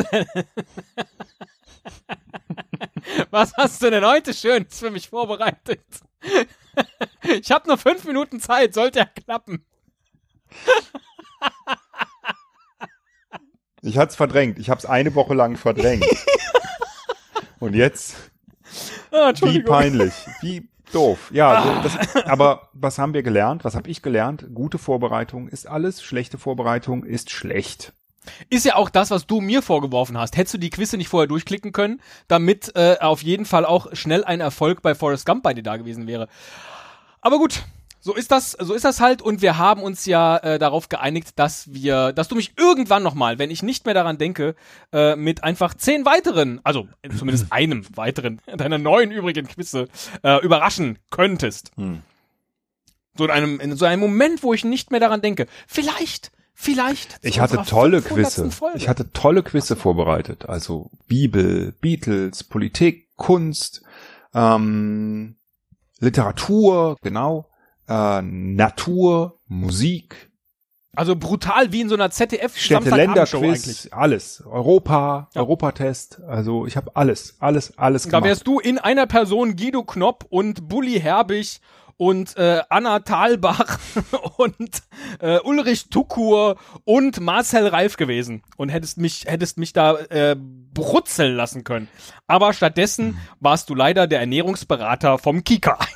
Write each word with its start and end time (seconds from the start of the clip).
Was 3.30 3.52
hast 3.56 3.82
du 3.82 3.90
denn 3.90 4.04
heute 4.04 4.34
Schönes 4.34 4.78
für 4.78 4.90
mich 4.90 5.08
vorbereitet? 5.08 5.80
Ich 7.22 7.50
habe 7.50 7.68
nur 7.68 7.78
fünf 7.78 8.04
Minuten 8.04 8.40
Zeit, 8.40 8.74
sollte 8.74 9.00
ja 9.00 9.04
klappen. 9.04 9.64
Ich 13.82 13.98
hatte 13.98 14.10
es 14.10 14.16
verdrängt. 14.16 14.58
Ich 14.58 14.70
habe 14.70 14.78
es 14.78 14.86
eine 14.86 15.14
Woche 15.14 15.34
lang 15.34 15.56
verdrängt. 15.56 16.04
Und 17.58 17.74
jetzt, 17.74 18.16
Ah, 19.12 19.32
wie 19.42 19.62
peinlich, 19.62 20.12
wie 20.40 20.68
doof. 20.92 21.30
Ja, 21.32 21.62
so, 21.62 21.82
das, 21.82 22.24
aber 22.26 22.68
was 22.72 22.98
haben 22.98 23.14
wir 23.14 23.22
gelernt? 23.22 23.64
Was 23.64 23.74
habe 23.74 23.90
ich 23.90 24.02
gelernt? 24.02 24.46
Gute 24.54 24.78
Vorbereitung 24.78 25.48
ist 25.48 25.66
alles, 25.66 26.02
schlechte 26.02 26.38
Vorbereitung 26.38 27.04
ist 27.04 27.30
schlecht. 27.30 27.92
Ist 28.48 28.66
ja 28.66 28.76
auch 28.76 28.90
das, 28.90 29.10
was 29.10 29.26
du 29.26 29.40
mir 29.40 29.62
vorgeworfen 29.62 30.18
hast. 30.18 30.36
Hättest 30.36 30.54
du 30.54 30.58
die 30.58 30.70
Quizze 30.70 30.96
nicht 30.96 31.08
vorher 31.08 31.26
durchklicken 31.26 31.72
können, 31.72 32.00
damit 32.28 32.74
äh, 32.76 32.96
auf 33.00 33.22
jeden 33.22 33.46
Fall 33.46 33.64
auch 33.64 33.94
schnell 33.94 34.24
ein 34.24 34.40
Erfolg 34.40 34.82
bei 34.82 34.94
Forrest 34.94 35.26
Gump 35.26 35.42
bei 35.42 35.54
dir 35.54 35.62
da 35.62 35.76
gewesen 35.76 36.06
wäre. 36.06 36.28
Aber 37.22 37.38
gut, 37.38 37.62
so 38.02 38.14
ist 38.14 38.30
das, 38.30 38.52
so 38.52 38.72
ist 38.72 38.84
das 38.84 39.00
halt 39.00 39.20
und 39.20 39.42
wir 39.42 39.58
haben 39.58 39.82
uns 39.82 40.06
ja 40.06 40.38
äh, 40.38 40.58
darauf 40.58 40.88
geeinigt, 40.88 41.38
dass 41.38 41.72
wir, 41.72 42.12
dass 42.12 42.28
du 42.28 42.34
mich 42.34 42.54
irgendwann 42.56 43.02
nochmal, 43.02 43.38
wenn 43.38 43.50
ich 43.50 43.62
nicht 43.62 43.84
mehr 43.84 43.94
daran 43.94 44.16
denke, 44.16 44.54
äh, 44.92 45.16
mit 45.16 45.44
einfach 45.44 45.74
zehn 45.74 46.06
weiteren, 46.06 46.60
also 46.64 46.88
zumindest 47.16 47.46
einem 47.52 47.84
weiteren 47.94 48.40
deiner 48.46 48.78
neuen 48.78 49.10
übrigen 49.10 49.46
Quizze 49.46 49.88
äh, 50.22 50.42
überraschen 50.42 50.98
könntest. 51.10 51.72
Hm. 51.76 52.00
So 53.16 53.24
in 53.24 53.30
einem, 53.30 53.60
in 53.60 53.76
so 53.76 53.84
einem 53.84 54.00
Moment, 54.00 54.42
wo 54.42 54.54
ich 54.54 54.64
nicht 54.64 54.90
mehr 54.90 55.00
daran 55.00 55.20
denke. 55.20 55.46
Vielleicht, 55.66 56.32
vielleicht. 56.60 57.18
Ich 57.22 57.40
hatte 57.40 57.62
tolle 57.66 58.02
500. 58.02 58.26
Quizze. 58.32 58.50
Folge. 58.50 58.78
Ich 58.78 58.88
hatte 58.88 59.10
tolle 59.12 59.42
Quizze 59.42 59.76
vorbereitet. 59.76 60.48
Also 60.48 60.90
Bibel, 61.08 61.72
Beatles, 61.80 62.44
Politik, 62.44 63.08
Kunst, 63.16 63.82
ähm, 64.34 65.36
Literatur, 65.98 66.96
genau, 67.02 67.48
äh, 67.88 68.22
Natur, 68.22 69.38
Musik, 69.48 70.30
Also 70.96 71.14
brutal 71.16 71.72
wie 71.72 71.82
in 71.82 71.88
so 71.88 71.94
einer 71.94 72.10
ZDF 72.10 72.56
Städte, 72.56 72.92
eigentlich. 72.92 72.96
Länderquiz, 72.96 73.88
alles. 73.92 74.42
Europa, 74.44 75.28
Ja. 75.34 75.40
Europatest. 75.42 76.20
Also 76.26 76.66
ich 76.66 76.76
habe 76.76 76.90
alles, 76.96 77.36
alles, 77.38 77.78
alles 77.78 78.04
Da 78.04 78.10
gemacht. 78.10 78.24
wärst 78.24 78.46
du 78.46 78.58
in 78.60 78.78
einer 78.78 79.06
Person 79.06 79.56
Guido 79.56 79.82
Knopp 79.84 80.26
und 80.30 80.68
Bully 80.68 81.00
Herbig 81.00 81.60
und 82.00 82.34
äh, 82.38 82.62
Anna 82.70 83.00
Thalbach 83.00 83.78
und 84.38 84.82
äh, 85.18 85.38
Ulrich 85.40 85.90
Tukur 85.90 86.56
und 86.84 87.20
Marcel 87.20 87.66
Reif 87.66 87.98
gewesen 87.98 88.42
und 88.56 88.70
hättest 88.70 88.96
mich 88.96 89.26
hättest 89.26 89.58
mich 89.58 89.74
da 89.74 89.98
äh, 89.98 90.34
brutzeln 90.34 91.36
lassen 91.36 91.62
können. 91.62 91.88
Aber 92.26 92.54
stattdessen 92.54 93.18
warst 93.38 93.68
du 93.68 93.74
leider 93.74 94.06
der 94.06 94.20
Ernährungsberater 94.20 95.18
vom 95.18 95.44
Kika. 95.44 95.78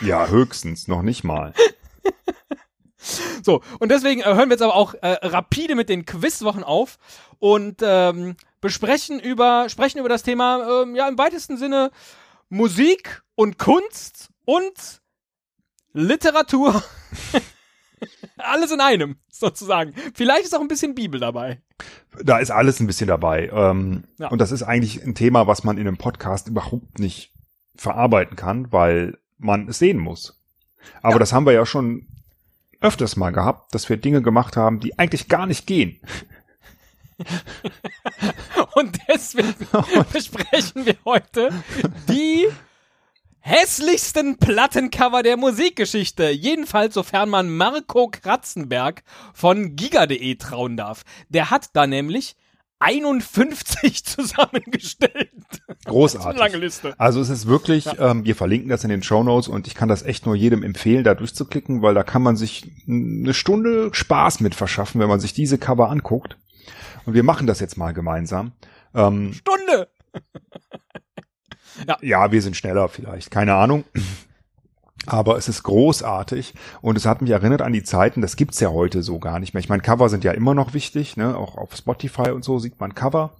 Ja, 0.00 0.28
höchstens, 0.28 0.86
noch 0.86 1.02
nicht 1.02 1.24
mal. 1.24 1.52
So, 3.42 3.62
und 3.78 3.90
deswegen 3.90 4.20
äh, 4.20 4.24
hören 4.24 4.48
wir 4.48 4.54
jetzt 4.54 4.62
aber 4.62 4.74
auch 4.74 4.94
äh, 4.94 5.16
rapide 5.22 5.74
mit 5.74 5.88
den 5.88 6.04
Quizwochen 6.04 6.62
auf 6.62 6.98
und 7.38 7.80
ähm, 7.82 8.36
besprechen 8.60 9.18
über, 9.18 9.68
sprechen 9.68 9.98
über 9.98 10.08
das 10.08 10.22
Thema, 10.22 10.82
ähm, 10.82 10.94
ja, 10.94 11.08
im 11.08 11.16
weitesten 11.16 11.56
Sinne 11.56 11.90
Musik 12.48 13.22
und 13.34 13.58
Kunst 13.58 14.30
und 14.44 15.02
Literatur. 15.92 16.82
Alles 18.36 18.70
in 18.70 18.80
einem, 18.80 19.16
sozusagen. 19.30 19.92
Vielleicht 20.14 20.44
ist 20.44 20.54
auch 20.54 20.60
ein 20.60 20.68
bisschen 20.68 20.94
Bibel 20.94 21.20
dabei. 21.20 21.60
Da 22.22 22.38
ist 22.38 22.50
alles 22.50 22.78
ein 22.80 22.86
bisschen 22.86 23.08
dabei. 23.08 23.50
Ähm, 23.52 24.04
Ja. 24.18 24.28
Und 24.28 24.40
das 24.40 24.52
ist 24.52 24.62
eigentlich 24.62 25.02
ein 25.02 25.14
Thema, 25.14 25.46
was 25.46 25.64
man 25.64 25.78
in 25.78 25.86
einem 25.86 25.96
Podcast 25.96 26.48
überhaupt 26.48 26.98
nicht 26.98 27.32
verarbeiten 27.74 28.36
kann, 28.36 28.72
weil 28.72 29.18
man 29.36 29.68
es 29.68 29.78
sehen 29.78 29.98
muss. 29.98 30.40
Aber 31.02 31.18
das 31.18 31.32
haben 31.32 31.46
wir 31.46 31.52
ja 31.52 31.66
schon 31.66 32.06
öfters 32.80 33.16
mal 33.16 33.30
gehabt, 33.30 33.74
dass 33.74 33.88
wir 33.88 33.96
Dinge 33.96 34.22
gemacht 34.22 34.56
haben, 34.56 34.80
die 34.80 34.98
eigentlich 34.98 35.28
gar 35.28 35.46
nicht 35.46 35.66
gehen. 35.66 36.00
Und 38.74 38.98
deswegen 39.08 39.54
besprechen 40.12 40.86
wir 40.86 40.96
heute 41.04 41.50
die 42.08 42.46
hässlichsten 43.40 44.38
Plattencover 44.38 45.22
der 45.22 45.36
Musikgeschichte. 45.36 46.30
Jedenfalls, 46.30 46.94
sofern 46.94 47.28
man 47.28 47.48
Marco 47.56 48.08
Kratzenberg 48.08 49.02
von 49.32 49.74
giga.de 49.74 50.34
trauen 50.36 50.76
darf. 50.76 51.04
Der 51.28 51.50
hat 51.50 51.70
da 51.72 51.86
nämlich 51.86 52.36
51 52.80 54.04
zusammengestellt. 54.04 55.32
Großartig. 55.84 56.38
Lange 56.38 56.56
Liste. 56.58 56.94
Also 56.98 57.20
es 57.20 57.28
ist 57.28 57.46
wirklich, 57.46 57.86
ähm, 57.98 58.24
wir 58.24 58.36
verlinken 58.36 58.68
das 58.68 58.84
in 58.84 58.90
den 58.90 59.02
Show 59.02 59.24
Notes 59.24 59.48
und 59.48 59.66
ich 59.66 59.74
kann 59.74 59.88
das 59.88 60.02
echt 60.02 60.26
nur 60.26 60.36
jedem 60.36 60.62
empfehlen, 60.62 61.04
da 61.04 61.14
durchzuklicken, 61.14 61.82
weil 61.82 61.94
da 61.94 62.02
kann 62.02 62.22
man 62.22 62.36
sich 62.36 62.70
eine 62.86 63.34
Stunde 63.34 63.90
Spaß 63.92 64.40
mit 64.40 64.54
verschaffen, 64.54 65.00
wenn 65.00 65.08
man 65.08 65.20
sich 65.20 65.32
diese 65.32 65.58
Cover 65.58 65.90
anguckt. 65.90 66.36
Und 67.08 67.14
wir 67.14 67.22
machen 67.22 67.46
das 67.46 67.58
jetzt 67.58 67.78
mal 67.78 67.94
gemeinsam. 67.94 68.52
Ähm, 68.94 69.32
Stunde. 69.32 69.88
ja, 72.02 72.30
wir 72.30 72.42
sind 72.42 72.54
schneller 72.54 72.90
vielleicht, 72.90 73.30
keine 73.30 73.54
Ahnung. 73.54 73.84
Aber 75.06 75.38
es 75.38 75.48
ist 75.48 75.62
großartig 75.62 76.52
und 76.82 76.98
es 76.98 77.06
hat 77.06 77.22
mich 77.22 77.30
erinnert 77.30 77.62
an 77.62 77.72
die 77.72 77.82
Zeiten, 77.82 78.20
das 78.20 78.36
gibt's 78.36 78.60
ja 78.60 78.68
heute 78.68 79.02
so 79.02 79.18
gar 79.20 79.38
nicht 79.38 79.54
mehr. 79.54 79.60
Ich 79.60 79.70
meine, 79.70 79.80
Cover 79.80 80.10
sind 80.10 80.22
ja 80.22 80.32
immer 80.32 80.52
noch 80.52 80.74
wichtig, 80.74 81.16
ne? 81.16 81.34
Auch 81.34 81.56
auf 81.56 81.74
Spotify 81.74 82.28
und 82.32 82.44
so 82.44 82.58
sieht 82.58 82.78
man 82.78 82.94
Cover. 82.94 83.38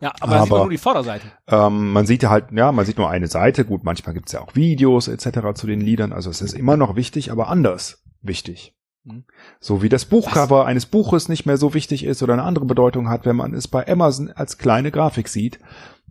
Ja, 0.00 0.14
aber, 0.20 0.36
da 0.36 0.40
sieht 0.40 0.50
man 0.50 0.56
Aber- 0.56 0.64
nur 0.64 0.70
die 0.70 0.78
Vorderseite. 0.78 1.26
Ähm, 1.48 1.92
man 1.92 2.06
sieht 2.06 2.22
ja 2.22 2.30
halt, 2.30 2.52
ja, 2.52 2.72
man 2.72 2.86
sieht 2.86 2.96
nur 2.96 3.10
eine 3.10 3.26
Seite. 3.26 3.66
Gut, 3.66 3.84
manchmal 3.84 4.14
gibt's 4.14 4.32
ja 4.32 4.40
auch 4.40 4.54
Videos 4.54 5.08
etc. 5.08 5.52
zu 5.54 5.66
den 5.66 5.82
Liedern. 5.82 6.14
Also 6.14 6.30
es 6.30 6.40
ist 6.40 6.54
immer 6.54 6.78
noch 6.78 6.96
wichtig, 6.96 7.30
aber 7.30 7.48
anders 7.48 8.02
wichtig. 8.22 8.74
Hm? 9.06 9.24
So 9.60 9.82
wie 9.82 9.88
das 9.88 10.04
Buchcover 10.04 10.66
eines 10.66 10.86
Buches 10.86 11.28
nicht 11.28 11.46
mehr 11.46 11.56
so 11.56 11.74
wichtig 11.74 12.04
ist 12.04 12.22
oder 12.22 12.32
eine 12.32 12.42
andere 12.42 12.64
Bedeutung 12.64 13.08
hat, 13.08 13.26
wenn 13.26 13.36
man 13.36 13.54
es 13.54 13.68
bei 13.68 13.86
Amazon 13.86 14.30
als 14.30 14.58
kleine 14.58 14.90
Grafik 14.90 15.28
sieht. 15.28 15.58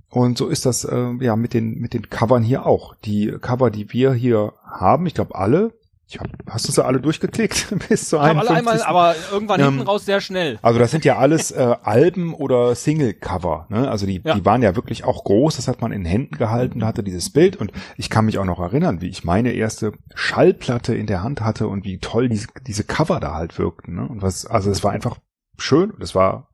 Und 0.09 0.37
so 0.37 0.47
ist 0.47 0.65
das 0.65 0.83
äh, 0.85 1.11
ja 1.21 1.35
mit 1.35 1.55
den 1.55 1.79
mit 1.79 1.93
den 1.93 2.09
Covern 2.09 2.43
hier 2.43 2.67
auch. 2.67 2.95
Die 3.03 3.33
Cover, 3.41 3.71
die 3.71 3.91
wir 3.91 4.13
hier 4.13 4.53
haben, 4.63 5.07
ich 5.07 5.15
glaube 5.15 5.33
alle. 5.35 5.73
Ich 6.13 6.19
hab, 6.19 6.27
hast 6.47 6.67
du 6.67 6.71
sie 6.71 6.83
alle 6.83 6.99
durchgeklickt 6.99 7.73
bis 7.89 8.09
zu 8.09 8.21
habe 8.21 8.39
alle 8.41 8.49
51. 8.49 8.57
einmal, 8.57 8.81
aber 8.83 9.15
irgendwann 9.31 9.59
Ähm, 9.61 9.65
hinten 9.67 9.87
raus 9.87 10.05
sehr 10.05 10.21
schnell. 10.21 10.59
Also 10.61 10.77
das 10.77 10.91
sind 10.91 11.05
ja 11.05 11.17
alles 11.17 11.49
äh, 11.51 11.75
Alben 11.81 12.33
oder 12.35 12.75
Single-Cover. 12.75 13.67
Ne? 13.69 13.89
Also 13.89 14.05
die, 14.05 14.21
Ja. 14.23 14.35
die 14.35 14.45
waren 14.45 14.61
ja 14.61 14.75
wirklich 14.75 15.05
auch 15.05 15.23
groß. 15.23 15.55
Das 15.55 15.67
hat 15.67 15.81
man 15.81 15.91
in 15.91 16.05
Händen 16.05 16.37
gehalten, 16.37 16.81
da 16.81 16.87
hatte 16.87 17.03
dieses 17.03 17.31
Bild. 17.31 17.55
Und 17.55 17.71
ich 17.97 18.09
kann 18.09 18.25
mich 18.25 18.37
auch 18.37 18.45
noch 18.45 18.59
erinnern, 18.59 19.01
wie 19.01 19.07
ich 19.07 19.23
meine 19.23 19.53
erste 19.53 19.93
Schallplatte 20.13 20.93
in 20.93 21.07
der 21.07 21.23
Hand 21.23 21.41
hatte 21.41 21.67
und 21.67 21.83
wie 21.85 21.97
toll 21.99 22.27
diese, 22.29 22.47
diese 22.67 22.83
Cover 22.83 23.19
da 23.19 23.33
halt 23.33 23.57
wirkten. 23.57 23.95
Ne? 23.95 24.07
Und 24.07 24.21
was, 24.21 24.45
also 24.45 24.69
es 24.69 24.83
war 24.83 24.91
einfach 24.91 25.17
schön 25.57 25.89
und 25.89 26.03
es 26.03 26.13
war 26.13 26.49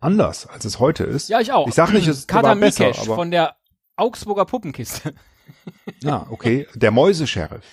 anders, 0.00 0.46
als 0.46 0.64
es 0.64 0.78
heute 0.78 1.04
ist. 1.04 1.28
Ja, 1.28 1.40
ich 1.40 1.52
auch. 1.52 1.68
Ich 1.68 1.74
sag 1.74 1.92
nicht, 1.92 2.08
es 2.08 2.26
Kater 2.26 2.48
war 2.48 2.56
besser, 2.56 2.86
Mikesh 2.88 3.00
aber 3.02 3.14
von 3.14 3.30
der 3.30 3.54
Augsburger 3.96 4.44
Puppenkiste. 4.44 5.14
ja, 6.02 6.26
okay. 6.28 6.66
Der 6.74 6.90
Mäusesheriff. 6.90 7.64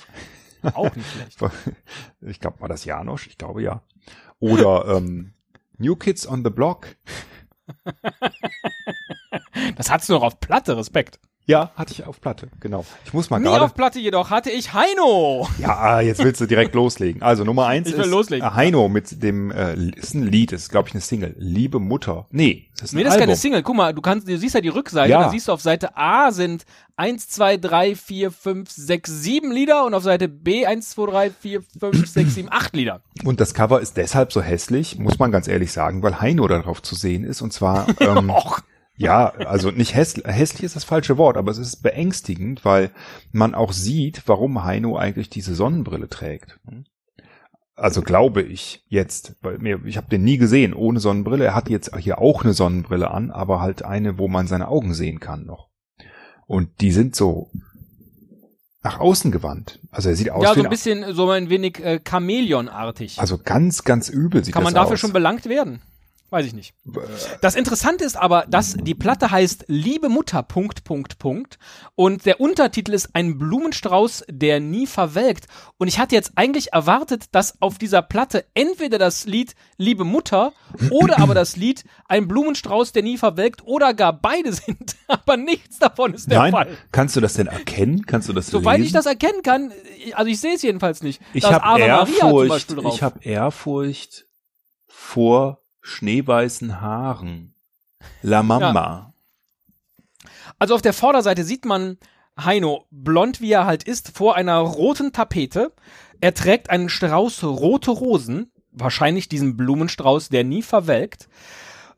Auch 0.73 0.95
nicht 0.95 1.09
schlecht. 1.11 1.39
Ich 2.21 2.39
glaube, 2.39 2.61
war 2.61 2.69
das 2.69 2.85
Janosch? 2.85 3.27
Ich 3.27 3.37
glaube 3.37 3.61
ja. 3.61 3.81
Oder 4.39 4.97
ähm, 4.97 5.33
New 5.77 5.95
Kids 5.95 6.27
on 6.27 6.43
the 6.43 6.49
Block. 6.49 6.95
Das 9.77 9.89
hat's 9.89 10.09
nur 10.09 10.19
noch 10.19 10.25
auf 10.25 10.39
Platte, 10.39 10.77
Respekt. 10.77 11.19
Ja, 11.47 11.69
hatte 11.75 11.93
ich 11.93 12.03
auf 12.07 12.19
Platte, 12.21 12.47
genau. 12.59 12.85
Ich 13.05 13.13
muss 13.13 13.29
mal 13.29 13.37
Nie 13.37 13.45
gerade. 13.45 13.65
auf 13.65 13.75
Platte 13.75 13.99
jedoch 13.99 14.31
hatte 14.31 14.49
ich 14.49 14.73
Heino. 14.73 15.47
Ja, 15.59 15.77
ah, 15.77 16.01
jetzt 16.01 16.23
willst 16.23 16.41
du 16.41 16.47
direkt 16.47 16.73
loslegen. 16.73 17.21
Also 17.21 17.43
Nummer 17.43 17.67
eins 17.67 17.87
Ich 17.87 17.93
will 17.95 18.05
ist 18.05 18.09
loslegen. 18.09 18.47
äh, 18.47 18.51
Heino 18.51 18.89
mit 18.89 19.21
dem 19.21 19.51
äh, 19.51 19.75
ist 19.95 20.15
ein 20.15 20.23
Lied, 20.23 20.51
ist 20.53 20.71
glaube 20.71 20.87
ich 20.89 20.95
eine 20.95 21.01
Single. 21.01 21.35
Liebe 21.37 21.79
Mutter. 21.79 22.25
Nee, 22.31 22.69
das 22.73 22.85
ist 22.85 22.93
ein 22.93 22.97
Nee, 22.97 23.03
das 23.03 23.13
ist 23.13 23.19
keine 23.19 23.35
Single. 23.35 23.61
Guck 23.61 23.75
mal, 23.75 23.93
du 23.93 24.01
kannst, 24.01 24.27
du 24.27 24.35
siehst 24.35 24.55
ja 24.55 24.61
die 24.61 24.69
Rückseite. 24.69 25.11
Ja. 25.11 25.21
Da 25.25 25.29
siehst 25.29 25.47
du 25.47 25.51
auf 25.51 25.61
Seite 25.61 25.95
A 25.95 26.31
sind 26.31 26.65
1, 26.95 27.29
2, 27.29 27.57
3, 27.57 27.95
4, 27.95 28.31
5, 28.31 28.71
6, 28.71 29.11
7 29.11 29.51
Lieder 29.51 29.85
und 29.85 29.93
auf 29.93 30.01
Seite 30.01 30.27
B 30.27 30.65
1, 30.65 30.89
2, 30.89 31.05
3, 31.11 31.29
4, 31.29 31.61
5, 31.79 32.07
6, 32.07 32.33
7, 32.33 32.47
8 32.51 32.75
Lieder. 32.75 33.01
Und 33.23 33.39
das 33.39 33.53
Cover 33.53 33.81
ist 33.81 33.97
deshalb 33.97 34.33
so 34.33 34.41
hässlich, 34.41 34.97
muss 34.97 35.19
man 35.19 35.31
ganz 35.31 35.47
ehrlich 35.47 35.71
sagen, 35.71 36.01
weil 36.01 36.19
Heino 36.21 36.47
darauf 36.47 36.81
zu 36.81 36.95
sehen 36.95 37.23
ist. 37.23 37.43
Und 37.43 37.53
zwar, 37.53 37.85
ähm. 37.99 38.31
Ja, 38.97 39.29
also 39.29 39.71
nicht 39.71 39.95
hässlich, 39.95 40.25
hässlich 40.25 40.63
ist 40.63 40.75
das 40.75 40.83
falsche 40.83 41.17
Wort, 41.17 41.37
aber 41.37 41.51
es 41.51 41.57
ist 41.57 41.83
beängstigend, 41.83 42.63
weil 42.63 42.91
man 43.31 43.53
auch 43.55 43.73
sieht, 43.73 44.23
warum 44.27 44.63
Heino 44.63 44.97
eigentlich 44.97 45.29
diese 45.29 45.55
Sonnenbrille 45.55 46.07
trägt. 46.07 46.59
Also 47.75 48.01
glaube 48.01 48.41
ich 48.41 48.85
jetzt, 48.87 49.35
weil 49.41 49.57
mir, 49.57 49.83
ich 49.85 49.97
habe 49.97 50.09
den 50.09 50.23
nie 50.23 50.37
gesehen 50.37 50.73
ohne 50.73 51.01
Sonnenbrille. 51.01 51.43
Er 51.43 51.55
hat 51.55 51.69
jetzt 51.69 51.95
hier 51.97 52.19
auch 52.19 52.43
eine 52.43 52.53
Sonnenbrille 52.53 53.11
an, 53.11 53.31
aber 53.31 53.59
halt 53.59 53.83
eine, 53.83 54.17
wo 54.17 54.27
man 54.29 54.47
seine 54.47 54.69
Augen 54.69 54.93
sehen 54.93 55.19
kann 55.19 55.45
noch. 55.45 55.67
Und 56.47 56.79
die 56.79 56.91
sind 56.91 57.15
so, 57.15 57.49
nach 58.85 58.99
außen 58.99 59.31
gewandt. 59.31 59.79
Also 59.91 60.09
er 60.09 60.15
sieht 60.15 60.29
aus 60.29 60.43
Ja, 60.43 60.51
wie 60.51 60.59
so 60.59 60.63
ein 60.63 60.69
bisschen, 60.69 61.13
so 61.13 61.29
ein 61.29 61.49
wenig 61.49 61.83
äh, 61.83 61.99
Chamäleonartig. 62.07 63.19
also 63.19 63.39
ganz, 63.43 63.83
ganz 63.83 64.09
übel 64.09 64.45
sieht 64.45 64.53
Kann 64.53 64.63
das 64.63 64.73
man 64.73 64.81
dafür 64.81 64.93
aus. 64.93 64.99
schon 64.99 65.11
belangt 65.11 65.49
werden? 65.49 65.81
Weiß 66.31 66.47
ich 66.47 66.53
nicht. 66.53 66.73
Das 67.41 67.55
Interessante 67.55 68.03
ist 68.03 68.17
aber, 68.17 68.45
dass 68.49 68.73
die 68.73 68.95
Platte 68.95 69.29
heißt 69.29 69.65
Liebe 69.67 70.09
Mutter, 70.09 70.41
Punkt, 70.41 70.83
Punkt, 70.83 71.19
Punkt. 71.19 71.59
Und 71.93 72.25
der 72.25 72.41
Untertitel 72.41 72.93
ist 72.93 73.11
ein 73.13 73.37
Blumenstrauß, 73.37 74.25
der 74.27 74.59
nie 74.59 74.87
verwelkt. 74.87 75.45
Und 75.77 75.87
ich 75.87 75.99
hatte 75.99 76.15
jetzt 76.15 76.31
eigentlich 76.35 76.73
erwartet, 76.73 77.25
dass 77.31 77.61
auf 77.61 77.77
dieser 77.77 78.01
Platte 78.01 78.45
entweder 78.55 78.97
das 78.97 79.25
Lied 79.25 79.53
Liebe 79.77 80.03
Mutter 80.03 80.53
oder 80.89 81.19
aber 81.19 81.35
das 81.35 81.57
Lied 81.57 81.83
Ein 82.07 82.27
Blumenstrauß, 82.27 82.91
der 82.91 83.03
nie 83.03 83.17
verwelkt 83.17 83.63
oder 83.63 83.93
gar 83.93 84.13
beide 84.13 84.51
sind. 84.51 84.95
Aber 85.07 85.37
nichts 85.37 85.77
davon 85.77 86.15
ist 86.15 86.31
der 86.31 86.39
Nein, 86.39 86.51
Fall. 86.51 86.77
kannst 86.91 87.15
du 87.15 87.21
das 87.21 87.33
denn 87.33 87.45
erkennen? 87.45 88.07
Kannst 88.07 88.27
du 88.27 88.33
das 88.33 88.47
Soweit 88.47 88.77
lesen? 88.77 88.87
ich 88.87 88.93
das 88.93 89.05
erkennen 89.05 89.43
kann, 89.43 89.71
also 90.13 90.31
ich 90.31 90.39
sehe 90.39 90.55
es 90.55 90.63
jedenfalls 90.63 91.03
nicht. 91.03 91.21
Ich 91.33 91.45
habe 91.45 91.79
Ehrfurcht, 91.79 92.75
ich 92.91 93.03
habe 93.03 93.19
Ehrfurcht 93.23 94.25
vor 94.87 95.64
schneeweißen 95.85 96.81
Haaren. 96.81 97.53
La 98.21 98.43
Mama. 98.43 99.13
Also 100.57 100.75
auf 100.75 100.81
der 100.81 100.93
Vorderseite 100.93 101.43
sieht 101.43 101.65
man 101.65 101.97
Heino, 102.39 102.85
blond 102.91 103.39
wie 103.39 103.51
er 103.51 103.65
halt 103.65 103.83
ist, 103.83 104.17
vor 104.17 104.35
einer 104.35 104.57
roten 104.57 105.13
Tapete. 105.13 105.73
Er 106.21 106.33
trägt 106.33 106.69
einen 106.69 106.89
Strauß 106.89 107.43
rote 107.43 107.91
Rosen, 107.91 108.51
wahrscheinlich 108.71 109.29
diesen 109.29 109.57
Blumenstrauß, 109.57 110.29
der 110.29 110.43
nie 110.43 110.63
verwelkt. 110.63 111.29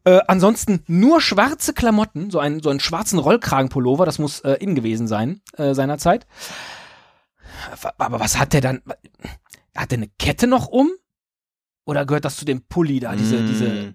Äh, 0.04 0.20
ansonsten 0.28 0.84
nur 0.88 1.22
schwarze 1.22 1.74
Klamotten, 1.74 2.30
so 2.30 2.40
einen, 2.40 2.62
so 2.62 2.70
einen 2.70 2.80
schwarzen 2.80 3.20
Rollkragenpullover, 3.20 4.06
das 4.06 4.20
muss 4.20 4.42
äh, 4.42 4.54
in 4.54 4.76
gewesen 4.76 5.08
sein, 5.08 5.42
äh, 5.58 5.74
seinerzeit. 5.74 6.28
Aber 7.98 8.20
was 8.20 8.38
hat 8.38 8.54
der 8.54 8.62
dann? 8.62 8.82
Hat 9.76 9.92
der 9.92 10.00
eine 10.00 10.10
Kette 10.20 10.48
noch 10.48 10.68
um? 10.68 10.92
Oder 11.88 12.06
gehört 12.06 12.26
das 12.26 12.36
zu 12.36 12.46
dem 12.46 12.62
Pulli 12.62 13.00
da, 13.00 13.16
diese, 13.16 13.38
Mm. 13.38 13.48
diese, 13.48 13.94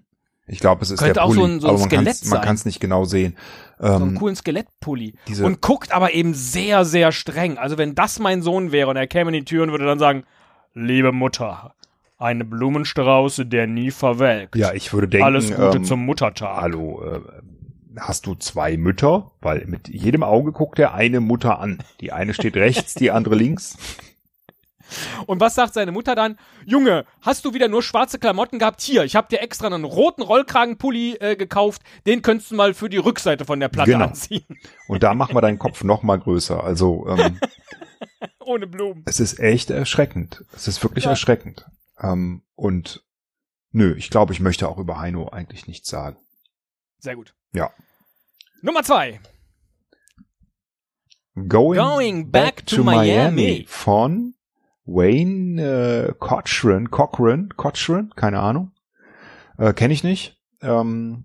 Ich 0.48 0.58
glaube, 0.58 0.82
es 0.82 0.90
ist 0.90 0.98
Könnte 0.98 1.14
der 1.14 1.24
auch 1.24 1.28
Pulli, 1.28 1.38
so 1.40 1.44
ein- 1.46 1.60
so 1.60 1.68
ein 1.68 1.78
Skelett 1.78 2.04
kann's- 2.06 2.24
man 2.30 2.40
kann 2.40 2.54
es 2.56 2.64
nicht 2.64 2.80
genau 2.80 3.04
sehen. 3.04 3.36
so 3.78 3.86
einen 3.86 4.08
Ähm, 4.10 4.14
coolen 4.18 4.34
Skelettpulli. 4.34 5.14
diese- 5.28 5.44
Und 5.46 5.60
guckt 5.60 5.92
aber 5.92 6.14
eben 6.14 6.34
sehr, 6.34 6.84
sehr 6.84 7.12
streng. 7.12 7.58
Also 7.58 7.78
wenn 7.78 7.94
das 7.94 8.18
mein 8.18 8.42
Sohn 8.42 8.72
wäre 8.72 8.88
und 8.90 8.96
er 8.96 9.06
käme 9.06 9.30
in 9.30 9.34
die 9.34 9.44
Tür 9.44 9.62
und 9.62 9.70
würde 9.70 9.84
dann 9.86 9.98
sagen, 10.00 10.24
liebe 10.74 11.12
Mutter, 11.12 11.74
ein 12.18 12.48
Blumenstrauß, 12.50 13.42
der 13.46 13.66
nie 13.66 13.90
verwelkt. 13.90 14.56
ja, 14.56 14.72
ich 14.72 14.92
würde 14.92 15.08
denken, 15.08 15.24
Alles 15.26 15.50
Gute 15.54 15.76
ähm, 15.78 15.84
zum 15.84 16.04
Muttertag. 16.04 16.60
Hallo, 16.60 17.02
äh, 17.04 17.20
hast 17.98 18.26
du 18.26 18.34
zwei 18.34 18.76
Mütter? 18.76 19.30
Weil 19.40 19.66
mit 19.66 19.88
jedem 19.88 20.22
Auge 20.22 20.52
guckt 20.52 20.78
er 20.78 20.94
eine 20.94 21.20
Mutter 21.20 21.58
an. 21.60 21.78
Die 22.00 22.10
eine 22.12 22.32
steht 22.34 22.56
rechts, 22.56 22.94
die 22.94 23.10
andere 23.10 23.34
links. 23.36 23.76
Und 25.26 25.40
was 25.40 25.54
sagt 25.54 25.74
seine 25.74 25.92
Mutter 25.92 26.14
dann? 26.14 26.38
Junge, 26.64 27.04
hast 27.20 27.44
du 27.44 27.54
wieder 27.54 27.68
nur 27.68 27.82
schwarze 27.82 28.18
Klamotten 28.18 28.58
gehabt? 28.58 28.80
Hier, 28.80 29.04
ich 29.04 29.16
habe 29.16 29.28
dir 29.28 29.40
extra 29.42 29.66
einen 29.66 29.84
roten 29.84 30.22
Rollkragenpulli 30.22 31.16
äh, 31.20 31.36
gekauft. 31.36 31.82
Den 32.06 32.22
könntest 32.22 32.50
du 32.50 32.54
mal 32.56 32.74
für 32.74 32.88
die 32.88 32.96
Rückseite 32.98 33.44
von 33.44 33.60
der 33.60 33.68
Platte 33.68 33.92
Genau. 33.92 34.06
anziehen. 34.06 34.46
Und 34.88 35.02
da 35.02 35.14
machen 35.14 35.34
wir 35.34 35.40
deinen 35.40 35.58
Kopf 35.58 35.84
noch 35.84 36.02
mal 36.02 36.18
größer. 36.18 36.62
Also 36.62 37.06
ähm, 37.08 37.38
Ohne 38.40 38.66
Blumen. 38.66 39.02
es 39.06 39.20
ist 39.20 39.38
echt 39.38 39.70
erschreckend. 39.70 40.44
Es 40.54 40.68
ist 40.68 40.82
wirklich 40.82 41.04
Ja. 41.04 41.10
erschreckend. 41.10 41.66
Ähm, 42.00 42.42
und 42.54 43.04
nö, 43.70 43.94
ich 43.96 44.10
glaube, 44.10 44.32
ich 44.32 44.40
möchte 44.40 44.68
auch 44.68 44.78
über 44.78 44.98
Heino 44.98 45.28
eigentlich 45.28 45.66
nichts 45.66 45.88
sagen. 45.88 46.16
Sehr 46.98 47.16
gut. 47.16 47.34
Ja. 47.52 47.70
Nummer 48.62 48.82
zwei. 48.82 49.20
Going, 51.34 51.78
Going 51.78 52.30
back 52.30 52.66
to 52.66 52.84
Miami. 52.84 53.64
von 53.68 54.34
Wayne 54.84 55.62
äh, 55.62 56.14
Cochran, 56.18 56.90
Cochran, 56.90 57.50
Cochran, 57.56 58.12
keine 58.16 58.40
Ahnung. 58.40 58.72
Äh, 59.58 59.72
Kenne 59.72 59.94
ich 59.94 60.02
nicht. 60.04 60.38
Ähm, 60.60 61.24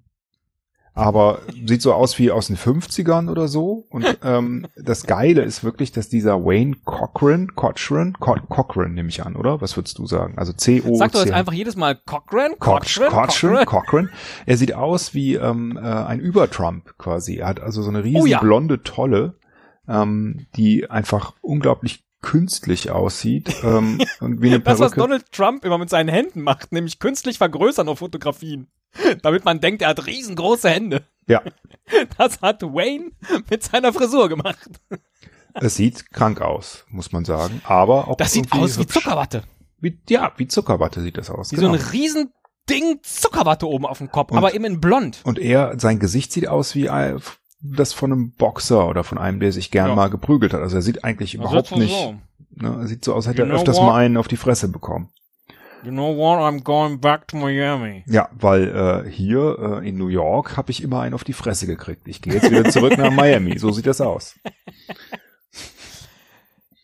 aber 0.97 1.41
sieht 1.67 1.83
so 1.83 1.93
aus 1.93 2.17
wie 2.17 2.31
aus 2.31 2.47
den 2.47 2.57
50ern 2.57 3.29
oder 3.29 3.47
so. 3.47 3.85
Und 3.91 4.17
ähm, 4.23 4.65
das 4.75 5.05
Geile 5.05 5.43
ist 5.43 5.63
wirklich, 5.63 5.91
dass 5.91 6.09
dieser 6.09 6.43
Wayne 6.43 6.75
Cochran, 6.85 7.53
Cochran, 7.55 8.13
Co 8.19 8.35
Cochran 8.49 8.95
nehme 8.95 9.09
ich 9.09 9.23
an, 9.23 9.35
oder? 9.35 9.61
Was 9.61 9.77
würdest 9.77 9.99
du 9.99 10.07
sagen? 10.07 10.39
Also 10.39 10.53
C-O-C. 10.53 10.95
Sag 10.97 11.11
doch 11.11 11.19
jetzt 11.23 11.33
einfach 11.33 11.53
jedes 11.53 11.75
Mal 11.75 11.95
Cochran, 12.03 12.53
Cochran, 12.57 13.09
Cochran, 13.09 13.11
Cochran, 13.11 13.65
Cochran. 13.67 14.09
Er 14.47 14.57
sieht 14.57 14.73
aus 14.73 15.13
wie 15.13 15.35
ähm, 15.35 15.77
äh, 15.77 15.81
ein 15.81 16.19
Über-Trump 16.19 16.97
quasi. 16.97 17.37
Er 17.37 17.49
hat 17.49 17.59
also 17.59 17.83
so 17.83 17.89
eine 17.89 18.03
riesen 18.03 18.21
Oh 18.21 18.25
ja. 18.25 18.39
blonde 18.39 18.81
Tolle, 18.81 19.35
ähm, 19.87 20.47
die 20.55 20.89
einfach 20.89 21.35
unglaublich 21.41 22.06
künstlich 22.21 22.91
aussieht 22.91 23.53
ähm, 23.63 23.99
und 24.19 24.41
wie 24.41 24.47
eine 24.47 24.59
Das, 24.59 24.79
was. 24.79 24.93
Donald 24.93 25.31
Trump 25.31 25.63
immer 25.65 25.77
mit 25.77 25.89
seinen 25.89 26.09
Händen 26.09 26.41
macht, 26.41 26.71
nämlich 26.71 26.99
künstlich 26.99 27.37
vergrößern 27.37 27.87
auf 27.89 27.99
Fotografien. 27.99 28.67
Damit 29.21 29.45
man 29.45 29.59
denkt, 29.59 29.81
er 29.81 29.89
hat 29.89 30.05
riesengroße 30.05 30.69
Hände. 30.69 31.03
Ja, 31.27 31.41
Das 32.17 32.41
hat 32.41 32.61
Wayne 32.63 33.11
mit 33.49 33.63
seiner 33.63 33.93
Frisur 33.93 34.29
gemacht. 34.29 34.69
es 35.53 35.75
sieht 35.75 36.11
krank 36.11 36.41
aus, 36.41 36.85
muss 36.89 37.11
man 37.11 37.25
sagen. 37.25 37.61
Aber 37.65 38.07
auch 38.07 38.17
Das 38.17 38.31
sieht 38.33 38.51
aus 38.51 38.79
wie. 38.79 38.87
Zuckerwatte. 38.87 39.43
Wie, 39.79 39.99
ja, 40.09 40.31
wie 40.37 40.47
Zuckerwatte 40.47 41.01
sieht 41.01 41.17
das 41.17 41.29
aus. 41.29 41.51
Wie 41.51 41.55
genau. 41.57 41.69
so 41.69 41.73
ein 41.75 41.89
riesen 41.91 42.31
Ding 42.69 42.99
Zuckerwatte 43.03 43.67
oben 43.67 43.85
auf 43.85 43.99
dem 43.99 44.11
Kopf, 44.11 44.31
Und- 44.31 44.37
aber 44.39 44.53
eben 44.55 44.65
in 44.65 44.81
blond. 44.81 45.21
und 45.23 45.37
er, 45.39 45.79
sein 45.79 45.99
Gesicht 45.99 46.31
sieht 46.33 46.47
aus 46.47 46.73
wie 46.75 46.89
ein, 46.89 47.21
das 47.59 47.93
von 47.93 48.11
einem 48.11 48.31
Boxer 48.31 48.87
oder 48.87 49.03
von 49.03 49.17
einem, 49.17 49.39
der 49.39 49.51
sich 49.51 49.71
gern 49.71 49.89
Ja. 49.89 49.95
mal 49.95 50.09
geprügelt 50.09 50.53
hat. 50.53 50.61
Also 50.61 50.77
er 50.77 50.81
sieht 50.81 51.03
eigentlich 51.03 51.35
überhaupt 51.35 51.75
nicht. 51.75 51.93
so. 51.93 52.15
Ne, 52.51 52.75
er 52.81 52.87
sieht 52.87 53.05
so 53.05 53.13
aus, 53.13 53.27
hätte 53.27 53.43
You 53.43 53.49
er 53.49 53.55
öfters 53.55 53.79
mal 53.79 53.95
einen 53.95 54.17
auf 54.17 54.27
die 54.27 54.37
Fresse 54.37 54.67
bekommen. 54.69 55.09
You 55.83 55.91
know 55.91 56.15
what? 56.17 56.39
I'm 56.39 56.63
going 56.63 56.99
back 56.99 57.27
to 57.27 57.37
Miami. 57.37 58.03
Ja, 58.07 58.29
weil 58.33 59.05
äh, 59.05 59.09
hier 59.11 59.79
äh, 59.81 59.87
in 59.87 59.97
New 59.97 60.07
York 60.07 60.57
habe 60.57 60.71
ich 60.71 60.81
immer 60.81 61.01
einen 61.01 61.13
auf 61.13 61.23
die 61.23 61.33
Fresse 61.33 61.67
gekriegt. 61.67 62.07
Ich 62.07 62.21
gehe 62.21 62.33
jetzt 62.33 62.49
wieder 62.49 62.65
zurück 62.69 62.97
nach 62.97 63.11
Miami. 63.11 63.57
So 63.59 63.71
sieht 63.71 63.85
das 63.85 64.01
aus. 64.01 64.35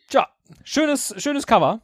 Tja, 0.10 0.27
schönes, 0.63 1.13
schönes 1.18 1.48
Cover. 1.48 1.82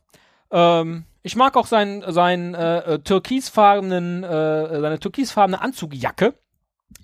Ähm, 0.52 1.06
ich 1.24 1.36
mag 1.36 1.58
auch 1.58 1.68
seinen, 1.68 2.04
seinen 2.12 2.54
äh, 2.54 2.80
äh, 2.96 3.00
türkisfarbenen, 3.00 4.24
äh, 4.24 4.80
seine 4.82 5.00
türkisfarbene 5.00 5.62
Anzugjacke, 5.62 6.36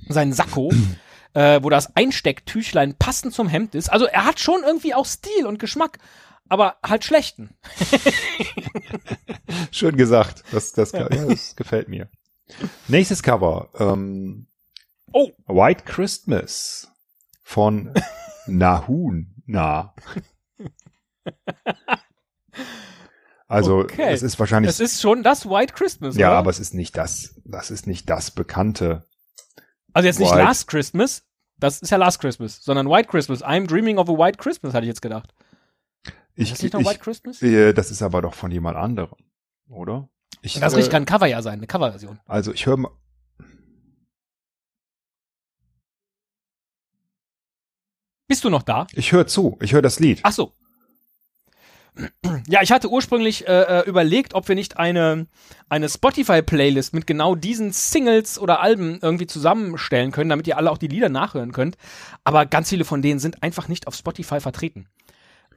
seinen 0.07 0.33
Sakko, 0.33 0.71
äh, 1.35 1.61
wo 1.61 1.69
das 1.69 1.95
Einstecktüchlein 1.95 2.95
passend 2.97 3.33
zum 3.33 3.47
Hemd 3.47 3.75
ist. 3.75 3.89
Also 3.89 4.05
er 4.05 4.25
hat 4.25 4.39
schon 4.39 4.63
irgendwie 4.63 4.95
auch 4.95 5.05
Stil 5.05 5.45
und 5.45 5.59
Geschmack, 5.59 5.99
aber 6.49 6.77
halt 6.83 7.03
schlechten. 7.03 7.55
Schön 9.71 9.97
gesagt. 9.97 10.43
Das, 10.51 10.71
das, 10.71 10.91
ja. 10.93 11.07
das 11.07 11.55
gefällt 11.55 11.89
mir. 11.89 12.09
Nächstes 12.87 13.21
Cover. 13.21 13.69
Ähm, 13.77 14.47
Oh, 15.13 15.29
White 15.47 15.83
Christmas 15.85 16.91
von 17.41 17.93
Nahun. 18.47 19.35
Na. 19.45 19.93
Also 23.47 23.77
Okay. 23.79 24.11
es 24.11 24.23
ist 24.23 24.39
wahrscheinlich 24.39 24.69
es 24.69 24.79
ist 24.79 25.01
schon 25.01 25.23
das 25.23 25.45
White 25.47 25.73
Christmas, 25.73 26.17
ja, 26.17 26.29
oder? 26.29 26.37
aber 26.39 26.49
es 26.49 26.59
ist 26.59 26.73
nicht 26.73 26.97
das. 26.97 27.39
Das 27.45 27.71
ist 27.71 27.87
nicht 27.87 28.09
das 28.09 28.31
bekannte. 28.31 29.07
Also 29.95 30.07
jetzt 30.07 30.19
nicht 30.19 30.31
White. 30.31 30.43
Last 30.43 30.67
Christmas, 30.67 31.25
das 31.57 31.81
ist 31.81 31.89
ja 31.89 31.97
Last 31.97 32.19
Christmas, 32.19 32.63
sondern 32.63 32.89
White 32.89 33.07
Christmas. 33.07 33.43
I'm 33.43 33.65
dreaming 33.65 33.97
of 33.97 34.09
a 34.09 34.13
White 34.13 34.37
Christmas, 34.37 34.73
hatte 34.73 34.85
ich 34.85 34.89
jetzt 34.89 35.01
gedacht. 35.01 35.33
Ich, 36.35 36.51
ist 36.51 36.51
das 36.51 36.63
nicht 36.63 36.73
noch 36.73 36.81
ich, 36.81 36.87
White 36.87 36.99
Christmas? 36.99 37.41
äh, 37.41 37.73
das 37.73 37.91
ist 37.91 38.01
aber 38.01 38.21
doch 38.21 38.33
von 38.33 38.51
jemand 38.51 38.77
anderem, 38.77 39.17
oder? 39.69 40.09
Ich, 40.41 40.59
Das 40.59 40.73
äh, 40.73 40.75
richtig 40.75 40.91
kann 40.91 41.03
ein 41.03 41.05
Cover 41.05 41.27
ja 41.27 41.41
sein, 41.41 41.59
eine 41.59 41.67
Coverversion. 41.67 42.19
Also 42.25 42.51
ich 42.51 42.65
höre 42.65 42.77
mal. 42.77 42.91
Bist 48.27 48.43
du 48.43 48.49
noch 48.49 48.63
da? 48.63 48.87
Ich 48.93 49.11
höre 49.11 49.27
zu. 49.27 49.57
Ich 49.61 49.73
höre 49.73 49.81
das 49.81 49.99
Lied. 49.99 50.19
Ach 50.23 50.31
so. 50.33 50.53
Ja, 52.47 52.61
ich 52.61 52.71
hatte 52.71 52.89
ursprünglich 52.89 53.47
äh, 53.47 53.79
äh, 53.81 53.87
überlegt, 53.87 54.33
ob 54.33 54.47
wir 54.47 54.55
nicht 54.55 54.77
eine, 54.77 55.27
eine 55.69 55.89
Spotify-Playlist 55.89 56.93
mit 56.93 57.07
genau 57.07 57.35
diesen 57.35 57.71
Singles 57.71 58.37
oder 58.37 58.61
Alben 58.61 58.99
irgendwie 59.01 59.27
zusammenstellen 59.27 60.11
können, 60.11 60.29
damit 60.29 60.47
ihr 60.47 60.57
alle 60.57 60.71
auch 60.71 60.77
die 60.77 60.87
Lieder 60.87 61.09
nachhören 61.09 61.51
könnt. 61.51 61.77
Aber 62.23 62.45
ganz 62.45 62.69
viele 62.69 62.85
von 62.85 63.01
denen 63.01 63.19
sind 63.19 63.43
einfach 63.43 63.67
nicht 63.67 63.87
auf 63.87 63.95
Spotify 63.95 64.39
vertreten. 64.39 64.87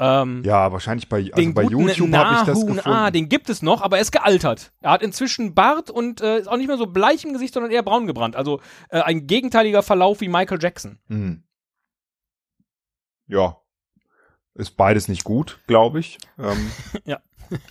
Ähm, 0.01 0.43
Ja, 0.45 0.71
wahrscheinlich 0.71 1.09
bei, 1.09 1.19
also 1.19 1.33
den 1.33 1.55
bei 1.55 1.65
YouTube 1.65 2.13
habe 2.15 2.35
ich 2.35 2.47
das 2.47 2.59
Nahun 2.59 2.67
gefunden. 2.77 2.87
A, 2.87 3.11
den 3.11 3.29
gibt 3.29 3.51
es 3.51 3.63
noch, 3.63 3.83
aber 3.83 3.97
er 3.97 4.03
ist 4.03 4.13
gealtert. 4.13 4.73
Er 4.81 4.93
hat 4.93 5.03
inzwischen 5.03 5.55
Bart 5.55 5.91
und 5.91 6.21
äh, 6.21 6.39
ist 6.39 6.49
auch 6.49 6.57
nicht 6.57 6.69
mehr 6.69 6.79
so 6.79 6.87
bleich 6.87 7.25
im 7.25 7.33
Gesicht, 7.33 7.55
sondern 7.55 7.73
eher 7.73 7.83
braun 7.83 8.07
gebrannt. 8.07 8.37
Also 8.37 8.61
äh, 8.91 9.01
ein 9.01 9.27
gegenteiliger 9.27 9.83
Verlauf 9.83 10.21
wie 10.21 10.29
Michael 10.29 10.59
Jackson. 10.63 10.99
Hm. 11.09 11.43
Ja. 13.27 13.59
Ist 14.59 14.77
beides 14.77 15.09
nicht 15.09 15.25
gut, 15.25 15.61
glaube 15.67 16.01
ich. 16.01 16.19
Ähm, 16.39 16.71
Ja. 17.05 17.21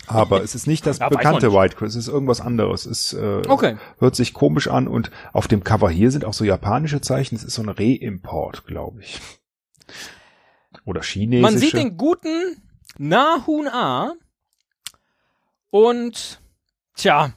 Aber 0.08 0.41
es 0.44 0.56
ist 0.56 0.65
nicht 0.65 0.88
das 0.88 0.98
Ja, 1.01 1.10
bekannte 1.10 1.48
nicht. 1.48 1.56
White 1.56 1.75
Christmas, 1.75 1.96
es 2.03 2.08
ist 2.08 2.13
irgendwas 2.13 2.41
anderes. 2.41 2.86
Es 2.88 3.13
äh, 3.13 3.44
Okay. 3.48 3.77
hört 4.00 4.15
sich 4.15 4.34
komisch 4.34 4.67
an 4.67 4.88
und 4.88 5.12
auf 5.34 5.48
dem 5.48 5.63
Cover 5.63 5.89
hier 5.91 6.10
sind 6.10 6.25
auch 6.25 6.34
so 6.34 6.44
japanische 6.46 7.00
Zeichen. 7.01 7.36
Es 7.36 7.44
ist 7.44 7.53
so 7.53 7.62
ein 7.62 7.70
Reimport, 7.70 8.65
glaube 8.65 9.01
ich. 9.01 9.20
Oder 10.86 11.01
chinesische. 11.03 11.41
Man 11.51 11.58
sieht 11.60 11.74
den 11.74 11.96
guten 11.98 12.62
Nahun 12.98 13.67
A. 13.67 14.13
Und, 15.70 16.39
tja, 16.96 17.34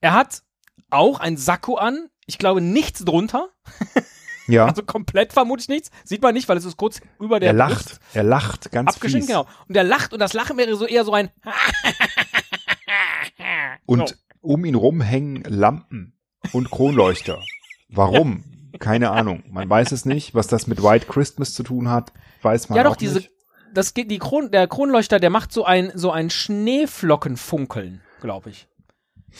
er 0.00 0.14
hat 0.14 0.42
auch 0.90 1.18
ein 1.20 1.36
Sakko 1.36 1.74
an. 1.76 2.08
Ich 2.26 2.38
glaube, 2.38 2.60
nichts 2.60 3.04
drunter. 3.04 3.48
ja. 4.46 4.66
Also 4.66 4.82
komplett 4.82 5.32
vermutlich 5.32 5.68
nichts. 5.68 5.90
Sieht 6.04 6.22
man 6.22 6.34
nicht, 6.34 6.48
weil 6.48 6.56
es 6.56 6.64
ist 6.64 6.76
kurz 6.76 7.00
über 7.20 7.40
der 7.40 7.50
er 7.50 7.54
lacht. 7.54 7.84
Brust 7.86 8.00
Er 8.14 8.22
lacht 8.22 8.70
ganz 8.72 8.94
abgeschnitten, 8.94 9.26
fies. 9.26 9.36
genau. 9.36 9.46
Und 9.68 9.76
er 9.76 9.84
lacht 9.84 10.12
und 10.12 10.18
das 10.18 10.32
Lachen 10.32 10.56
wäre 10.56 10.76
so 10.76 10.86
eher 10.86 11.04
so 11.04 11.12
ein 11.14 11.30
Und 13.86 14.08
So. 14.08 14.14
um 14.40 14.64
ihn 14.64 14.74
rum 14.74 15.00
hängen 15.00 15.42
Lampen 15.44 16.14
und 16.52 16.70
Kronleuchter. 16.70 17.40
Warum? 17.88 18.44
Keine 18.78 19.10
Ahnung. 19.10 19.44
Man 19.50 19.68
weiß 19.70 19.92
es 19.92 20.04
nicht. 20.04 20.34
Was 20.34 20.46
das 20.48 20.66
mit 20.66 20.82
White 20.82 21.06
Christmas 21.06 21.54
zu 21.54 21.62
tun 21.62 21.88
hat, 21.90 22.12
weiß 22.42 22.68
man 22.68 22.76
Ja, 22.76 22.82
doch, 22.84 22.96
diese, 22.96 23.18
nicht. 23.18 23.30
das 23.72 23.94
geht, 23.94 24.10
die 24.10 24.18
Kron, 24.18 24.50
der 24.50 24.66
Kronleuchter, 24.66 25.20
der 25.20 25.30
macht 25.30 25.52
so 25.52 25.64
ein, 25.64 25.92
so 25.94 26.10
ein 26.10 26.28
Schneeflockenfunkeln, 26.30 28.00
glaube 28.20 28.50
ich. 28.50 28.66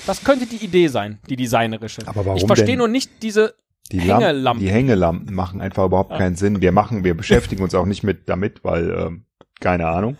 Das 0.06 0.25
könnte 0.25 0.46
die 0.46 0.56
Idee 0.64 0.88
sein, 0.88 1.20
die 1.28 1.37
designerische. 1.37 2.02
Aber 2.06 2.25
warum 2.26 2.37
ich 2.38 2.46
verstehe 2.46 2.76
nur 2.76 2.88
nicht 2.88 3.23
diese, 3.23 3.54
Die 3.93 4.00
Hängelampen. 4.00 4.43
Lampen, 4.43 4.61
die 4.64 4.71
Hängelampen 4.71 5.35
machen 5.35 5.61
einfach 5.61 5.85
überhaupt 5.85 6.17
keinen 6.17 6.37
Sinn. 6.37 6.61
Wir 6.62 6.73
machen, 6.73 7.05
wir 7.05 7.14
beschäftigen 7.14 7.62
uns 7.62 7.75
auch 7.75 7.87
nicht 7.87 8.03
mit 8.03 8.29
damit, 8.29 8.64
weil 8.64 8.91
ähm, 8.91 9.25
keine 9.61 9.88
Ahnung. 9.88 10.17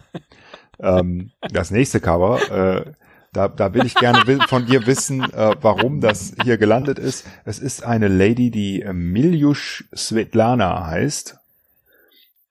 ähm, 0.80 1.30
das 1.50 1.71
nächste 1.71 2.00
Cover, 2.00 2.40
äh, 2.50 2.92
da, 3.33 3.49
da 3.49 3.75
will 3.75 3.85
ich 3.85 3.94
gerne 3.94 4.23
von 4.47 4.66
dir 4.66 4.87
wissen, 4.87 5.23
äh, 5.23 5.56
warum 5.61 6.00
das 6.00 6.35
hier 6.44 6.56
gelandet 6.56 6.99
ist. 6.99 7.26
Es 7.44 7.59
ist 7.59 7.85
eine 7.85 8.09
Lady, 8.09 8.50
die 8.50 8.83
äh, 8.83 8.92
Miljush 8.92 9.85
Svetlana 9.94 10.87
heißt. 10.87 11.38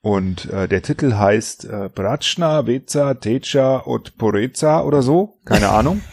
Und 0.01 0.49
äh, 0.51 0.67
der 0.67 0.81
Titel 0.81 1.13
heißt 1.15 1.63
äh, 1.63 1.89
Bratschna, 1.93 2.67
Veza, 2.67 3.13
Techa 3.13 3.77
und 3.77 4.17
Poreza 4.17 4.81
oder 4.81 5.01
so. 5.01 5.39
Keine 5.45 5.69
Ahnung. 5.69 6.01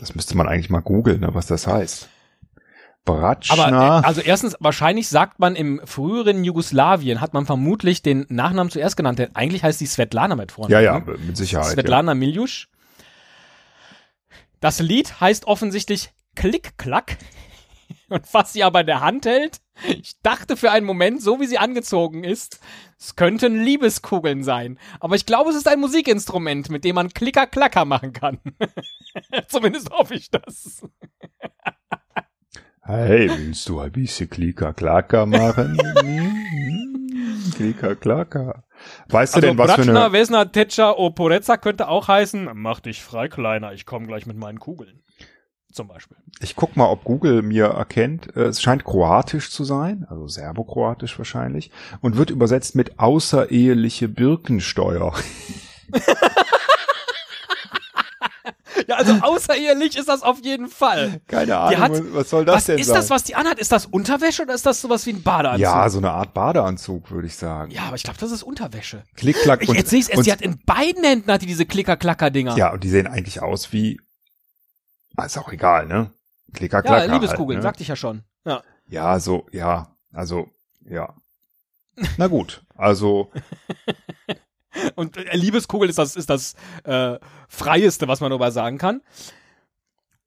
Das 0.00 0.16
müsste 0.16 0.36
man 0.36 0.48
eigentlich 0.48 0.70
mal 0.70 0.80
googeln, 0.80 1.20
ne, 1.20 1.28
was 1.34 1.46
das 1.46 1.68
heißt. 1.68 2.08
Bratschna. 3.04 3.64
aber, 3.64 4.02
äh, 4.02 4.06
also 4.06 4.20
erstens, 4.20 4.56
wahrscheinlich 4.60 5.08
sagt 5.08 5.38
man 5.38 5.56
im 5.56 5.80
früheren 5.84 6.44
Jugoslawien, 6.44 7.20
hat 7.20 7.34
man 7.34 7.46
vermutlich 7.46 8.02
den 8.02 8.26
Nachnamen 8.28 8.70
zuerst 8.70 8.96
genannt, 8.96 9.18
denn 9.18 9.34
eigentlich 9.34 9.64
heißt 9.64 9.80
die 9.80 9.86
Svetlana 9.86 10.36
mit 10.36 10.52
vorne. 10.52 10.72
Ja, 10.72 10.80
ja, 10.80 11.00
ne? 11.00 11.16
mit 11.26 11.36
Sicherheit. 11.36 11.66
Ja. 11.66 11.72
Svetlana 11.72 12.14
Miljusch. 12.14 12.68
Das 14.60 14.80
Lied 14.80 15.20
heißt 15.20 15.46
offensichtlich 15.46 16.12
Klick-Klack. 16.36 17.16
Und 18.08 18.22
was 18.32 18.52
sie 18.52 18.62
aber 18.64 18.80
in 18.80 18.86
der 18.86 19.00
Hand 19.00 19.24
hält, 19.24 19.60
ich 19.86 20.20
dachte 20.22 20.56
für 20.56 20.70
einen 20.70 20.86
Moment, 20.86 21.22
so 21.22 21.40
wie 21.40 21.46
sie 21.46 21.58
angezogen 21.58 22.24
ist, 22.24 22.60
es 22.98 23.16
könnten 23.16 23.62
Liebeskugeln 23.62 24.42
sein. 24.44 24.78
Aber 24.98 25.16
ich 25.16 25.26
glaube, 25.26 25.50
es 25.50 25.56
ist 25.56 25.68
ein 25.68 25.80
Musikinstrument, 25.80 26.68
mit 26.70 26.84
dem 26.84 26.96
man 26.96 27.08
Klicker-Klacker 27.08 27.84
machen 27.84 28.12
kann. 28.12 28.40
Zumindest 29.48 29.90
hoffe 29.90 30.14
ich 30.14 30.30
das. 30.30 30.82
Hey, 32.90 33.30
willst 33.30 33.68
du 33.68 33.78
ein 33.78 33.92
bisschen 33.92 34.28
Klicker-Klacker 34.28 35.24
machen? 35.26 35.78
Hm, 36.00 37.52
Klicker-Klacker. 37.54 38.64
Weißt 39.08 39.34
du 39.34 39.36
Also 39.36 39.46
denn, 39.48 39.58
was 39.58 39.70
für 39.72 39.76
Bratschna, 39.76 40.04
eine... 40.06 40.12
Vesna, 40.12 40.44
Tetscha, 40.46 40.90
Oporezza 40.90 41.56
könnte 41.56 41.88
auch 41.88 42.08
heißen, 42.08 42.50
mach 42.54 42.80
dich 42.80 43.02
frei, 43.02 43.28
Kleiner, 43.28 43.72
ich 43.72 43.86
komme 43.86 44.06
gleich 44.06 44.26
mit 44.26 44.36
meinen 44.36 44.58
Kugeln. 44.58 45.02
Zum 45.72 45.86
Beispiel. 45.86 46.16
Ich 46.40 46.56
guck 46.56 46.76
mal, 46.76 46.86
ob 46.86 47.04
Google 47.04 47.42
mir 47.42 47.66
erkennt. 47.66 48.34
Äh, 48.36 48.46
Es 48.46 48.60
scheint 48.60 48.84
kroatisch 48.84 49.50
zu 49.50 49.62
sein, 49.62 50.04
also 50.08 50.26
serbokroatisch 50.26 51.16
wahrscheinlich, 51.18 51.70
und 52.00 52.16
wird 52.16 52.30
übersetzt 52.30 52.74
mit 52.74 52.98
außereheliche 52.98 54.08
Birkensteuer. 54.08 55.14
Ja, 58.90 58.96
also 58.96 59.12
außerehelich 59.22 59.96
ist 59.96 60.08
das 60.08 60.22
auf 60.22 60.42
jeden 60.42 60.66
Fall. 60.66 61.20
Keine 61.28 61.56
Ahnung, 61.58 61.80
hat- 61.80 61.92
was- 62.12 62.30
soll 62.30 62.44
das 62.44 62.56
was 62.56 62.64
denn 62.66 62.78
ist 62.78 62.88
sein? 62.88 62.96
das, 62.96 63.08
was 63.10 63.22
die 63.22 63.36
anhat? 63.36 63.60
Ist 63.60 63.70
das 63.70 63.86
Unterwäsche 63.86 64.42
oder 64.42 64.54
ist 64.54 64.66
das 64.66 64.80
sowas 64.80 65.06
wie 65.06 65.10
ein 65.12 65.22
Badeanzug? 65.22 65.60
ja, 65.62 65.88
so 65.88 65.98
eine 65.98 66.10
Art 66.10 66.34
Badeanzug, 66.34 67.10
würde 67.12 67.28
ich 67.28 67.36
sagen. 67.36 67.70
Ja, 67.70 67.82
aber 67.84 67.94
ich 67.94 68.02
glaube, 68.02 68.18
das 68.18 68.32
ist 68.32 68.42
Unterwäsche. 68.42 69.04
Klick-Klack 69.14 69.62
Ich 69.62 69.68
und, 69.68 69.76
jetzt 69.76 69.90
sehe 69.90 70.00
es, 70.00 70.08
und, 70.08 70.24
sie 70.24 70.32
hat 70.32 70.42
in 70.42 70.58
beiden 70.66 71.04
Händen 71.04 71.30
hat 71.30 71.40
die 71.42 71.46
diese 71.46 71.66
Klicker-Klacker-Dinger. 71.66 72.56
Ja, 72.56 72.72
und 72.72 72.82
die 72.82 72.88
sehen 72.90 73.06
eigentlich 73.06 73.40
aus 73.40 73.72
wie... 73.72 74.00
Ah, 75.16 75.24
Ist 75.24 75.38
auch 75.38 75.52
egal, 75.52 75.86
ne? 75.86 76.12
ja 76.48 76.52
Klicker-Klacker. 76.54 77.06
Liebeskugeln, 77.12 77.58
halt, 77.58 77.62
ne? 77.64 77.68
sagte 77.68 77.82
ich 77.82 77.88
ja 77.88 77.94
schon. 77.96 78.24
Ja. 78.44 78.62
Ja, 78.88 79.20
so, 79.20 79.46
ja, 79.52 79.94
also, 80.12 80.48
ja. 80.84 81.14
Na 82.16 82.26
gut, 82.26 82.64
also, 82.74 83.30
Und 84.94 85.16
äh, 85.16 85.36
Liebeskugel 85.36 85.88
ist 85.88 85.98
das, 85.98 86.16
ist 86.16 86.30
das 86.30 86.54
äh, 86.84 87.18
Freieste, 87.48 88.08
was 88.08 88.20
man 88.20 88.30
darüber 88.30 88.50
sagen 88.52 88.78
kann. 88.78 89.00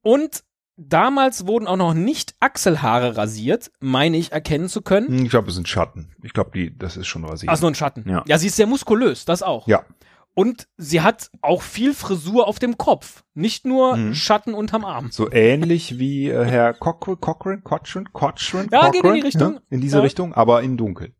Und 0.01 0.43
damals 0.75 1.47
wurden 1.47 1.67
auch 1.67 1.77
noch 1.77 1.93
nicht 1.93 2.35
Achselhaare 2.39 3.15
rasiert, 3.15 3.71
meine 3.79 4.17
ich 4.17 4.31
erkennen 4.31 4.69
zu 4.69 4.81
können. 4.81 5.07
hm, 5.07 5.23
ich 5.25 5.29
glaube, 5.29 5.49
es 5.49 5.55
sind 5.55 5.67
Schatten. 5.67 6.15
Ich 6.23 6.33
glaube, 6.33 6.51
die, 6.53 6.77
das 6.77 6.97
ist 6.97 7.07
schon 7.07 7.23
rasiert. 7.25 7.51
Ach, 7.53 7.61
nur 7.61 7.71
ein 7.71 7.75
Schatten. 7.75 8.03
Ja. 8.09 8.23
ja, 8.27 8.37
sie 8.37 8.47
ist 8.47 8.55
sehr 8.55 8.67
muskulös, 8.67 9.25
das 9.25 9.43
auch. 9.43 9.67
Ja, 9.67 9.85
Und 10.33 10.67
sie 10.77 11.01
hat 11.01 11.29
auch 11.41 11.61
viel 11.61 11.93
Frisur 11.93 12.47
auf 12.47 12.57
dem 12.59 12.77
Kopf. 12.77 13.23
Nicht 13.35 13.65
nur 13.65 13.95
Mhm. 13.95 14.15
Schatten 14.15 14.53
unterm 14.55 14.83
Arm. 14.83 15.09
so 15.11 15.31
ähnlich 15.31 15.99
wie 15.99 16.29
äh, 16.29 16.43
Herr 16.43 16.73
Cochrane, 16.73 17.17
Cochrane, 17.17 17.61
Cochrane, 17.61 18.05
Cochrane, 18.11 18.67
Ja, 18.71 18.89
geht 18.89 19.03
in 19.03 19.13
die 19.13 19.21
Richtung. 19.21 19.53
Ja, 19.53 19.59
in 19.69 19.79
diese 19.81 19.97
Ja. 19.97 20.03
Richtung, 20.03 20.33
aber 20.33 20.63
in 20.63 20.75
dunkel. 20.75 21.13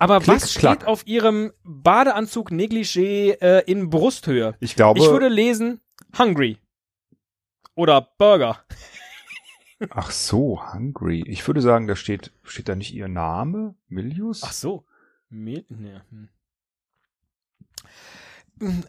Aber 0.00 0.20
Klick, 0.20 0.36
was 0.36 0.54
klack. 0.54 0.78
steht 0.78 0.88
auf 0.88 1.06
ihrem 1.06 1.52
Badeanzug 1.62 2.50
Negligé 2.50 3.38
äh, 3.40 3.62
in 3.70 3.90
Brusthöhe? 3.90 4.56
Ich 4.58 4.74
glaube, 4.74 4.98
Ich 4.98 5.06
würde 5.06 5.28
lesen 5.28 5.82
Hungry. 6.18 6.56
Oder 7.74 8.08
Burger. 8.16 8.64
ach 9.90 10.10
so, 10.10 10.62
Hungry. 10.72 11.22
Ich 11.26 11.46
würde 11.46 11.60
sagen, 11.60 11.86
da 11.86 11.96
steht, 11.96 12.32
steht 12.44 12.70
da 12.70 12.76
nicht 12.76 12.94
ihr 12.94 13.08
Name? 13.08 13.74
Milius? 13.88 14.42
Ach 14.42 14.52
so. 14.52 14.86
Mil 15.28 15.66
ne, 15.68 16.02
hm. 16.10 16.28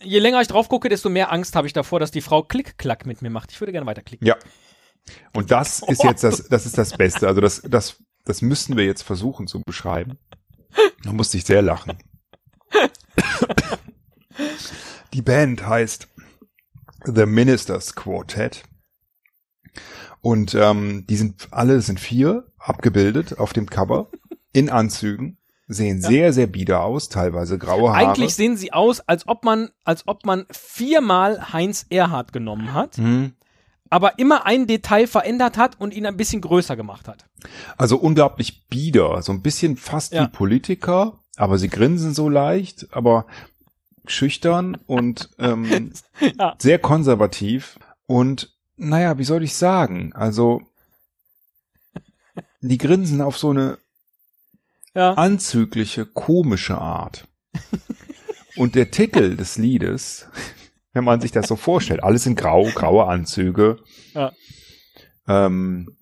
Je 0.02 0.20
länger 0.20 0.42
ich 0.42 0.48
drauf 0.48 0.70
gucke, 0.70 0.88
desto 0.88 1.10
mehr 1.10 1.32
Angst 1.32 1.56
habe 1.58 1.68
ich 1.68 1.74
davor, 1.74 2.00
dass 2.00 2.12
die 2.12 2.22
Frau 2.22 2.42
Klick-Klack 2.44 3.06
mit 3.06 3.22
mir 3.22 3.30
macht. 3.30 3.52
Ich 3.52 3.60
würde 3.60 3.74
gerne 3.74 3.86
weiterklicken. 3.86 4.26
Ja. 4.26 4.38
Und 5.34 5.52
das 5.52 5.82
ist 5.82 6.04
jetzt 6.04 6.24
das, 6.24 6.48
das 6.48 6.66
ist 6.66 6.78
das 6.78 6.96
Beste. 6.96 7.28
Also 7.28 7.42
das, 7.42 7.62
das, 7.62 7.98
das 8.24 8.42
müssten 8.42 8.78
wir 8.78 8.86
jetzt 8.86 9.02
versuchen 9.02 9.48
zu 9.48 9.62
beschreiben. 9.62 10.18
Da 11.04 11.12
musste 11.12 11.38
ich 11.38 11.46
sehr 11.46 11.62
lachen. 11.62 11.98
Die 15.14 15.22
Band 15.22 15.66
heißt 15.66 16.08
The 17.06 17.26
Ministers 17.26 17.96
Quartet. 17.96 18.64
Und 20.22 20.54
ähm, 20.54 21.06
die 21.08 21.16
sind 21.16 21.48
alle 21.52 21.82
sind 21.82 22.00
vier 22.00 22.46
abgebildet 22.60 23.40
auf 23.40 23.54
dem 23.54 23.68
Cover 23.68 24.08
in 24.54 24.70
Anzügen, 24.70 25.40
sehen 25.68 26.00
sehr 26.02 26.32
sehr 26.32 26.46
bieder 26.48 26.84
aus, 26.84 27.10
teilweise 27.10 27.58
graue 27.58 27.92
Haare. 27.92 28.10
Eigentlich 28.10 28.36
sehen 28.36 28.56
sie 28.56 28.72
aus, 28.72 29.00
als 29.02 29.28
ob 29.28 29.44
man, 29.44 29.70
als 29.84 30.08
ob 30.08 30.26
man 30.26 30.46
viermal 30.52 31.52
Heinz 31.54 31.88
Erhardt 31.90 32.34
genommen 32.34 32.74
hat, 32.74 32.98
Hm. 32.98 33.34
Aber 33.92 34.18
immer 34.18 34.46
ein 34.48 34.66
Detail 34.66 35.06
verändert 35.06 35.58
hat 35.58 35.80
und 35.80 35.94
ihn 35.94 36.06
ein 36.08 36.18
bisschen 36.18 36.42
größer 36.42 36.76
gemacht 36.76 37.08
hat. 37.08 37.26
Also 37.78 37.98
unglaublich 37.98 38.68
bieder, 38.68 39.22
so 39.22 39.32
ein 39.32 39.42
bisschen 39.44 39.78
fast 39.78 40.14
Ja. 40.14 40.24
wie 40.24 40.30
Politiker, 40.30 41.20
aber 41.36 41.58
sie 41.60 41.68
grinsen 41.70 42.14
so 42.16 42.30
leicht, 42.30 42.88
aber 42.92 43.28
schüchtern 44.08 44.76
und 44.88 45.30
ähm, 45.38 45.92
Ja. 46.40 46.56
sehr 46.58 46.80
konservativ 46.80 47.78
und 48.08 48.52
naja, 48.78 49.18
wie 49.20 49.24
soll 49.26 49.44
ich 49.44 49.54
sagen? 49.56 50.12
Also 50.14 50.62
die 52.62 52.78
grinsen 52.78 53.22
auf 53.22 53.38
so 53.38 53.50
eine 53.52 53.78
Ja. 54.96 55.14
anzügliche, 55.14 56.06
komische 56.06 56.78
Art. 56.78 57.28
Und 58.56 58.76
der 58.76 58.92
Titel 58.92 59.36
des 59.38 59.58
Liedes, 59.58 60.28
wenn 60.94 61.04
man 61.04 61.22
sich 61.22 61.32
das 61.32 61.48
so 61.48 61.56
vorstellt, 61.56 62.04
alles 62.04 62.26
in 62.26 62.36
grau, 62.36 62.66
graue 62.74 63.08
Anzüge, 63.08 63.78
Ja. 64.14 64.32
ähm, 65.28 65.98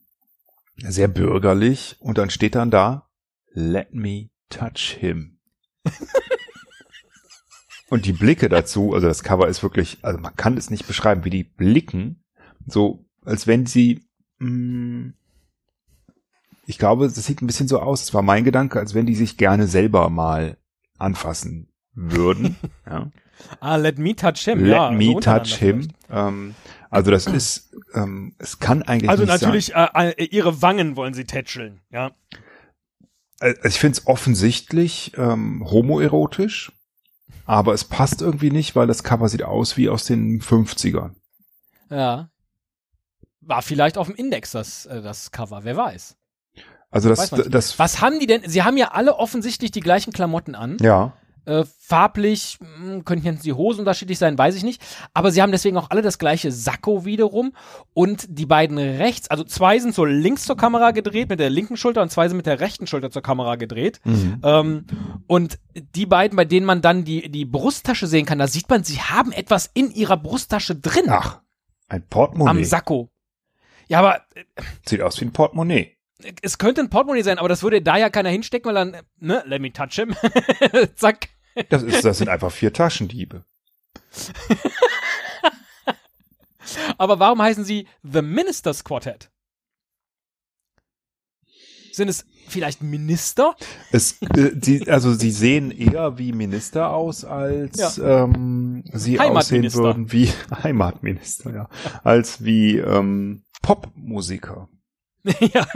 sehr 0.77 1.07
bürgerlich, 1.07 1.97
und 1.99 2.17
dann 2.17 2.29
steht 2.29 2.55
dann 2.55 2.71
da, 2.71 3.09
let 3.51 3.93
me 3.93 4.29
touch 4.49 4.95
him. 4.99 5.39
und 7.89 8.05
die 8.05 8.13
Blicke 8.13 8.49
dazu, 8.49 8.93
also 8.93 9.07
das 9.07 9.23
Cover 9.23 9.47
ist 9.47 9.63
wirklich, 9.63 9.97
also 10.01 10.19
man 10.19 10.35
kann 10.35 10.57
es 10.57 10.69
nicht 10.69 10.87
beschreiben, 10.87 11.23
wie 11.25 11.29
die 11.29 11.43
blicken, 11.43 12.23
so 12.65 13.05
als 13.25 13.47
wenn 13.47 13.65
sie, 13.65 14.07
mh, 14.39 15.13
ich 16.65 16.77
glaube, 16.77 17.07
das 17.07 17.25
sieht 17.25 17.41
ein 17.41 17.47
bisschen 17.47 17.67
so 17.67 17.79
aus, 17.79 18.01
das 18.05 18.13
war 18.13 18.21
mein 18.21 18.43
Gedanke, 18.43 18.79
als 18.79 18.93
wenn 18.93 19.05
die 19.07 19.15
sich 19.15 19.37
gerne 19.37 19.67
selber 19.67 20.09
mal 20.09 20.57
anfassen 20.97 21.68
würden. 21.99 22.55
ja. 22.85 23.11
Ah, 23.59 23.75
let 23.77 23.97
me 23.97 24.15
touch 24.15 24.39
him. 24.39 24.63
Let 24.63 24.71
ja, 24.71 24.91
me 24.91 25.05
so 25.05 25.15
untereinander 25.15 25.49
touch 25.49 25.57
him. 25.57 25.87
Ähm, 26.09 26.55
also 26.89 27.11
das 27.11 27.27
ist, 27.27 27.71
ähm, 27.93 28.33
es 28.39 28.59
kann 28.59 28.81
eigentlich 28.83 29.09
Also 29.09 29.23
nicht 29.23 29.41
natürlich, 29.41 29.75
äh, 29.75 30.13
äh, 30.17 30.23
ihre 30.25 30.61
Wangen 30.61 30.95
wollen 30.95 31.13
sie 31.13 31.25
tätscheln, 31.25 31.81
ja. 31.91 32.11
also 33.39 33.61
ich 33.63 33.79
finde 33.79 33.99
es 33.99 34.07
offensichtlich 34.07 35.13
ähm, 35.15 35.63
homoerotisch, 35.69 36.71
aber 37.45 37.73
es 37.73 37.83
passt 37.83 38.21
irgendwie 38.21 38.49
nicht, 38.49 38.75
weil 38.75 38.87
das 38.87 39.03
Cover 39.03 39.29
sieht 39.29 39.43
aus 39.43 39.77
wie 39.77 39.89
aus 39.89 40.05
den 40.05 40.41
50ern. 40.41 41.11
Ja. 41.91 42.29
War 43.41 43.61
vielleicht 43.61 43.97
auf 43.97 44.07
dem 44.07 44.15
Index 44.15 44.51
das, 44.51 44.87
äh, 44.87 45.01
das 45.01 45.31
Cover, 45.31 45.63
wer 45.63 45.77
weiß. 45.77 46.15
Also 46.91 47.09
das, 47.09 47.31
Weiß 47.31 47.47
das, 47.49 47.77
Was 47.77 48.01
haben 48.01 48.19
die 48.19 48.25
denn? 48.25 48.41
Sie 48.49 48.63
haben 48.63 48.75
ja 48.75 48.89
alle 48.91 49.15
offensichtlich 49.15 49.69
die 49.69 49.79
gleichen 49.79 50.11
Klamotten 50.11 50.55
an. 50.55 50.77
ja, 50.81 51.13
Äh, 51.49 51.65
farblich 51.79 52.59
mh, 52.59 53.01
könnten 53.03 53.25
jetzt 53.25 53.43
die 53.45 53.53
Hosen 53.53 53.79
unterschiedlich 53.79 54.19
sein, 54.19 54.37
weiß 54.37 54.55
ich 54.55 54.63
nicht. 54.63 54.81
Aber 55.15 55.31
sie 55.31 55.41
haben 55.41 55.51
deswegen 55.51 55.77
auch 55.77 55.89
alle 55.89 56.03
das 56.03 56.19
gleiche 56.19 56.51
Sakko 56.51 57.05
wiederum. 57.05 57.53
Und 57.95 58.27
die 58.29 58.45
beiden 58.45 58.77
rechts, 58.77 59.31
also 59.31 59.43
zwei 59.43 59.79
sind 59.79 59.95
so 59.95 60.05
links 60.05 60.45
zur 60.45 60.57
Kamera 60.57 60.91
gedreht 60.91 61.29
mit 61.29 61.39
der 61.39 61.49
linken 61.49 61.75
Schulter 61.77 62.03
und 62.03 62.11
zwei 62.11 62.27
sind 62.27 62.37
mit 62.37 62.45
der 62.45 62.59
rechten 62.59 62.85
Schulter 62.85 63.09
zur 63.09 63.23
Kamera 63.23 63.55
gedreht. 63.55 63.99
Mhm. 64.03 64.41
Ähm, 64.43 64.85
und 65.25 65.57
die 65.95 66.05
beiden, 66.05 66.35
bei 66.35 66.45
denen 66.45 66.67
man 66.67 66.81
dann 66.81 67.03
die, 67.03 67.29
die 67.31 67.45
Brusttasche 67.45 68.05
sehen 68.05 68.27
kann, 68.27 68.37
da 68.37 68.47
sieht 68.47 68.69
man, 68.69 68.83
sie 68.83 69.01
haben 69.01 69.31
etwas 69.31 69.69
in 69.73 69.89
ihrer 69.91 70.17
Brusttasche 70.17 70.75
drin. 70.75 71.05
ach, 71.09 71.39
ein 71.87 72.01
am 72.03 72.07
Portemonnaie. 72.09 72.63
Sakko. 72.63 73.09
Ja, 73.87 73.99
aber 73.99 74.21
Sieht 74.85 75.01
aus 75.01 75.19
wie 75.19 75.25
ein 75.25 75.33
Portemonnaie. 75.33 75.97
es 76.43 76.59
könnte 76.59 76.81
ein 76.81 76.91
Portemonnaie 76.91 77.23
sein, 77.23 77.39
aber 77.39 77.49
das 77.49 77.63
würde 77.63 77.81
da 77.81 77.97
ja 77.97 78.09
keiner 78.11 78.29
hinstecken, 78.29 78.67
weil 78.67 78.75
dann, 78.75 78.97
ne, 79.19 79.41
let 79.47 79.61
me 79.61 79.73
touch 79.73 79.93
him. 79.93 80.13
Zack. 80.95 81.29
Das, 81.69 81.83
ist, 81.83 82.05
das 82.05 82.17
sind 82.17 82.29
einfach 82.29 82.51
vier 82.51 82.71
Taschendiebe. 82.73 83.45
Aber 86.97 87.19
warum 87.19 87.41
heißen 87.41 87.63
sie 87.63 87.87
The 88.03 88.21
Ministers 88.21 88.83
Quartet? 88.83 89.31
Sind 91.91 92.07
es 92.07 92.25
vielleicht 92.47 92.81
Minister? 92.81 93.55
Es, 93.91 94.21
äh, 94.21 94.51
sie, 94.61 94.89
also 94.89 95.13
sie 95.13 95.31
sehen 95.31 95.71
eher 95.71 96.17
wie 96.17 96.31
Minister 96.31 96.91
aus, 96.91 97.25
als 97.25 97.97
ähm, 97.97 98.83
sie 98.93 99.19
aussehen 99.19 99.73
würden 99.73 100.11
wie 100.11 100.29
Heimatminister, 100.63 101.53
ja, 101.53 101.69
als 102.03 102.43
wie 102.43 102.77
ähm, 102.77 103.43
Popmusiker. 103.61 104.69
ja. 105.53 105.67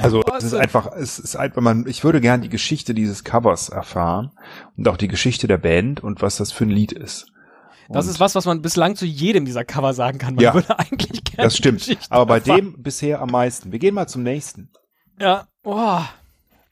Also 0.00 0.22
es 0.36 0.44
ist 0.44 0.54
einfach, 0.54 0.90
es 0.92 1.18
ist 1.18 1.36
einfach, 1.36 1.62
man, 1.62 1.86
ich 1.86 2.04
würde 2.04 2.20
gern 2.20 2.40
die 2.42 2.48
Geschichte 2.48 2.92
dieses 2.94 3.24
Covers 3.24 3.68
erfahren 3.68 4.32
und 4.76 4.86
auch 4.88 4.96
die 4.96 5.08
Geschichte 5.08 5.46
der 5.46 5.58
Band 5.58 6.02
und 6.02 6.22
was 6.22 6.36
das 6.36 6.52
für 6.52 6.64
ein 6.64 6.70
Lied 6.70 6.92
ist. 6.92 7.26
Das 7.88 8.04
Und 8.06 8.10
ist 8.12 8.20
was, 8.20 8.34
was 8.34 8.46
man 8.46 8.62
bislang 8.62 8.96
zu 8.96 9.06
jedem 9.06 9.44
dieser 9.44 9.64
Cover 9.64 9.94
sagen 9.94 10.18
kann. 10.18 10.34
Man 10.34 10.42
Ja. 10.44 10.54
würde 10.54 10.78
eigentlich 10.78 11.22
gerne 11.24 11.44
Das 11.44 11.56
stimmt. 11.56 11.96
Aber 12.10 12.26
bei 12.26 12.38
erfahren. 12.38 12.56
dem 12.74 12.82
bisher 12.82 13.20
am 13.20 13.30
meisten. 13.30 13.70
Wir 13.70 13.78
gehen 13.78 13.94
mal 13.94 14.08
zum 14.08 14.22
nächsten. 14.24 14.70
Ja. 15.20 15.46
Oh. 15.64 16.00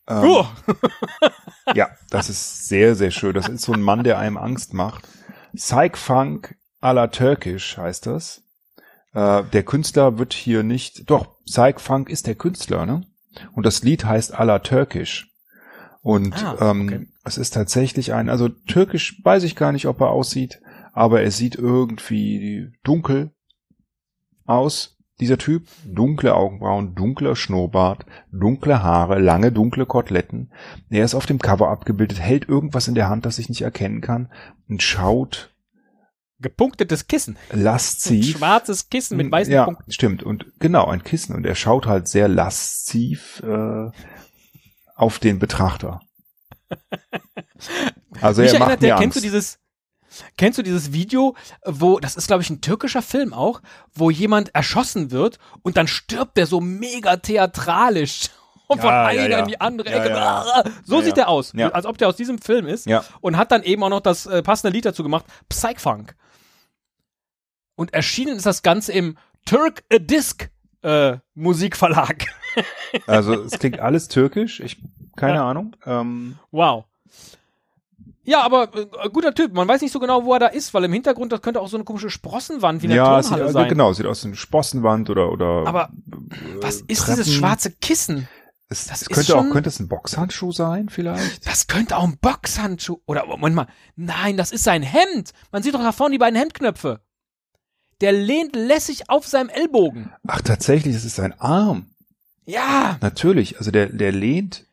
Ähm, 0.09 0.23
Oh. 0.23 0.47
Ja, 1.75 1.89
das 2.11 2.29
ist 2.29 2.69
sehr, 2.69 2.95
sehr 2.95 3.11
schön. 3.11 3.33
Das 3.33 3.49
ist 3.49 3.63
so 3.63 3.73
ein 3.73 3.81
Mann, 3.81 4.05
der 4.05 4.19
einem 4.19 4.37
Angst 4.37 4.75
macht. 4.75 5.09
Psych 5.57 5.97
Funk 5.97 6.57
à 6.83 6.93
la 6.93 7.07
Turkish 7.07 7.79
heißt 7.79 8.05
das. 8.07 8.43
Äh, 9.15 9.45
der 9.45 9.63
Künstler 9.63 10.19
wird 10.19 10.35
hier 10.35 10.63
nicht, 10.63 11.09
doch, 11.09 11.34
Psych 11.47 11.81
Funk 11.81 12.09
ist 12.09 12.27
der 12.27 12.35
Künstler, 12.35 12.87
ne? 12.87 13.03
Und 13.53 13.67
das 13.67 13.83
Lied 13.83 14.05
heißt 14.05 14.39
à 14.39 14.45
la 14.45 14.61
Turkish. 14.61 15.31
Und 16.03 16.35
Ah, 16.45 16.71
ähm, 16.71 16.87
okay. 16.87 17.09
es 17.25 17.39
ist 17.39 17.55
tatsächlich 17.55 18.13
ein, 18.13 18.29
also 18.29 18.49
türkisch 18.49 19.21
weiß 19.25 19.43
ich 19.45 19.57
gar 19.57 19.73
nicht, 19.73 19.87
ob 19.87 20.01
er 20.01 20.11
aussieht, 20.11 20.61
aber 20.93 21.23
er 21.23 21.31
sieht 21.31 21.57
irgendwie 21.57 22.73
dunkel 22.85 23.33
aus, 24.45 24.95
dieser 25.21 25.39
Typ. 25.39 25.69
Dunkle 25.87 26.35
Augenbrauen, 26.35 26.95
dunkler 26.95 27.37
Schnurrbart, 27.37 28.05
dunkle 28.33 28.83
Haare, 28.83 29.19
lange 29.19 29.53
dunkle 29.53 29.87
Koteletten. 29.87 30.53
Er 30.91 31.05
ist 31.05 31.15
auf 31.15 31.27
dem 31.27 31.39
Cover 31.39 31.69
abgebildet, 31.71 32.21
hält 32.21 32.49
irgendwas 32.49 32.89
in 32.89 32.95
der 32.95 33.09
Hand, 33.09 33.25
das 33.25 33.39
ich 33.39 33.49
nicht 33.49 33.63
erkennen 33.63 34.01
kann 34.01 34.31
und 34.69 34.83
schaut 34.83 35.54
Gepunktetes 36.41 37.07
Kissen. 37.07 37.37
Ein 37.51 37.63
lasziv. 37.63 38.37
schwarzes 38.37 38.91
Kissen 38.91 39.17
mit 39.17 39.31
weißen 39.31 39.53
ja, 39.53 39.65
Punkten. 39.65 39.93
stimmt. 39.93 40.23
Und 40.23 40.47
genau, 40.59 40.87
ein 40.87 41.03
Kissen. 41.05 41.35
Und 41.35 41.47
er 41.47 41.55
schaut 41.55 41.87
halt 41.87 42.09
sehr 42.09 42.29
lasziv 42.29 43.41
äh, 43.45 43.91
auf 44.97 45.19
den 45.19 45.39
Betrachter. 45.39 46.01
Also 48.21 48.43
Mich 48.43 48.53
er 48.53 48.59
macht 48.61 48.71
mir 48.71 48.77
der, 48.79 48.95
Angst. 48.95 49.03
kennst 49.03 49.17
du 49.17 49.21
dieses, 49.21 49.59
kennst 50.37 50.59
du 50.59 50.63
dieses 50.63 50.93
Video, 50.93 51.35
wo, 51.65 51.99
das 51.99 52.15
ist 52.17 52.27
glaube 52.27 52.43
ich 52.43 52.51
ein 52.51 52.61
türkischer 52.61 53.03
Film 53.03 53.33
auch, 53.33 53.61
wo 53.95 54.11
jemand 54.11 54.55
erschossen 54.55 55.11
wird 55.11 55.39
und 55.63 55.77
dann 55.77 55.89
stirbt 55.89 56.37
der 56.37 56.47
so 56.47 56.61
mega 56.61 57.17
theatralisch. 57.17 58.31
Und 58.67 58.81
von 58.81 58.89
Ja, 58.89 59.11
ja, 59.11 59.23
einer 59.25 59.29
ja. 59.31 59.39
in 59.41 59.47
die 59.49 59.61
andere 59.61 59.91
Ecke. 59.91 60.73
So 60.85 61.03
sieht 61.03 61.19
der 61.19 61.29
aus. 61.29 61.53
Als 61.55 61.85
ob 61.85 61.99
der 61.99 62.09
aus 62.09 62.17
diesem 62.17 62.39
Film 62.39 62.67
ist. 62.67 62.89
Und 63.21 63.37
hat 63.37 63.53
dann 63.53 63.63
eben 63.63 63.83
auch 63.85 63.91
noch 63.91 64.01
das 64.01 64.25
äh, 64.25 64.43
passende 64.43 64.73
Lied 64.75 64.87
dazu 64.87 65.03
gemacht, 65.03 65.27
Psychfunk. 65.51 66.15
Und 67.77 67.93
erschienen 67.95 68.37
ist 68.37 68.47
das 68.47 68.63
Ganze 68.63 68.93
im 68.93 69.17
Turk 69.47 69.83
a 69.93 69.99
Disc 69.99 70.49
äh, 70.83 71.19
Musikverlag. 71.35 72.27
Also 73.09 73.35
es 73.35 73.59
klingt 73.59 73.81
alles 73.81 74.07
türkisch. 74.07 74.61
Ich 74.61 74.81
keine 75.17 75.35
Ja. 75.39 75.51
Ahnung. 75.51 75.75
Ähm, 75.87 76.39
Wow. 76.53 76.85
Ja, 78.23 78.43
aber 78.43 78.69
äh, 78.75 79.09
guter 79.13 79.35
Typ. 79.35 79.53
Man 79.53 79.67
weiß 79.69 79.83
nicht 79.83 79.91
so 79.93 79.99
genau, 79.99 80.25
wo 80.25 80.33
er 80.35 80.39
da 80.39 80.47
ist, 80.47 80.73
weil 80.73 80.85
im 80.85 80.93
Hintergrund, 80.93 81.33
das 81.33 81.43
könnte 81.43 81.61
auch 81.61 81.67
so 81.69 81.77
eine 81.77 81.85
komische 81.85 82.09
Sprossenwand 82.11 82.81
wie 82.83 82.87
eine 82.87 82.95
ja, 82.97 83.21
Turnhalle 83.21 83.45
sieht, 83.47 83.53
sein. 83.55 83.69
genau, 83.69 83.93
sieht 83.93 84.07
aus 84.07 84.23
wie 84.25 84.29
eine 84.29 84.37
Sprossenwand 84.37 85.11
oder 85.11 85.31
oder. 85.33 85.65
Aber 85.67 85.91
äh, 86.31 86.63
Was 86.63 86.77
ist 86.83 87.01
Treppen. 87.01 87.17
dieses 87.23 87.35
schwarze 87.35 87.73
Kissen? 87.73 88.29
Es, 88.69 88.87
das 88.87 89.03
es 89.03 89.09
ist 89.09 89.15
könnte 89.15 89.35
auch 89.37 89.43
schon- 89.43 89.51
könnte 89.51 89.69
es 89.69 89.79
ein 89.81 89.89
Boxhandschuh 89.89 90.53
sein 90.53 90.89
vielleicht. 90.89 91.47
Das 91.47 91.67
könnte 91.67 91.97
auch 91.99 92.05
ein 92.05 92.17
Boxhandschuh. 92.19 93.01
Oder 93.07 93.27
Moment 93.27 93.57
mal. 93.57 93.67
Nein, 93.97 94.37
das 94.39 94.53
ist 94.53 94.65
sein 94.65 94.83
Hemd. 94.83 95.33
Man 95.53 95.63
sieht 95.63 95.75
doch 95.75 95.81
da 95.83 95.93
vorne 95.93 96.13
die 96.13 96.19
beiden 96.19 96.39
Hemdknöpfe. 96.39 97.01
Der 98.05 98.13
lehnt 98.13 98.55
lässig 98.55 99.09
auf 99.09 99.27
seinem 99.27 99.49
Ellbogen. 99.49 100.13
Ach 100.29 100.43
tatsächlich, 100.43 100.95
es 100.95 101.07
ist 101.07 101.19
ein 101.19 101.33
Arm. 101.41 101.87
Ja. 102.45 102.99
Natürlich, 103.01 103.57
also 103.57 103.71
der 103.71 103.87
der 103.87 104.13
lehnt, 104.13 104.67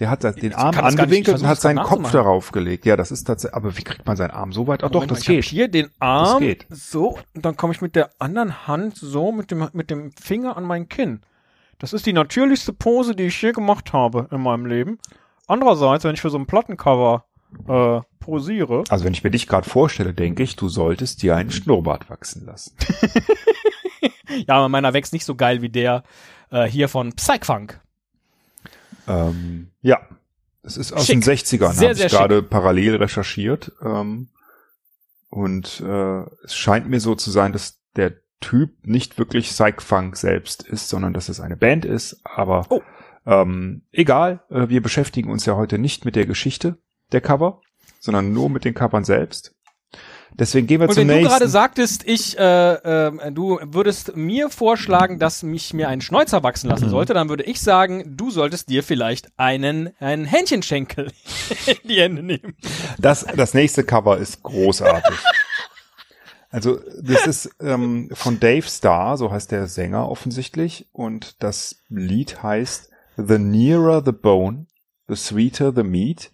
der 0.00 0.10
hat 0.10 0.24
den 0.24 0.34
Ich 0.50 0.56
Arm 0.56 0.74
das 0.74 0.94
ich 0.94 0.98
angewinkelt 0.98 1.38
und 1.38 1.44
hat 1.46 1.58
das 1.58 1.62
seinen 1.62 1.78
Kopf 1.78 2.10
darauf 2.10 2.50
gelegt. 2.50 2.84
Ja, 2.84 2.96
das 2.96 3.12
ist 3.12 3.22
tatsächlich. 3.22 3.54
Aber 3.54 3.76
wie 3.76 3.84
kriegt 3.84 4.04
man 4.04 4.16
seinen 4.16 4.32
Arm 4.32 4.52
so 4.52 4.66
weit? 4.66 4.82
Ach 4.82 4.90
doch, 4.90 5.02
Moment 5.02 5.12
das 5.12 5.28
mal, 5.28 5.34
ich 5.34 5.42
geht. 5.42 5.44
hier 5.44 5.68
den 5.68 5.90
Arm. 6.00 6.40
geht. 6.40 6.66
So. 6.68 7.20
Und 7.36 7.44
dann 7.44 7.56
komme 7.56 7.72
ich 7.72 7.80
mit 7.80 7.94
der 7.94 8.10
anderen 8.18 8.66
Hand 8.66 8.96
so 8.96 9.30
mit 9.30 9.52
dem, 9.52 9.68
mit 9.72 9.88
dem 9.88 10.10
Finger 10.10 10.56
an 10.56 10.64
mein 10.64 10.88
Kinn. 10.88 11.20
Das 11.78 11.92
ist 11.92 12.04
die 12.04 12.12
natürlichste 12.12 12.72
Pose, 12.72 13.14
die 13.14 13.26
ich 13.26 13.40
je 13.40 13.52
gemacht 13.52 13.92
habe 13.92 14.26
in 14.32 14.40
meinem 14.40 14.66
Leben. 14.66 14.98
Andererseits, 15.46 16.02
wenn 16.02 16.14
ich 16.14 16.20
für 16.20 16.30
so 16.30 16.38
ein 16.38 16.46
Plattencover 16.46 17.26
äh, 17.68 18.00
posiere, 18.20 18.84
Also 18.88 19.04
wenn 19.04 19.12
ich 19.12 19.22
mir 19.24 19.30
dich 19.30 19.46
gerade 19.46 19.68
vorstelle, 19.68 20.12
denke 20.14 20.42
ich, 20.42 20.56
du 20.56 20.68
solltest 20.68 21.22
dir 21.22 21.36
einen 21.36 21.50
Schnurrbart 21.50 22.10
wachsen 22.10 22.44
lassen. 22.46 22.74
Ja, 24.48 24.56
aber 24.56 24.68
meiner 24.68 24.92
wächst 24.92 25.12
nicht 25.12 25.24
so 25.24 25.34
geil 25.36 25.62
wie 25.62 25.68
der 25.68 26.02
äh, 26.50 26.64
hier 26.66 26.88
von 26.88 27.12
Psychfunk. 27.14 27.80
ähm, 29.08 29.68
ja, 29.82 30.00
es 30.62 30.76
ist 30.76 30.92
aus 30.92 31.06
Schick. 31.06 31.22
den 31.22 31.22
60ern, 31.22 31.72
Sehr, 31.72 31.90
habe 31.90 31.98
ich 32.00 32.08
gerade 32.08 32.42
parallel 32.42 32.96
recherchiert. 32.96 33.72
Ähm, 33.82 34.28
und 35.30 35.80
äh, 35.80 36.22
es 36.44 36.56
scheint 36.56 36.88
mir 36.88 37.00
so 37.00 37.14
zu 37.14 37.30
sein, 37.30 37.52
dass 37.52 37.78
der 37.94 38.14
Typ 38.40 38.74
nicht 38.86 39.16
wirklich 39.16 39.48
Psych-Funk 39.48 40.16
selbst 40.16 40.62
ist, 40.64 40.88
sondern 40.88 41.14
dass 41.14 41.28
es 41.28 41.40
eine 41.40 41.56
Band 41.56 41.84
ist. 41.84 42.20
Aber 42.24 42.66
Oh. 42.68 42.82
ähm, 43.26 43.82
egal, 43.92 44.42
äh, 44.50 44.68
wir 44.68 44.82
beschäftigen 44.82 45.30
uns 45.30 45.46
ja 45.46 45.54
heute 45.56 45.78
nicht 45.78 46.04
mit 46.04 46.16
der 46.16 46.26
Geschichte 46.26 46.78
der 47.12 47.20
Cover, 47.20 47.60
sondern 48.00 48.32
nur 48.32 48.50
mit 48.50 48.64
den 48.64 48.74
Covern 48.74 49.04
selbst. 49.04 49.52
Deswegen 50.38 50.66
gehen 50.66 50.80
wir 50.80 50.88
Und 50.88 50.96
wenn 50.96 51.08
du 51.08 51.22
gerade 51.22 51.48
sagtest, 51.48 52.06
ich, 52.06 52.38
äh, 52.38 52.72
äh, 52.74 53.32
du 53.32 53.58
würdest 53.62 54.16
mir 54.16 54.50
vorschlagen, 54.50 55.18
dass 55.18 55.42
mich 55.42 55.72
mir 55.72 55.88
ein 55.88 56.02
Schnäuzer 56.02 56.42
wachsen 56.42 56.68
lassen 56.68 56.86
Mhm. 56.86 56.90
sollte, 56.90 57.14
dann 57.14 57.30
würde 57.30 57.44
ich 57.44 57.60
sagen, 57.60 58.16
du 58.16 58.30
solltest 58.30 58.68
dir 58.68 58.82
vielleicht 58.82 59.28
einen, 59.38 59.90
einen 59.98 60.26
Hähnchenschenkel 60.26 61.10
in 61.66 61.88
die 61.88 62.00
Hände 62.00 62.22
nehmen. 62.22 62.54
Das, 62.98 63.24
das 63.24 63.54
nächste 63.54 63.82
Cover 63.84 64.18
ist 64.18 64.42
großartig. 64.42 65.16
Also 66.50 66.80
das 67.02 67.26
ist 67.26 67.50
ähm, 67.60 68.10
von 68.12 68.38
Dave 68.38 68.66
Starr, 68.66 69.16
so 69.16 69.30
heißt 69.30 69.50
der 69.50 69.66
Sänger 69.66 70.08
offensichtlich, 70.08 70.86
und 70.92 71.42
das 71.42 71.82
Lied 71.88 72.42
heißt 72.42 72.90
The 73.16 73.38
Nearer 73.38 74.02
the 74.04 74.12
Bone, 74.12 74.66
The 75.08 75.16
Sweeter 75.16 75.72
the 75.74 75.82
Meat. 75.82 76.30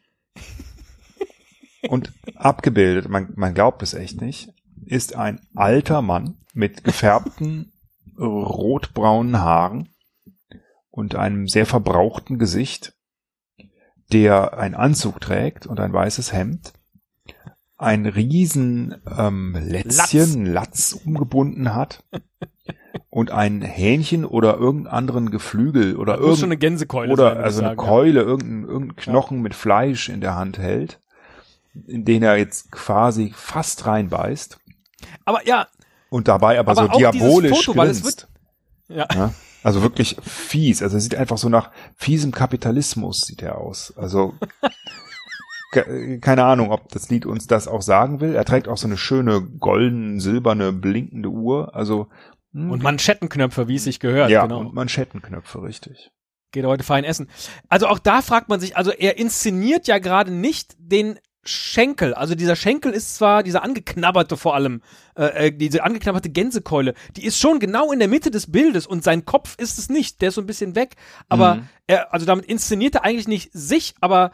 Und 1.88 2.12
abgebildet, 2.36 3.08
man, 3.08 3.32
man 3.36 3.54
glaubt 3.54 3.82
es 3.82 3.94
echt 3.94 4.20
nicht, 4.20 4.52
ist 4.84 5.16
ein 5.16 5.40
alter 5.54 6.02
Mann 6.02 6.38
mit 6.54 6.84
gefärbten 6.84 7.72
rotbraunen 8.18 9.40
Haaren 9.40 9.88
und 10.90 11.14
einem 11.14 11.48
sehr 11.48 11.66
verbrauchten 11.66 12.38
Gesicht, 12.38 12.94
der 14.12 14.58
einen 14.58 14.74
Anzug 14.74 15.20
trägt 15.20 15.66
und 15.66 15.80
ein 15.80 15.92
weißes 15.92 16.32
Hemd, 16.32 16.72
ein 17.76 18.06
riesen 18.06 19.02
ähm, 19.06 19.56
Lätzchen, 19.58 20.46
Latz 20.46 20.92
umgebunden 21.04 21.74
hat 21.74 22.04
und 23.10 23.30
ein 23.30 23.62
Hähnchen 23.62 24.24
oder 24.24 24.56
irgendeinen 24.56 24.94
anderen 24.96 25.30
Geflügel 25.30 25.96
oder 25.96 26.14
schon 26.16 26.24
irgendein 26.24 26.44
eine 26.44 26.56
Gänsekeule 26.58 27.12
oder 27.12 27.34
sein, 27.34 27.44
also 27.44 27.58
eine 27.60 27.68
sagen, 27.70 27.76
Keule, 27.78 28.20
irgendein, 28.20 28.64
irgendein 28.68 28.96
Knochen 28.96 29.42
mit 29.42 29.54
Fleisch 29.54 30.08
in 30.08 30.20
der 30.20 30.34
Hand 30.34 30.58
hält, 30.58 31.00
in 31.86 32.04
den 32.04 32.22
er 32.22 32.36
jetzt 32.36 32.70
quasi 32.72 33.32
fast 33.34 33.86
reinbeißt 33.86 34.58
Ja. 35.00 35.06
Aber 35.24 35.46
ja, 35.46 35.66
und 36.10 36.28
dabei 36.28 36.58
aber, 36.58 36.72
Aber 36.72 36.92
so 36.92 36.98
diabolisch 36.98 37.64
Foto, 37.64 37.72
grinst. 37.80 38.28
ja. 38.88 39.06
Ja? 39.14 39.32
Also 39.64 39.80
wirklich 39.82 40.16
fies. 40.22 40.82
Also 40.82 40.96
er 40.96 41.00
sieht 41.00 41.14
einfach 41.14 41.38
so 41.38 41.48
nach 41.48 41.70
fiesem 41.96 42.32
Kapitalismus 42.32 43.20
sieht 43.20 43.42
er 43.42 43.58
aus. 43.58 43.94
Also 43.96 44.34
ke- 45.72 46.18
keine 46.20 46.44
Ahnung, 46.44 46.70
ob 46.70 46.88
das 46.90 47.08
Lied 47.10 47.26
uns 47.26 47.46
das 47.46 47.68
auch 47.68 47.82
sagen 47.82 48.20
will. 48.20 48.34
Er 48.34 48.44
trägt 48.44 48.68
auch 48.68 48.76
so 48.76 48.86
eine 48.86 48.96
schöne 48.96 49.40
golden, 49.40 50.20
silberne, 50.20 50.72
blinkende 50.72 51.28
Uhr. 51.28 51.74
Also 51.74 52.08
hm, 52.52 52.70
Und 52.70 52.82
Manschettenknöpfe, 52.82 53.68
wie 53.68 53.76
es 53.76 53.84
sich 53.84 54.00
gehört, 54.00 54.30
ja, 54.30 54.42
genau. 54.42 54.60
und 54.60 54.74
Manschettenknöpfe, 54.74 55.62
richtig. 55.62 56.10
Geht 56.52 56.64
heute 56.66 56.84
fein 56.84 57.04
essen. 57.04 57.28
Also 57.68 57.86
auch 57.88 57.98
da 57.98 58.20
fragt 58.22 58.48
man 58.48 58.60
sich, 58.60 58.76
also 58.76 58.90
er 58.90 59.16
inszeniert 59.18 59.86
ja 59.88 59.98
gerade 59.98 60.30
nicht 60.30 60.74
den 60.78 61.18
Schenkel. 61.44 62.14
Also 62.14 62.34
dieser 62.36 62.54
Schenkel 62.54 62.92
ist 62.92 63.16
zwar, 63.16 63.42
dieser 63.42 63.64
angeknabberte 63.64 64.36
vor 64.36 64.54
allem, 64.54 64.80
äh, 65.16 65.48
äh, 65.48 65.50
diese 65.52 65.82
angeknabberte 65.82 66.30
Gänsekeule, 66.30 66.94
die 67.16 67.24
ist 67.24 67.38
schon 67.38 67.58
genau 67.58 67.90
in 67.90 67.98
der 67.98 68.06
Mitte 68.08 68.30
des 68.30 68.52
Bildes 68.52 68.86
und 68.86 69.02
sein 69.02 69.24
Kopf 69.24 69.56
ist 69.58 69.78
es 69.78 69.88
nicht. 69.88 70.20
Der 70.20 70.28
ist 70.28 70.36
so 70.36 70.40
ein 70.40 70.46
bisschen 70.46 70.76
weg. 70.76 70.94
Aber 71.28 71.56
Mhm. 71.56 71.68
er, 71.88 72.12
also 72.14 72.26
damit 72.26 72.44
inszeniert 72.44 72.94
er 72.96 73.04
eigentlich 73.04 73.26
nicht 73.28 73.50
sich, 73.52 73.94
aber 74.00 74.30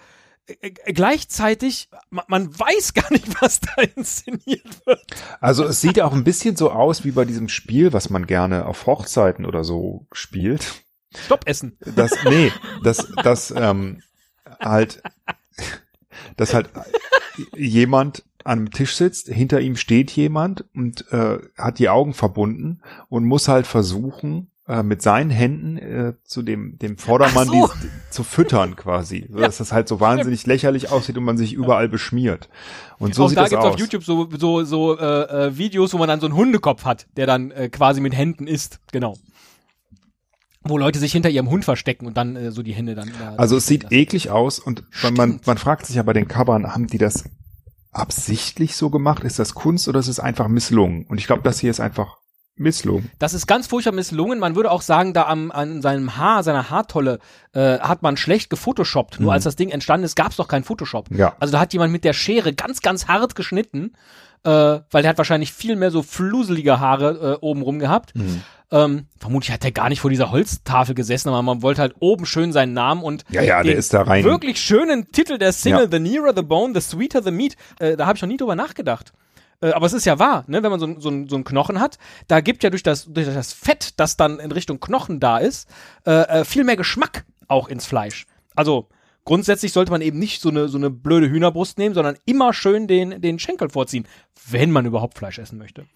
gleichzeitig, 0.86 1.88
man, 2.10 2.58
weiß 2.58 2.94
gar 2.94 3.12
nicht, 3.12 3.42
was 3.42 3.60
da 3.60 3.82
inszeniert 3.96 4.86
wird. 4.86 5.04
Also 5.40 5.64
es 5.64 5.80
sieht 5.80 6.00
auch 6.00 6.12
ein 6.12 6.24
bisschen 6.24 6.56
so 6.56 6.70
aus 6.70 7.04
wie 7.04 7.10
bei 7.10 7.24
diesem 7.24 7.48
Spiel, 7.48 7.92
was 7.92 8.10
man 8.10 8.26
gerne 8.26 8.66
auf 8.66 8.86
Hochzeiten 8.86 9.44
oder 9.44 9.64
so 9.64 10.06
spielt. 10.12 10.84
Stopp 11.24 11.46
essen. 11.46 11.76
Das, 11.80 12.12
nee, 12.24 12.52
das, 12.82 13.08
das, 13.22 13.52
ähm, 13.56 14.02
halt, 14.60 15.02
dass 16.36 16.54
halt 16.54 16.70
jemand 17.56 18.24
an 18.44 18.58
einem 18.58 18.70
Tisch 18.70 18.94
sitzt, 18.96 19.28
hinter 19.28 19.60
ihm 19.60 19.76
steht 19.76 20.10
jemand 20.12 20.64
und 20.74 21.10
äh, 21.12 21.38
hat 21.56 21.78
die 21.78 21.88
Augen 21.88 22.14
verbunden 22.14 22.80
und 23.08 23.24
muss 23.24 23.48
halt 23.48 23.66
versuchen, 23.66 24.50
äh, 24.68 24.82
mit 24.82 25.00
seinen 25.00 25.30
Händen 25.30 25.78
äh, 25.78 26.12
zu 26.24 26.42
dem, 26.42 26.78
dem 26.78 26.98
Vordermann 26.98 27.48
so. 27.48 27.70
die, 27.82 27.88
zu 28.10 28.22
füttern 28.22 28.76
quasi, 28.76 29.26
so 29.32 29.38
dass 29.38 29.56
das 29.56 29.72
halt 29.72 29.88
so 29.88 29.98
wahnsinnig 29.98 30.46
lächerlich 30.46 30.90
aussieht 30.90 31.16
und 31.16 31.24
man 31.24 31.38
sich 31.38 31.54
überall 31.54 31.88
beschmiert. 31.88 32.50
Und 32.98 33.14
so 33.14 33.24
auch 33.24 33.28
sieht 33.28 33.38
da 33.38 33.42
das 33.42 33.50
gibt's 33.50 33.64
aus. 33.64 33.74
auf 33.74 33.80
YouTube 33.80 34.04
so, 34.04 34.28
so, 34.36 34.64
so 34.64 34.98
äh, 34.98 35.46
äh, 35.46 35.56
Videos, 35.56 35.94
wo 35.94 35.98
man 35.98 36.08
dann 36.08 36.20
so 36.20 36.26
einen 36.26 36.36
Hundekopf 36.36 36.84
hat, 36.84 37.06
der 37.16 37.26
dann 37.26 37.50
äh, 37.50 37.70
quasi 37.70 38.00
mit 38.02 38.14
Händen 38.14 38.46
isst. 38.46 38.80
Genau. 38.92 39.16
Wo 40.64 40.76
Leute 40.76 40.98
sich 40.98 41.12
hinter 41.12 41.30
ihrem 41.30 41.48
Hund 41.48 41.64
verstecken 41.64 42.06
und 42.06 42.18
dann 42.18 42.36
äh, 42.36 42.52
so 42.52 42.62
die 42.62 42.72
Hände 42.72 42.94
dann. 42.94 43.10
Da, 43.18 43.36
Also 43.36 43.56
es 43.56 43.66
sieht 43.66 43.84
lassen. 43.84 43.94
eklig 43.94 44.30
aus 44.30 44.58
und 44.58 44.84
man, 45.02 45.14
man, 45.14 45.40
man 45.46 45.56
fragt 45.56 45.86
sich 45.86 45.96
ja 45.96 46.02
bei 46.02 46.12
den 46.12 46.28
Covern, 46.28 46.74
haben 46.74 46.88
die 46.88 46.98
das 46.98 47.24
absichtlich 47.90 48.76
so 48.76 48.90
gemacht? 48.90 49.24
Ist 49.24 49.38
das 49.38 49.54
Kunst 49.54 49.88
oder 49.88 49.98
ist 49.98 50.08
es 50.08 50.20
einfach 50.20 50.48
misslungen? 50.48 51.06
Und 51.06 51.18
ich 51.18 51.26
glaube, 51.26 51.42
das 51.42 51.58
hier 51.58 51.70
ist 51.70 51.80
einfach 51.80 52.18
misslungen. 52.60 53.10
Das 53.18 53.34
ist 53.34 53.46
ganz 53.46 53.66
furchtbar 53.66 53.92
misslungen. 53.94 54.38
Man 54.38 54.56
würde 54.56 54.70
auch 54.70 54.82
sagen, 54.82 55.12
da 55.14 55.26
am, 55.26 55.50
an 55.50 55.82
seinem 55.82 56.16
Haar, 56.16 56.42
seiner 56.42 56.70
Haartolle, 56.70 57.18
äh, 57.52 57.78
hat 57.78 58.02
man 58.02 58.16
schlecht 58.16 58.50
gefotoshoppt. 58.50 59.20
Nur 59.20 59.30
Mhm. 59.30 59.34
als 59.34 59.44
das 59.44 59.56
Ding 59.56 59.70
entstanden 59.70 60.04
ist, 60.04 60.16
gab's 60.16 60.36
doch 60.36 60.48
keinen 60.48 60.64
Photoshop. 60.64 61.06
Ja. 61.10 61.34
Also 61.40 61.52
da 61.52 61.60
hat 61.60 61.72
jemand 61.72 61.92
mit 61.92 62.04
der 62.04 62.12
Schere 62.12 62.52
ganz, 62.52 62.80
ganz 62.82 63.06
hart 63.08 63.34
geschnitten, 63.34 63.92
äh, 64.44 64.50
weil 64.50 65.02
der 65.02 65.08
hat 65.10 65.18
wahrscheinlich 65.18 65.52
viel 65.52 65.76
mehr 65.76 65.90
so 65.90 66.02
fluselige 66.02 66.80
Haare 66.80 67.38
äh, 67.40 67.44
oben 67.44 67.62
rum 67.62 67.78
gehabt. 67.78 68.14
Mhm. 68.14 68.42
Ähm, 68.70 69.06
vermutlich 69.18 69.50
hat 69.50 69.64
er 69.64 69.72
gar 69.72 69.88
nicht 69.88 70.00
vor 70.00 70.10
dieser 70.10 70.30
Holztafel 70.30 70.94
gesessen, 70.94 71.30
aber 71.30 71.40
man 71.42 71.62
wollte 71.62 71.80
halt 71.80 71.94
oben 72.00 72.26
schön 72.26 72.52
seinen 72.52 72.74
Namen 72.74 73.02
und 73.02 73.24
Ja, 73.30 73.40
ja, 73.40 73.62
der 73.62 73.72
den 73.72 73.78
ist 73.78 73.94
da 73.94 74.02
rein. 74.02 74.24
wirklich 74.24 74.60
schönen 74.60 75.10
Titel 75.10 75.38
der 75.38 75.52
Single 75.52 75.84
Ja. 75.84 75.88
The 75.90 75.98
Nearer 75.98 76.34
the 76.36 76.42
Bone, 76.42 76.74
The 76.78 76.82
Sweeter 76.82 77.22
the 77.22 77.30
Meat. 77.30 77.56
Äh, 77.78 77.96
da 77.96 78.04
habe 78.06 78.16
ich 78.16 78.22
noch 78.22 78.28
nie 78.28 78.36
drüber 78.36 78.54
nachgedacht. 78.56 79.14
Äh, 79.60 79.70
aber 79.70 79.86
es 79.86 79.92
ist 79.92 80.04
ja 80.04 80.18
wahr, 80.18 80.44
ne? 80.46 80.62
wenn 80.62 80.70
man 80.70 80.80
so, 80.80 80.86
so, 80.98 81.26
so 81.26 81.34
einen 81.36 81.44
Knochen 81.44 81.80
hat, 81.80 81.98
da 82.26 82.40
gibt 82.40 82.62
ja 82.62 82.70
durch 82.70 82.82
das, 82.82 83.06
durch 83.06 83.26
das 83.26 83.52
Fett, 83.52 83.98
das 83.98 84.16
dann 84.16 84.38
in 84.38 84.52
Richtung 84.52 84.80
Knochen 84.80 85.20
da 85.20 85.38
ist, 85.38 85.68
äh, 86.06 86.12
äh, 86.12 86.44
viel 86.44 86.64
mehr 86.64 86.76
Geschmack 86.76 87.24
auch 87.48 87.68
ins 87.68 87.86
Fleisch. 87.86 88.26
Also 88.54 88.88
grundsätzlich 89.24 89.72
sollte 89.72 89.90
man 89.90 90.00
eben 90.00 90.18
nicht 90.18 90.40
so 90.40 90.50
eine, 90.50 90.68
so 90.68 90.78
eine 90.78 90.90
blöde 90.90 91.28
Hühnerbrust 91.28 91.78
nehmen, 91.78 91.94
sondern 91.94 92.16
immer 92.24 92.52
schön 92.52 92.86
den, 92.86 93.20
den 93.20 93.38
Schenkel 93.38 93.70
vorziehen, 93.70 94.06
wenn 94.48 94.70
man 94.70 94.86
überhaupt 94.86 95.18
Fleisch 95.18 95.38
essen 95.38 95.58
möchte. 95.58 95.86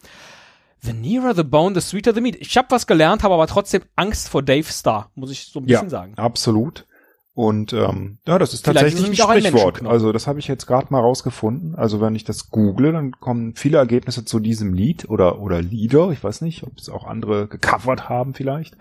The 0.81 0.92
nearer 0.92 1.35
the 1.35 1.44
bone, 1.44 1.81
the 1.81 1.87
sweeter 1.87 2.12
the 2.12 2.20
meat. 2.20 2.37
Ich 2.40 2.57
habe 2.57 2.70
was 2.70 2.88
gelernt, 2.88 3.22
habe 3.22 3.35
aber 3.35 3.46
trotzdem 3.46 3.83
Angst 3.94 4.29
vor 4.29 4.42
Dave 4.42 4.64
Star, 4.64 5.11
muss 5.14 5.31
ich 5.31 5.44
so 5.46 5.61
ein 5.61 5.68
ja, 5.68 5.79
bisschen 5.79 5.90
sagen. 5.90 6.14
absolut. 6.16 6.87
Und 7.35 7.73
ähm, 7.73 8.18
ja, 8.27 8.38
das 8.38 8.53
ist 8.53 8.64
Vielleicht 8.64 8.85
tatsächlich 8.85 9.18
ist 9.18 9.29
ein 9.31 9.40
Sprichwort. 9.40 9.87
Also 9.87 10.12
das 10.12 10.27
habe 10.27 10.38
ich 10.38 10.49
jetzt 10.49 10.66
gerade 10.66 10.88
mal 10.90 11.01
rausgefunden. 11.01 11.75
Also 11.75 12.01
wenn 12.03 12.14
ich 12.14 12.25
das 12.25 12.51
google, 12.51 12.92
dann 12.92 13.12
kommen 13.12 13.55
viele 13.55 13.79
Ergebnisse 13.79 14.27
zu 14.27 14.38
diesem 14.38 14.75
Lied 14.75 15.09
oder 15.09 15.40
oder 15.40 15.62
Lieder. 15.62 16.11
Ich 16.11 16.23
weiß 16.23 16.42
nicht, 16.42 16.62
ob 16.64 16.77
es 16.79 16.90
auch 16.90 17.05
andere 17.05 17.49
gecovert 17.49 18.11
haben 18.11 18.35
vielleicht. 18.35 18.77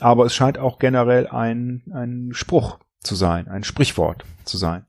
Aber 0.00 0.26
es 0.26 0.34
scheint 0.34 0.58
auch 0.58 0.80
generell 0.80 1.28
ein 1.28 1.82
ein 1.94 2.30
Spruch 2.32 2.78
zu 3.00 3.14
sein, 3.14 3.46
ein 3.46 3.62
Sprichwort 3.62 4.24
zu 4.44 4.58
sein. 4.58 4.84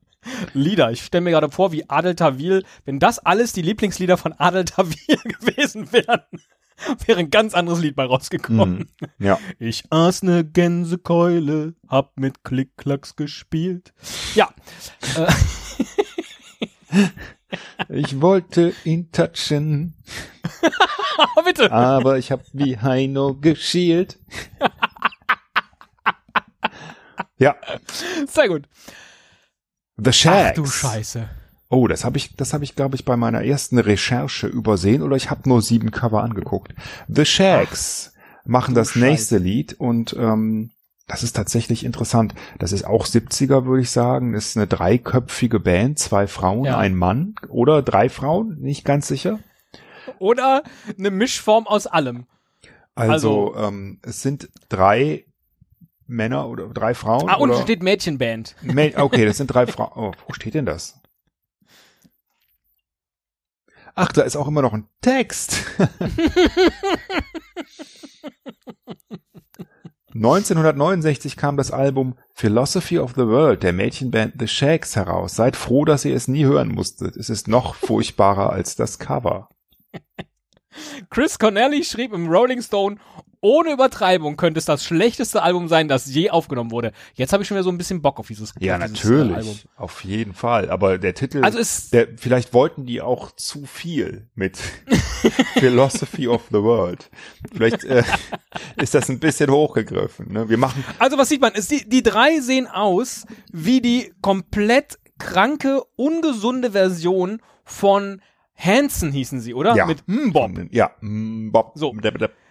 Lieder. 0.52 0.90
Ich 0.90 1.02
stelle 1.02 1.22
mir 1.22 1.30
gerade 1.30 1.50
vor, 1.50 1.70
wie 1.70 1.88
Adel 1.88 2.16
Tawil, 2.16 2.64
wenn 2.84 2.98
das 2.98 3.18
alles 3.18 3.52
die 3.52 3.62
Lieblingslieder 3.62 4.16
von 4.16 4.32
Adel 4.32 4.64
Tawil 4.64 5.18
gewesen 5.24 5.92
wären, 5.92 6.22
wäre 7.06 7.20
ein 7.20 7.30
ganz 7.30 7.54
anderes 7.54 7.80
Lied 7.80 7.96
bei 7.96 8.04
rausgekommen. 8.04 8.90
Mhm. 9.00 9.08
Ja. 9.18 9.38
Ich 9.58 9.84
aß 9.90 10.22
ne 10.24 10.44
Gänsekeule, 10.44 11.74
hab 11.88 12.18
mit 12.18 12.44
Klick-Klacks 12.44 13.16
gespielt. 13.16 13.92
Ja, 14.34 14.52
äh, 15.16 15.32
Ich 17.88 18.20
wollte 18.20 18.72
ihn 18.84 19.12
touchen, 19.12 19.94
aber 21.36 21.44
bitte. 21.44 21.70
aber 21.70 22.18
ich 22.18 22.32
habe 22.32 22.42
wie 22.52 22.78
Heino 22.78 23.34
geschielt. 23.34 24.18
ja, 27.38 27.54
Sehr 28.26 28.48
gut. 28.48 28.68
The 29.96 30.10
Ach 30.10 30.14
Shacks. 30.14 30.56
du 30.56 30.66
Scheiße. 30.66 31.28
Oh, 31.74 31.88
das 31.88 32.04
habe 32.04 32.16
ich, 32.16 32.36
das 32.36 32.52
habe 32.52 32.62
ich, 32.64 32.76
glaube 32.76 32.94
ich, 32.96 33.04
bei 33.04 33.16
meiner 33.16 33.42
ersten 33.44 33.78
Recherche 33.78 34.46
übersehen 34.46 35.02
oder 35.02 35.16
ich 35.16 35.30
habe 35.30 35.48
nur 35.48 35.60
sieben 35.62 35.90
Cover 35.90 36.22
angeguckt. 36.22 36.74
The 37.08 37.24
Shacks 37.24 38.12
machen 38.44 38.74
das 38.74 38.94
nächste 38.94 39.38
Lied 39.38 39.74
und 39.74 40.14
ähm, 40.18 40.70
das 41.06 41.22
ist 41.22 41.34
tatsächlich 41.34 41.84
interessant. 41.84 42.34
Das 42.58 42.72
ist 42.72 42.84
auch 42.86 43.06
70er, 43.06 43.64
würde 43.66 43.82
ich 43.82 43.90
sagen. 43.90 44.32
Das 44.34 44.46
ist 44.46 44.56
eine 44.56 44.66
dreiköpfige 44.66 45.60
Band, 45.60 45.98
zwei 45.98 46.26
Frauen, 46.26 46.64
Ja. 46.64 46.78
ein 46.78 46.94
Mann 46.94 47.34
oder 47.48 47.82
drei 47.82 48.08
Frauen, 48.08 48.56
nicht 48.60 48.84
ganz 48.84 49.08
sicher. 49.08 49.38
Oder 50.18 50.62
eine 50.98 51.10
Mischform 51.10 51.66
aus 51.66 51.86
allem. 51.86 52.26
Also, 52.94 53.54
ähm, 53.56 53.98
es 54.02 54.22
sind 54.22 54.48
drei 54.68 55.24
Männer 56.06 56.48
oder 56.48 56.68
drei 56.68 56.94
Frauen. 56.94 57.28
Ah, 57.28 57.34
und 57.36 57.50
oder 57.50 57.62
steht 57.62 57.82
Mädchenband. 57.82 58.54
Okay, 58.96 59.24
das 59.24 59.38
sind 59.38 59.48
drei 59.48 59.66
Frauen. 59.66 59.90
Oh, 59.96 60.12
wo 60.26 60.32
steht 60.32 60.54
denn 60.54 60.66
das? 60.66 61.00
Ach, 63.94 64.12
da 64.12 64.22
ist 64.22 64.36
auch 64.36 64.48
immer 64.48 64.62
noch 64.62 64.72
ein 64.72 64.88
Text. 65.00 65.58
1969 70.14 71.36
kam 71.36 71.56
das 71.56 71.72
Album 71.72 72.14
Philosophy 72.32 73.00
of 73.00 73.14
the 73.16 73.26
World 73.26 73.64
der 73.64 73.72
Mädchenband 73.72 74.34
The 74.38 74.46
Shakes 74.46 74.94
heraus. 74.94 75.34
Seid 75.34 75.56
froh, 75.56 75.84
dass 75.84 76.04
ihr 76.04 76.14
es 76.14 76.28
nie 76.28 76.44
hören 76.44 76.68
musstet. 76.68 77.16
Es 77.16 77.28
ist 77.28 77.48
noch 77.48 77.74
furchtbarer 77.74 78.50
als 78.50 78.76
das 78.76 79.00
Cover. 79.00 79.48
Chris 81.10 81.38
Cornelli 81.38 81.82
schrieb 81.82 82.12
im 82.12 82.28
Rolling 82.28 82.62
Stone, 82.62 82.96
ohne 83.44 83.72
Übertreibung 83.72 84.36
könnte 84.38 84.58
es 84.58 84.64
das 84.64 84.82
schlechteste 84.84 85.42
Album 85.42 85.68
sein, 85.68 85.86
das 85.86 86.06
je 86.06 86.30
aufgenommen 86.30 86.70
wurde. 86.70 86.92
Jetzt 87.14 87.34
habe 87.34 87.42
ich 87.42 87.48
schon 87.48 87.56
wieder 87.56 87.64
so 87.64 87.70
ein 87.70 87.76
bisschen 87.76 88.00
Bock 88.00 88.18
auf 88.18 88.26
dieses, 88.26 88.54
Ja, 88.58 88.78
auf 88.78 88.84
dieses 88.86 89.04
äh, 89.04 89.12
natürlich. 89.12 89.36
Album. 89.36 89.58
Auf 89.76 90.02
jeden 90.02 90.32
Fall. 90.32 90.70
Aber 90.70 90.96
der 90.96 91.14
Titel, 91.14 91.44
Also 91.44 91.58
es, 91.58 91.90
der, 91.90 92.08
vielleicht 92.16 92.54
wollten 92.54 92.86
die 92.86 93.02
auch 93.02 93.32
zu 93.32 93.66
viel 93.66 94.28
mit 94.34 94.56
Philosophy 95.58 96.26
of 96.26 96.44
the 96.50 96.62
World. 96.62 97.10
Vielleicht 97.52 97.84
äh, 97.84 98.02
ist 98.76 98.94
das 98.94 99.10
ein 99.10 99.18
bisschen 99.18 99.50
hochgegriffen. 99.50 100.32
Ne? 100.32 100.48
Wir 100.48 100.56
machen, 100.56 100.82
also 100.98 101.18
was 101.18 101.28
sieht 101.28 101.42
man? 101.42 101.52
Es, 101.54 101.68
die, 101.68 101.86
die 101.86 102.02
drei 102.02 102.40
sehen 102.40 102.66
aus 102.66 103.26
wie 103.52 103.82
die 103.82 104.14
komplett 104.22 104.98
kranke, 105.18 105.82
ungesunde 105.96 106.72
Version 106.72 107.42
von 107.62 108.22
Hanson 108.56 109.12
hießen 109.12 109.40
sie, 109.40 109.52
oder? 109.52 109.74
Ja. 109.76 109.84
Mit 109.84 110.04
Mbop. 110.06 110.52
ja, 110.70 110.92
mm, 111.00 111.50
Bob. 111.50 111.72
So. 111.74 111.92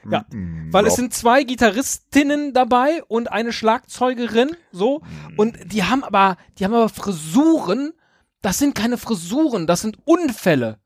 Ja, 0.10 0.26
mm, 0.32 0.72
Weil 0.74 0.88
es 0.88 0.96
sind 0.96 1.14
zwei 1.14 1.44
Gitarristinnen 1.44 2.54
dabei 2.54 3.04
und 3.08 3.32
eine 3.32 3.54
Schlagzeugerin, 3.54 4.56
so. 4.72 5.02
Und 5.38 5.58
die 5.72 5.84
haben 5.84 6.04
aber, 6.04 6.38
die 6.60 6.66
haben 6.66 6.74
aber 6.74 6.90
Frisuren. 6.90 7.94
Das 8.42 8.58
sind 8.60 8.76
keine 8.76 8.98
Frisuren, 8.98 9.68
das 9.68 9.82
sind 9.82 9.98
Unfälle 10.06 10.80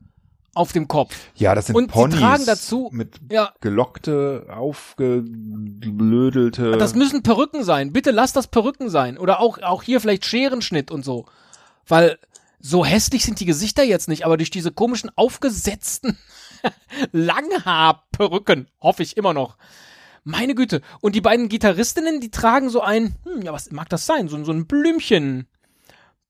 auf 0.54 0.72
dem 0.72 0.88
Kopf. 0.88 1.14
Ja, 1.36 1.54
das 1.54 1.66
sind 1.66 1.76
Und 1.76 1.88
Ponys 1.88 2.14
sie 2.14 2.20
tragen 2.20 2.46
dazu- 2.46 2.88
mit 2.92 3.16
Ja, 3.30 3.52
gelockte, 3.60 4.46
aufgeblödelte. 4.50 6.76
das 6.78 6.94
müssen 6.94 7.22
Perücken 7.22 7.64
sein. 7.64 7.92
Bitte 7.92 8.10
lass 8.10 8.32
das 8.32 8.46
Perücken 8.48 8.90
sein. 8.90 9.18
Oder 9.18 9.40
auch, 9.40 9.58
auch 9.62 9.82
hier 9.82 10.00
vielleicht 10.00 10.24
Scherenschnitt 10.24 10.90
und 10.90 11.04
so. 11.04 11.26
Weil 11.86 12.18
so 12.60 12.84
hässlich 12.84 13.24
sind 13.24 13.40
die 13.40 13.46
Gesichter 13.46 13.84
jetzt 13.84 14.08
nicht, 14.08 14.24
aber 14.24 14.36
durch 14.36 14.50
diese 14.50 14.72
komischen 14.72 15.10
aufgesetzten 15.16 16.18
Langhaarperücken 17.12 18.68
hoffe 18.80 19.02
ich 19.02 19.16
immer 19.16 19.32
noch. 19.34 19.56
Meine 20.24 20.54
Güte. 20.54 20.82
Und 21.00 21.14
die 21.14 21.20
beiden 21.20 21.48
Gitarristinnen, 21.48 22.20
die 22.20 22.30
tragen 22.30 22.70
so 22.70 22.80
ein, 22.80 23.16
hm, 23.24 23.42
ja, 23.42 23.52
was 23.52 23.70
mag 23.70 23.88
das 23.88 24.06
sein? 24.06 24.28
So, 24.28 24.42
so 24.44 24.52
ein 24.52 24.66
Blümchen, 24.66 25.48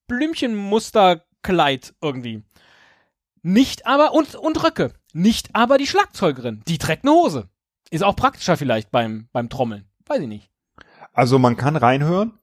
Blümchenmusterkleid 0.06 1.94
irgendwie. 2.00 2.44
Nicht 3.42 3.86
aber, 3.86 4.12
und, 4.12 4.34
und 4.34 4.62
Röcke. 4.62 4.92
Nicht 5.12 5.54
aber 5.54 5.78
die 5.78 5.86
Schlagzeugerin. 5.86 6.62
Die 6.68 6.78
trägt 6.78 7.04
eine 7.04 7.12
Hose. 7.12 7.48
Ist 7.90 8.04
auch 8.04 8.16
praktischer 8.16 8.56
vielleicht 8.56 8.90
beim, 8.90 9.28
beim 9.32 9.48
Trommeln. 9.48 9.88
Weiß 10.06 10.20
ich 10.20 10.28
nicht. 10.28 10.50
Also 11.12 11.38
man 11.38 11.56
kann 11.56 11.76
reinhören. 11.76 12.38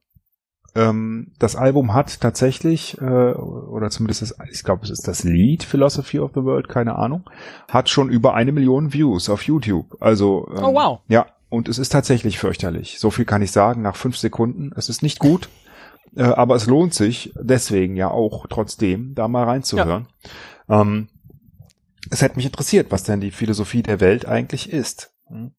Ähm, 0.76 1.32
das 1.38 1.56
Album 1.56 1.94
hat 1.94 2.20
tatsächlich, 2.20 3.00
äh, 3.00 3.04
oder 3.04 3.88
zumindest 3.88 4.22
das, 4.22 4.36
ich 4.52 4.62
glaube, 4.62 4.84
es 4.84 4.90
ist 4.90 5.08
das 5.08 5.24
Lied 5.24 5.64
Philosophy 5.64 6.18
of 6.18 6.32
the 6.34 6.42
World, 6.42 6.68
keine 6.68 6.96
Ahnung, 6.96 7.24
hat 7.68 7.88
schon 7.88 8.10
über 8.10 8.34
eine 8.34 8.52
Million 8.52 8.92
Views 8.92 9.30
auf 9.30 9.42
YouTube. 9.42 9.96
Also 10.00 10.46
ähm, 10.54 10.64
Oh, 10.64 10.74
wow. 10.74 11.00
Ja, 11.08 11.26
und 11.48 11.68
es 11.68 11.78
ist 11.78 11.88
tatsächlich 11.88 12.38
fürchterlich. 12.38 13.00
So 13.00 13.10
viel 13.10 13.24
kann 13.24 13.40
ich 13.40 13.52
sagen 13.52 13.80
nach 13.80 13.96
fünf 13.96 14.18
Sekunden. 14.18 14.72
Es 14.76 14.90
ist 14.90 15.02
nicht 15.02 15.18
gut, 15.18 15.48
äh, 16.14 16.24
aber 16.24 16.56
es 16.56 16.66
lohnt 16.66 16.92
sich 16.92 17.32
deswegen 17.40 17.96
ja 17.96 18.10
auch 18.10 18.46
trotzdem, 18.46 19.14
da 19.14 19.28
mal 19.28 19.44
reinzuhören. 19.44 20.08
Ähm, 20.68 21.08
es 22.10 22.20
hätte 22.20 22.36
mich 22.36 22.46
interessiert, 22.46 22.88
was 22.90 23.02
denn 23.02 23.20
die 23.20 23.30
Philosophie 23.30 23.82
der 23.82 24.00
Welt 24.00 24.26
eigentlich 24.26 24.70
ist. 24.70 25.10
Hm? 25.28 25.52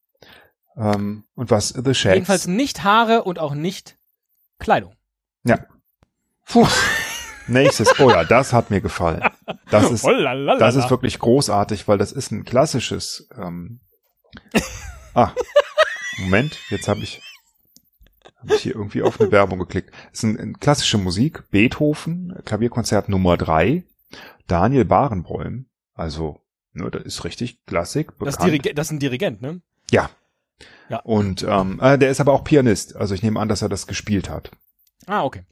Ähm, 0.77 1.23
und 1.33 1.49
was 1.49 1.69
The 1.69 1.95
Shakes 1.95 2.13
Jedenfalls 2.13 2.47
nicht 2.47 2.83
Haare 2.83 3.23
und 3.23 3.39
auch 3.39 3.55
nicht 3.55 3.97
Kleidung. 4.59 4.93
Ja. 5.43 5.59
Puh. 6.45 6.67
Nächstes. 7.47 7.99
Oh 7.99 8.09
ja, 8.09 8.23
das 8.23 8.53
hat 8.53 8.69
mir 8.69 8.81
gefallen. 8.81 9.23
Das 9.69 9.89
ist, 9.91 10.03
Oh 10.03 10.11
la 10.11 10.33
la 10.33 10.53
la 10.53 10.59
das 10.59 10.75
ist 10.75 10.89
wirklich 10.89 11.19
großartig, 11.19 11.87
weil 11.87 11.97
das 11.97 12.11
ist 12.11 12.31
ein 12.31 12.43
klassisches. 12.43 13.29
Ähm, 13.37 13.79
ah, 15.13 15.31
Moment, 16.17 16.57
jetzt 16.69 16.87
habe 16.87 16.99
ich, 17.01 17.21
hab 18.35 18.51
ich 18.51 18.61
hier 18.61 18.75
irgendwie 18.75 19.01
auf 19.01 19.19
eine 19.19 19.31
Werbung 19.31 19.59
geklickt. 19.59 19.91
Es 20.11 20.19
ist 20.19 20.23
ein, 20.23 20.39
ein 20.39 20.59
klassische 20.59 20.97
Musik, 20.97 21.49
Beethoven, 21.49 22.37
Klavierkonzert 22.43 23.07
Nummer 23.07 23.37
drei, 23.37 23.85
Daniel 24.47 24.85
Barenboim. 24.85 25.67
Also, 25.93 26.41
ne, 26.73 26.91
das 26.91 27.03
ist 27.03 27.23
richtig 27.23 27.65
Klassik. 27.65 28.11
das, 28.19 28.35
Bekannt. 28.35 28.47
Dirige 28.47 28.73
das 28.73 28.87
ist 28.87 28.91
ein 28.91 28.99
Dirigent, 28.99 29.41
ne? 29.41 29.61
ja. 29.91 30.09
Ja. 30.89 30.99
Und 31.01 31.43
ähm, 31.43 31.79
äh, 31.81 31.97
der 31.97 32.09
ist 32.09 32.21
aber 32.21 32.31
auch 32.33 32.43
Pianist. 32.43 32.95
Also 32.95 33.13
ich 33.13 33.21
nehme 33.21 33.39
an, 33.39 33.49
dass 33.49 33.61
er 33.61 33.69
das 33.69 33.87
gespielt 33.87 34.29
hat. 34.29 34.51
Ah, 35.05 35.23
okay. 35.23 35.43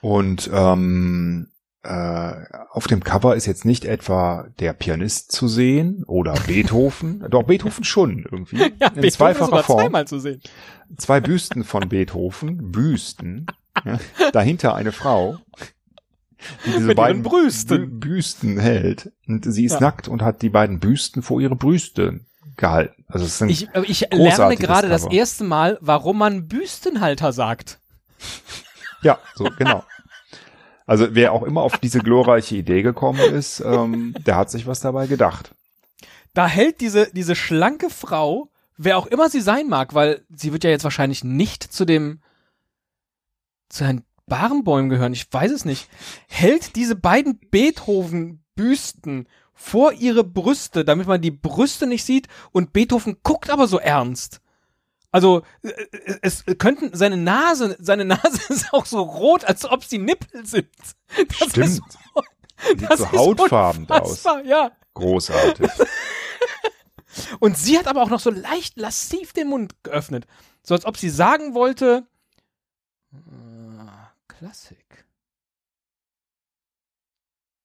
Und 0.00 0.50
ähm, 0.52 1.48
äh, 1.84 2.32
auf 2.70 2.86
dem 2.86 3.02
Cover 3.02 3.34
ist 3.36 3.46
jetzt 3.46 3.64
nicht 3.64 3.84
etwa 3.84 4.48
der 4.60 4.72
Pianist 4.72 5.32
zu 5.32 5.48
sehen 5.48 6.04
oder 6.06 6.34
Beethoven. 6.46 7.24
Doch, 7.30 7.44
Beethoven 7.44 7.84
schon 7.84 8.24
irgendwie. 8.30 8.56
Ja, 8.80 8.88
In 8.88 8.94
Beethoven 8.94 9.10
zweifacher 9.10 9.62
Form. 9.64 9.80
zweimal 9.80 10.06
zu 10.06 10.18
sehen. 10.18 10.40
Zwei 10.96 11.20
Büsten 11.20 11.64
von 11.64 11.88
Beethoven. 11.88 12.70
Büsten. 12.72 13.46
Ja, 13.84 13.98
dahinter 14.32 14.74
eine 14.74 14.92
Frau. 14.92 15.38
Die 16.66 16.70
diese 16.72 16.80
Mit 16.88 16.96
beiden 16.96 17.22
Brüsten. 17.22 18.00
Bü 18.00 18.08
Büsten 18.08 18.58
hält. 18.58 19.12
Und 19.28 19.44
sie 19.44 19.64
ist 19.64 19.74
Ja. 19.74 19.80
nackt 19.80 20.08
und 20.08 20.22
hat 20.22 20.42
die 20.42 20.50
beiden 20.50 20.80
Büsten 20.80 21.22
vor 21.22 21.40
ihre 21.40 21.54
Brüste 21.56 22.20
gehalten. 22.56 23.04
Also 23.08 23.24
es 23.24 23.38
sind 23.38 23.48
Ich, 23.50 23.68
ich 23.88 24.00
lerne 24.12 24.56
gerade 24.56 24.88
das 24.88 25.02
Cover. 25.04 25.14
erste 25.14 25.44
Mal, 25.44 25.78
warum 25.80 26.18
man 26.18 26.48
Büstenhalter 26.48 27.32
sagt. 27.32 27.80
Ja, 29.04 29.18
so, 29.34 29.48
genau. 29.58 29.82
Also 30.86 31.08
wer 31.10 31.32
auch 31.32 31.42
immer 31.42 31.62
auf 31.62 31.78
diese 31.78 31.98
glorreiche 31.98 32.54
Idee 32.54 32.82
gekommen 32.82 33.18
ist, 33.18 33.58
ähm, 33.58 34.14
der 34.26 34.36
hat 34.36 34.48
sich 34.48 34.66
was 34.66 34.78
dabei 34.78 35.08
gedacht. 35.08 35.56
Da 36.34 36.46
hält 36.46 36.80
diese, 36.80 37.12
diese 37.12 37.34
schlanke 37.34 37.90
Frau, 37.90 38.52
wer 38.76 38.98
auch 38.98 39.06
immer 39.06 39.28
sie 39.28 39.40
sein 39.40 39.68
mag, 39.68 39.94
weil 39.94 40.24
sie 40.30 40.52
wird 40.52 40.64
ja 40.64 40.70
jetzt 40.70 40.84
wahrscheinlich 40.84 41.24
nicht 41.24 41.62
zu 41.64 41.84
dem, 41.84 42.20
zu 43.68 43.84
Herrn 43.84 44.04
Barenbäum 44.26 44.88
gehören, 44.88 45.14
ich 45.14 45.32
weiß 45.32 45.50
es 45.50 45.64
nicht, 45.64 45.88
hält 46.28 46.76
diese 46.76 46.94
beiden 46.94 47.38
Beethoven-Büsten 47.38 49.28
vor 49.54 49.92
ihre 49.92 50.24
Brüste, 50.24 50.84
damit 50.84 51.06
man 51.06 51.22
die 51.22 51.30
Brüste 51.30 51.86
nicht 51.86 52.04
sieht 52.04 52.28
und 52.50 52.72
Beethoven 52.74 53.16
guckt 53.22 53.48
aber 53.50 53.66
so 53.66 53.78
ernst. 53.78 54.41
Also 55.12 55.42
äh, 55.62 55.68
äh, 55.68 56.18
es 56.22 56.44
könnten 56.58 56.90
seine 56.96 57.16
Nase, 57.16 57.76
seine 57.78 58.04
Nase 58.06 58.52
ist 58.52 58.72
auch 58.72 58.86
so 58.86 59.00
rot, 59.02 59.44
als 59.44 59.64
ob 59.64 59.84
sie 59.84 59.98
Nippel 59.98 60.44
sind. 60.44 60.68
Das 61.38 61.50
Stimmt. 61.50 61.66
Ist, 61.68 61.82
Sieht 62.68 62.90
das 62.90 62.98
so 62.98 63.04
ist 63.04 63.12
hautfarben 63.12 63.88
aus. 63.88 64.24
ja. 64.44 64.72
Großartig. 64.94 65.70
Und 67.40 67.58
sie 67.58 67.78
hat 67.78 67.86
aber 67.88 68.02
auch 68.02 68.08
noch 68.10 68.20
so 68.20 68.30
leicht 68.30 68.76
lassiv 68.78 69.32
den 69.32 69.48
Mund 69.48 69.74
geöffnet. 69.82 70.26
So 70.62 70.74
als 70.74 70.84
ob 70.86 70.96
sie 70.96 71.10
sagen 71.10 71.54
wollte. 71.54 72.06
äh, 73.12 73.16
Klassik. 74.28 75.04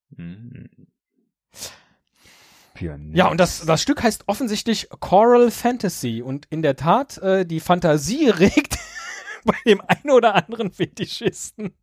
Mhm. 0.09 0.69
Pianist. 2.77 3.17
Ja, 3.17 3.27
und 3.27 3.39
das, 3.39 3.65
das 3.65 3.81
Stück 3.81 4.03
heißt 4.03 4.25
offensichtlich 4.27 4.89
Choral 4.99 5.51
Fantasy. 5.51 6.21
Und 6.21 6.45
in 6.49 6.61
der 6.61 6.75
Tat, 6.75 7.17
äh, 7.17 7.45
die 7.45 7.59
Fantasie 7.59 8.29
regt 8.29 8.77
bei 9.43 9.55
dem 9.65 9.81
einen 9.81 10.11
oder 10.11 10.35
anderen 10.35 10.71
Fetischisten, 10.71 11.73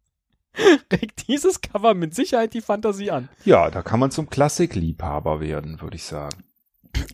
regt 0.92 1.26
dieses 1.28 1.61
Cover 1.61 1.94
mit 1.94 2.14
Sicherheit 2.14 2.54
die 2.54 2.61
Fantasie 2.61 3.11
an. 3.11 3.28
Ja, 3.44 3.70
da 3.70 3.83
kann 3.83 4.00
man 4.00 4.11
zum 4.11 4.30
Klassikliebhaber 4.30 5.40
werden, 5.40 5.80
würde 5.80 5.96
ich 5.96 6.04
sagen. 6.04 6.44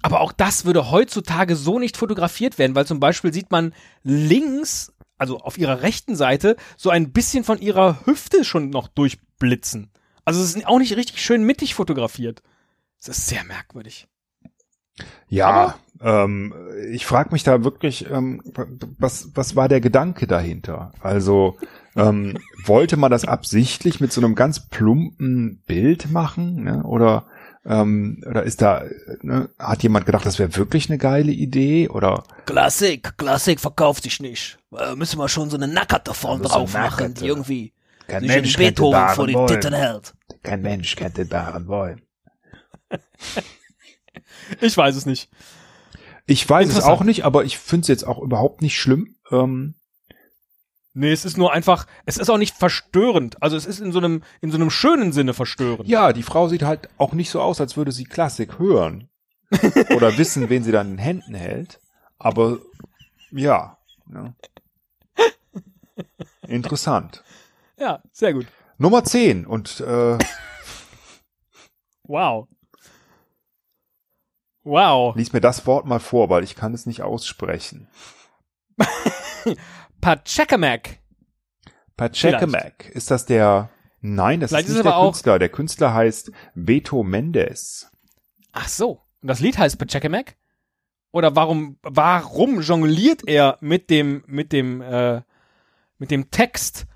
Aber 0.02 0.20
auch 0.20 0.32
das 0.32 0.66
würde 0.66 0.90
heutzutage 0.90 1.56
so 1.56 1.78
nicht 1.78 1.96
fotografiert 1.96 2.58
werden, 2.58 2.74
weil 2.74 2.86
zum 2.86 3.00
Beispiel 3.00 3.32
sieht 3.32 3.50
man 3.50 3.72
links, 4.02 4.92
also 5.16 5.38
auf 5.38 5.56
ihrer 5.56 5.80
rechten 5.80 6.16
Seite, 6.16 6.56
so 6.76 6.90
ein 6.90 7.12
bisschen 7.12 7.44
von 7.44 7.58
ihrer 7.58 8.04
Hüfte 8.04 8.44
schon 8.44 8.68
noch 8.68 8.88
durchblitzen. 8.88 9.90
Also 10.26 10.42
es 10.42 10.54
ist 10.54 10.66
auch 10.66 10.78
nicht 10.78 10.96
richtig 10.96 11.24
schön 11.24 11.44
mittig 11.44 11.74
fotografiert. 11.74 12.42
Es 13.00 13.08
ist 13.08 13.28
sehr 13.28 13.44
merkwürdig. 13.44 14.08
Ja, 15.28 15.76
ähm, 16.02 16.54
ich 16.92 17.06
frage 17.06 17.30
mich 17.32 17.42
da 17.42 17.64
wirklich, 17.64 18.10
ähm, 18.10 18.42
was, 18.98 19.30
was 19.34 19.56
war 19.56 19.68
der 19.68 19.80
Gedanke 19.80 20.26
dahinter? 20.26 20.92
Also 21.00 21.56
ähm, 21.96 22.36
wollte 22.64 22.96
man 22.96 23.10
das 23.10 23.24
absichtlich 23.24 24.00
mit 24.00 24.12
so 24.12 24.20
einem 24.20 24.34
ganz 24.34 24.68
plumpen 24.68 25.62
Bild 25.66 26.10
machen? 26.10 26.64
Ne? 26.64 26.82
Oder, 26.82 27.24
ähm, 27.64 28.22
oder 28.28 28.42
ist 28.42 28.60
da, 28.60 28.84
ne, 29.22 29.48
hat 29.58 29.82
jemand 29.82 30.04
gedacht, 30.04 30.26
das 30.26 30.38
wäre 30.38 30.54
wirklich 30.56 30.90
eine 30.90 30.98
geile 30.98 31.32
Idee? 31.32 31.88
Oder 31.88 32.24
Klassik, 32.44 33.16
Klassik 33.16 33.60
verkauft 33.60 34.02
sich 34.02 34.20
nicht. 34.20 34.58
Äh, 34.76 34.94
müssen 34.96 35.18
wir 35.18 35.28
schon 35.28 35.48
so 35.48 35.56
eine 35.56 35.68
Nackerte 35.68 36.12
vorn 36.12 36.40
Also 36.40 36.48
so 36.48 36.54
drauf 36.54 36.72
machen, 36.74 37.04
Nackerte. 37.04 37.20
die 37.22 37.26
irgendwie 37.26 37.72
kein 38.08 38.22
sich 38.22 38.32
einen 38.32 38.52
Beethoven 38.52 39.08
vor 39.10 39.26
die 39.26 39.36
Titten 39.46 39.72
hält. 39.72 40.14
Kein 40.42 40.62
Mensch 40.62 40.96
kennt 40.96 41.16
den 41.16 41.30
wahren 41.30 41.66
Wollen. 41.68 42.02
Ich 44.60 44.76
weiß 44.76 44.96
es 44.96 45.06
nicht. 45.06 45.30
Ich 46.26 46.48
weiß 46.48 46.68
es 46.70 46.82
auch 46.82 47.04
nicht, 47.04 47.24
aber 47.24 47.44
ich 47.44 47.56
finde 47.56 47.82
es 47.82 47.88
jetzt 47.88 48.04
auch 48.04 48.18
überhaupt 48.18 48.62
nicht 48.62 48.78
schlimm. 48.78 49.16
Ähm, 49.30 49.74
Nee, 50.92 51.12
es 51.12 51.24
ist 51.24 51.38
nur 51.38 51.52
einfach, 51.52 51.86
es 52.04 52.16
ist 52.16 52.30
auch 52.30 52.36
nicht 52.36 52.56
verstörend. 52.56 53.40
Also 53.40 53.56
es 53.56 53.64
ist 53.64 53.78
in 53.78 53.92
so 53.92 54.00
einem, 54.00 54.24
in 54.40 54.50
so 54.50 54.56
einem 54.56 54.70
schönen 54.70 55.12
Sinne 55.12 55.34
verstörend. 55.34 55.88
Ja, 55.88 56.12
die 56.12 56.24
Frau 56.24 56.48
sieht 56.48 56.62
halt 56.62 56.88
auch 56.98 57.12
nicht 57.12 57.30
so 57.30 57.40
aus, 57.40 57.60
als 57.60 57.76
würde 57.76 57.92
sie 57.92 58.04
Klassik 58.04 58.58
hören. 58.58 59.08
Oder 59.94 60.18
wissen, 60.18 60.48
wen 60.48 60.64
sie 60.64 60.72
dann 60.72 60.88
in 60.88 60.96
den 60.96 61.02
Händen 61.02 61.34
hält. 61.34 61.80
Aber 62.18 62.58
ja. 63.30 63.78
Ne? 64.06 64.34
Interessant. 66.48 67.22
ja 67.78 68.02
sehr 68.10 68.32
gut. 68.32 68.46
Nummer 68.76 69.04
10 69.04 69.46
und 69.46 69.80
äh, 69.80 70.18
Wow. 72.04 72.48
Wow. 74.62 75.16
lies 75.16 75.32
mir 75.32 75.40
das 75.40 75.66
Wort 75.66 75.86
mal 75.86 76.00
vor, 76.00 76.28
weil 76.28 76.44
ich 76.44 76.54
kann 76.54 76.74
es 76.74 76.86
nicht 76.86 77.02
aussprechen. 77.02 77.88
Pachacamac. 80.00 80.98
Pachacamac. 81.96 82.88
Ist 82.90 83.10
das 83.10 83.26
der 83.26 83.70
Nein, 84.00 84.40
das 84.40 84.50
Vielleicht 84.50 84.68
ist 84.68 84.74
nicht 84.74 84.86
der 84.86 84.92
Künstler. 84.92 85.38
Der 85.38 85.48
Künstler 85.50 85.94
heißt 85.94 86.32
Beto 86.54 87.02
Mendes. 87.02 87.90
Ach 88.52 88.68
so. 88.68 89.02
Und 89.20 89.28
das 89.28 89.40
Lied 89.40 89.58
heißt 89.58 89.78
Pachacamac? 89.78 90.36
Oder 91.12 91.36
warum, 91.36 91.78
warum 91.82 92.60
jongliert 92.62 93.26
er 93.26 93.58
mit 93.60 93.90
dem, 93.90 94.22
mit 94.26 94.52
dem, 94.52 94.80
äh, 94.80 95.22
mit 95.98 96.10
dem 96.10 96.30
Text 96.30 96.86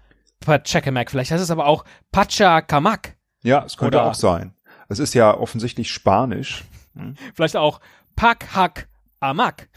Pachacamac? 0.40 1.10
Vielleicht 1.10 1.30
heißt 1.30 1.42
es 1.42 1.50
aber 1.50 1.66
auch 1.66 1.84
Pachacamac. 2.10 3.16
Ja, 3.42 3.64
es 3.64 3.76
könnte 3.76 3.98
Oder- 3.98 4.06
auch 4.10 4.14
sein. 4.14 4.54
Es 4.88 4.98
ist 4.98 5.14
ja 5.14 5.36
offensichtlich 5.36 5.90
Spanisch. 5.90 6.64
Vielleicht 7.34 7.56
auch 7.56 7.80
Pak 8.16 8.54
Hak 8.54 8.88
Amak. 9.20 9.68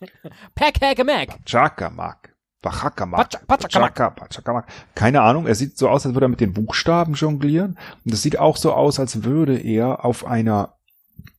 Pak 0.54 0.74
Hak 0.80 0.98
Amak. 1.00 1.44
Chakamak. 1.46 2.34
Pachakamak. 2.62 3.20
Pacha- 3.30 3.44
Pachakamak. 3.46 3.94
Pachaka- 3.96 4.10
Pachakamak. 4.14 4.66
Keine 4.94 5.20
Ahnung, 5.20 5.46
er 5.46 5.54
sieht 5.54 5.76
so 5.76 5.88
aus, 5.90 6.06
als 6.06 6.14
würde 6.14 6.24
er 6.26 6.30
mit 6.30 6.40
den 6.40 6.54
Buchstaben 6.54 7.12
jonglieren. 7.12 7.78
Und 8.06 8.14
es 8.14 8.22
sieht 8.22 8.38
auch 8.38 8.56
so 8.56 8.72
aus, 8.72 8.98
als 8.98 9.22
würde 9.22 9.58
er 9.58 10.02
auf 10.04 10.24
einer 10.24 10.74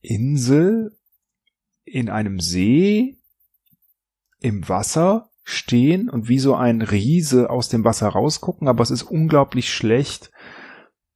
Insel 0.02 0.96
in 1.84 2.08
einem 2.10 2.38
See 2.38 3.18
im 4.40 4.68
Wasser 4.68 5.30
stehen 5.42 6.08
und 6.08 6.28
wie 6.28 6.38
so 6.38 6.54
ein 6.54 6.80
Riese 6.82 7.50
aus 7.50 7.68
dem 7.68 7.84
Wasser 7.84 8.08
rausgucken, 8.08 8.68
aber 8.68 8.82
es 8.82 8.90
ist 8.90 9.02
unglaublich 9.04 9.72
schlecht. 9.72 10.30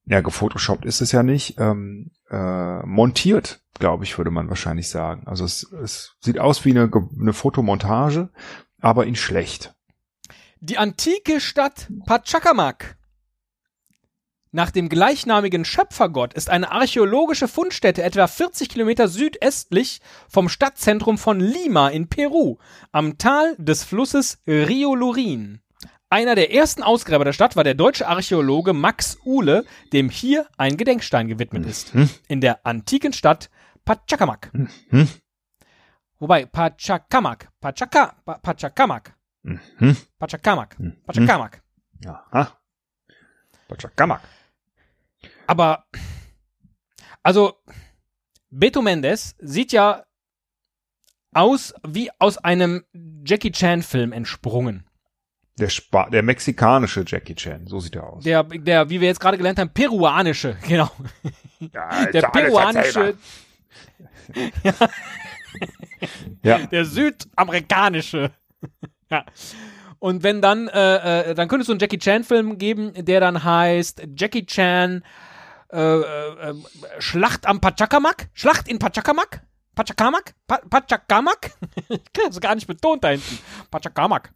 Ja, 0.07 0.21
gefotoshoppt 0.21 0.85
ist 0.85 1.01
es 1.01 1.13
ja 1.13 1.23
nicht. 1.23 1.59
Ähm, 1.59 2.11
äh, 2.31 2.85
montiert, 2.87 3.63
glaube 3.79 4.05
ich, 4.05 4.19
würde 4.19 4.31
man 4.31 4.49
wahrscheinlich 4.49 4.89
sagen. 4.89 5.27
Also 5.27 5.45
es, 5.45 5.71
es 5.73 6.17
sieht 6.21 6.39
aus 6.39 6.65
wie 6.65 6.71
eine, 6.71 6.91
eine 7.19 7.33
Fotomontage, 7.33 8.31
aber 8.81 9.07
in 9.07 9.17
schlecht. 9.17 9.75
Die 10.61 10.79
antike 10.79 11.41
Stadt 11.41 11.89
Pachacamac. 12.07 12.97
Nach 14.53 14.73
dem 14.73 14.89
gleichnamigen 14.89 15.65
Schöpfergott 15.65 16.35
ist 16.35 16.51
eine 16.51 16.73
archäologische 16.73 17.47
Fundstätte 17.47 18.03
etwa 18.03 18.27
40 18.27 18.69
Kilometer 18.69 19.07
südöstlich 19.07 20.01
vom 20.29 20.49
Stadtzentrum 20.49 21.19
von 21.19 21.39
Lima 21.39 21.89
in 21.89 22.09
Peru, 22.09 22.59
am 22.91 23.17
Tal 23.17 23.55
des 23.59 23.85
Flusses 23.85 24.39
Rio 24.49 24.97
Lurin. 24.97 25.61
Einer 26.13 26.35
der 26.35 26.53
ersten 26.53 26.83
Ausgräber 26.83 27.25
der 27.25 27.33
Stadt 27.33 27.55
war 27.55 27.63
der 27.63 27.75
deutsche 27.75 28.09
Archäologe 28.09 28.73
Max 28.73 29.17
Uhle, 29.25 29.65
dem 29.93 30.11
hier 30.11 30.49
ein 30.57 30.77
Gedenkstein 30.77 31.29
gewidmet 31.29 31.65
ist. 31.67 31.95
Mhm. 31.95 32.11
In 32.27 32.41
der 32.41 32.67
antiken 32.67 33.13
Stadt 33.13 33.49
Pachacamac. 33.85 34.51
Mhm. 34.53 35.09
Wobei 36.19 36.47
Pachacamac, 36.47 37.49
Pachaca, 37.61 38.17
Pa- 38.25 38.39
Pachacamac, 38.39 39.15
Mhm. 39.43 39.97
Pachacamac, 40.19 40.79
Mhm. 40.81 40.97
Pachacamac. 41.07 41.63
Aha. 42.05 42.59
Pachakamak. 43.69 44.21
Aber, 45.47 45.85
also, 47.23 47.55
Beto 48.51 48.83
Mendes 48.83 49.37
sieht 49.39 49.71
ja 49.71 50.05
aus 51.33 51.73
wie 51.87 52.11
aus 52.19 52.37
einem 52.39 52.85
Jackie 53.25 53.53
Chan 53.53 53.83
Film 53.83 54.13
entsprungen. 54.13 54.90
Der, 55.61 55.69
Spa 55.69 56.09
der 56.11 56.23
mexikanische 56.23 57.05
Jackie 57.07 57.35
Chan, 57.35 57.67
so 57.67 57.79
sieht 57.81 57.95
er 57.97 58.05
aus. 58.09 58.25
Der, 58.25 58.43
der, 58.43 58.89
wie 58.91 59.01
wir 59.01 59.09
jetzt 59.09 59.21
gerade 59.21 59.37
gelernt 59.37 59.59
haben, 59.59 59.71
peruanische, 59.73 60.57
genau. 60.67 60.91
ja, 61.61 62.07
Der 62.07 62.23
peruanische, 62.23 63.15
Ja. 66.43 66.59
der 66.59 66.85
südamerikanische. 66.85 68.31
ja. 69.11 69.25
Und 69.99 70.23
wenn 70.23 70.41
dann, 70.41 70.69
äh, 70.69 71.31
äh, 71.31 71.35
dann 71.35 71.47
könnte 71.49 71.61
es 71.63 71.67
so 71.67 71.73
einen 71.75 71.81
Jackie 71.81 71.99
Chan 71.99 72.25
Film 72.25 72.57
geben, 72.57 72.93
der 72.97 73.21
dann 73.21 73.45
heißt 73.45 74.03
Jackie 74.17 74.47
Chan 74.47 75.05
äh, 75.73 75.79
äh, 75.79 76.51
äh, 76.51 76.55
Schlacht 76.99 77.47
am 77.47 77.61
Pachacamac? 77.61 78.29
Schlacht 78.33 78.67
in 78.67 78.79
Pachacamac? 78.79 79.43
Pachacamac? 79.75 80.35
Pa 80.47 80.59
Pachacamac? 80.69 81.51
ich 81.91 82.01
kann 82.15 82.25
das 82.29 82.41
gar 82.41 82.55
nicht 82.55 82.67
betont 82.67 83.05
da 83.05 83.09
hinten. 83.11 83.39
Pachacamac. 83.71 84.33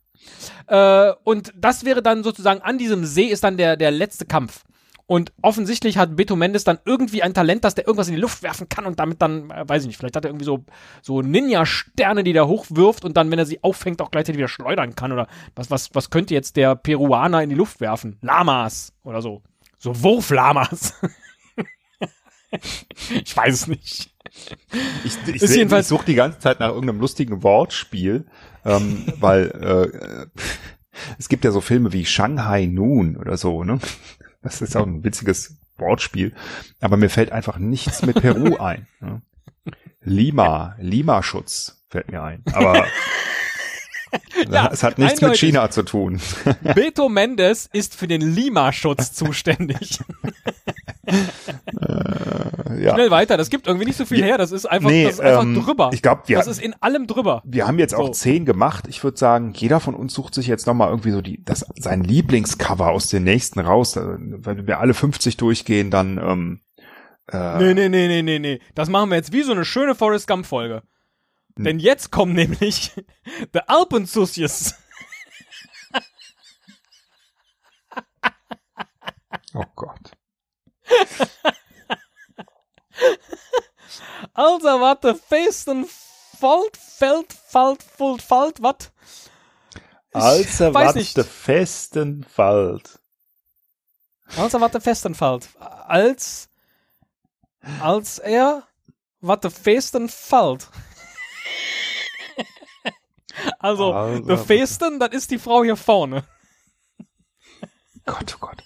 Äh, 0.67 1.13
und 1.25 1.53
das 1.57 1.85
wäre 1.85 2.03
dann 2.03 2.23
sozusagen 2.23 2.63
an 2.63 2.79
diesem 2.79 3.05
See 3.05 3.27
ist 3.27 3.45
dann 3.45 3.57
der, 3.57 3.77
der 3.77 3.91
letzte 3.91 4.25
Kampf. 4.27 4.65
Und 5.07 5.33
offensichtlich 5.43 5.99
hat 5.99 6.17
Beto 6.17 6.35
Mendes 6.35 6.65
dann 6.65 6.79
irgendwie 6.87 7.23
ein 7.23 7.35
Talent, 7.35 7.63
dass 7.65 7.75
der 7.75 7.87
irgendwas 7.87 8.09
in 8.09 8.15
die 8.15 8.21
Luft 8.21 8.43
werfen 8.43 8.71
kann 8.71 8.87
und 8.87 8.99
damit 8.99 9.21
dann, 9.21 9.51
äh, 9.51 9.69
weiß 9.69 9.83
ich 9.83 9.89
nicht, 9.89 9.99
vielleicht 9.99 10.17
hat 10.17 10.25
er 10.25 10.31
irgendwie 10.31 10.47
so, 10.47 10.65
so 11.03 11.21
Ninja-Sterne, 11.21 12.25
die 12.25 12.33
der 12.33 12.49
hochwirft 12.49 13.05
und 13.05 13.15
dann, 13.17 13.31
wenn 13.31 13.39
er 13.39 13.45
sie 13.45 13.63
auffängt, 13.63 14.01
auch 14.01 14.11
gleichzeitig 14.11 14.39
wieder 14.39 14.49
schleudern 14.49 14.95
kann. 14.95 15.13
Oder 15.13 15.29
was, 15.55 15.71
was, 15.71 15.95
was 15.95 16.09
könnte 16.09 16.33
jetzt 16.33 16.57
der 16.57 16.75
Peruaner 16.75 17.43
in 17.43 17.51
die 17.51 17.55
Luft 17.55 17.81
werfen? 17.81 18.17
Lamas 18.23 18.95
oder 19.03 19.21
so. 19.21 19.43
So 19.79 20.03
Wurflamas. 20.03 20.95
ich 23.11 23.37
weiß 23.37 23.55
es 23.55 23.67
nicht. 23.67 24.11
Ich, 25.05 25.19
ich, 25.27 25.43
ich 25.43 25.87
suche 25.87 26.07
die 26.07 26.15
ganze 26.15 26.39
Zeit 26.39 26.61
nach 26.61 26.71
irgendeinem 26.71 27.01
lustigen 27.01 27.43
Wortspiel, 27.43 28.25
ähm, 28.65 29.05
weil 29.19 29.51
äh, 29.51 30.27
es 31.19 31.29
gibt 31.29 31.45
ja 31.45 31.51
so 31.51 31.61
Filme 31.61 31.93
wie 31.93 32.05
Shanghai 32.05 32.67
Noon 32.67 33.17
oder 33.17 33.37
so, 33.37 33.65
ne? 33.65 33.79
Das 34.43 34.61
ist 34.61 34.77
auch 34.77 34.87
ein 34.87 35.03
witziges 35.05 35.57
Wortspiel, 35.79 36.35
aber 36.81 36.97
mir 36.97 37.09
fällt 37.09 37.33
einfach 37.33 37.59
nichts 37.59 38.05
mit 38.05 38.21
Peru 38.21 38.57
ein. 38.59 38.87
Ne? 39.01 39.23
Lima, 40.03 40.77
Lima-Schutz 40.79 41.85
fällt 41.89 42.11
mir 42.11 42.23
ein, 42.23 42.43
aber 42.53 42.87
Ja, 44.51 44.71
es 44.73 44.83
hat 44.83 44.99
nichts 44.99 45.21
mit. 45.21 45.37
China 45.37 45.71
zu 45.71 45.83
tun. 45.83 46.21
Beto 46.75 47.09
Mendes 47.09 47.69
ist 47.73 47.95
für 47.95 48.09
den 48.09 48.21
Lima-Schutz 48.21 49.13
zuständig. 49.13 49.99
ja. 52.85 52.95
Schnell 52.95 53.11
weiter, 53.11 53.37
das 53.37 53.51
gibt 53.51 53.67
irgendwie 53.67 53.87
nicht 53.87 53.97
so 53.97 54.05
viel 54.05 54.23
her, 54.23 54.39
das 54.39 54.53
ist 54.53 54.67
einfach, 54.67 54.91
Nee, 54.91 55.05
das 55.05 55.15
ist 55.15 55.21
einfach 55.21 55.43
ähm, 55.43 55.55
drüber. 55.63 55.91
ich 55.93 56.03
glaub, 56.03 56.29
wir- 56.29 56.39
das 56.39 56.47
ist 56.47 56.61
in 56.61 56.75
allem 56.81 57.07
drüber. 57.07 57.43
Wir 57.45 57.67
haben 57.67 57.79
jetzt 57.79 57.95
auch 57.95 58.07
So. 58.09 58.13
zehn 58.13 58.45
gemacht. 58.45 58.85
Ich 58.89 59.03
würde 59.03 59.17
sagen, 59.19 59.53
jeder 59.57 59.81
von 59.81 59.95
uns 59.95 60.15
sucht 60.15 60.35
sich 60.35 60.47
jetzt 60.47 60.67
nochmal 60.67 60.89
irgendwie 60.91 61.11
so 61.11 61.21
die, 61.23 61.43
das, 61.45 61.65
sein 61.77 62.05
Lieblingscover 62.05 62.91
aus 62.91 63.09
den 63.09 63.25
nächsten 63.25 63.61
raus. 63.61 63.97
Äh, 63.97 64.03
Wenn 64.19 64.67
wir 64.67 64.81
alle 64.81 64.95
50 64.95 65.37
durchgehen, 65.37 65.91
dann, 65.91 66.19
ähm, 66.19 66.61
äh, 67.33 67.59
Nee, 67.59 67.75
nee, 67.75 67.89
nee, 67.89 68.07
nee, 68.09 68.23
nee, 68.23 68.39
nee. 68.39 68.61
Das 68.75 68.89
machen 68.89 69.11
wir 69.11 69.17
jetzt 69.17 69.33
wie 69.33 69.43
so 69.43 69.53
eine 69.53 69.65
schöne 69.65 69.95
Forrest 69.95 70.27
Gump-Folge. 70.29 70.83
Hm. 71.57 71.65
Denn 71.65 71.79
jetzt 71.79 72.11
kommen 72.11 72.33
nämlich 72.35 72.93
The 73.55 73.61
Alpensussies. 73.67 74.75
oh 79.55 79.65
Gott. 79.77 80.13
Also, 84.33 84.67
warte, 84.81 85.15
Festen, 85.15 85.87
Falt, 85.87 86.77
Feld, 86.77 87.33
Falt, 87.33 87.83
Fult, 87.83 88.23
Falt, 88.23 88.63
wat? 88.63 88.93
Also, 90.13 90.73
was 90.73 90.95
nicht. 90.95 91.17
der 91.17 91.25
festen 91.25 92.25
Wald. 92.37 93.01
Also, 94.37 94.61
warte, 94.61 94.81
Festenfalt. 94.81 95.49
Als, 95.59 96.49
als 97.81 98.19
er, 98.19 98.63
warte, 99.21 99.51
Festenfalt. 99.51 100.69
Also, 103.59 103.93
Also, 103.93 104.37
The 104.37 104.37
Festen, 104.37 105.01
das 105.01 105.11
ist 105.11 105.31
die 105.31 105.39
Frau 105.39 105.65
hier 105.65 105.77
vorne. 105.77 106.23
Gott, 108.07 108.37
oh 108.37 108.47
Gott. 108.47 108.63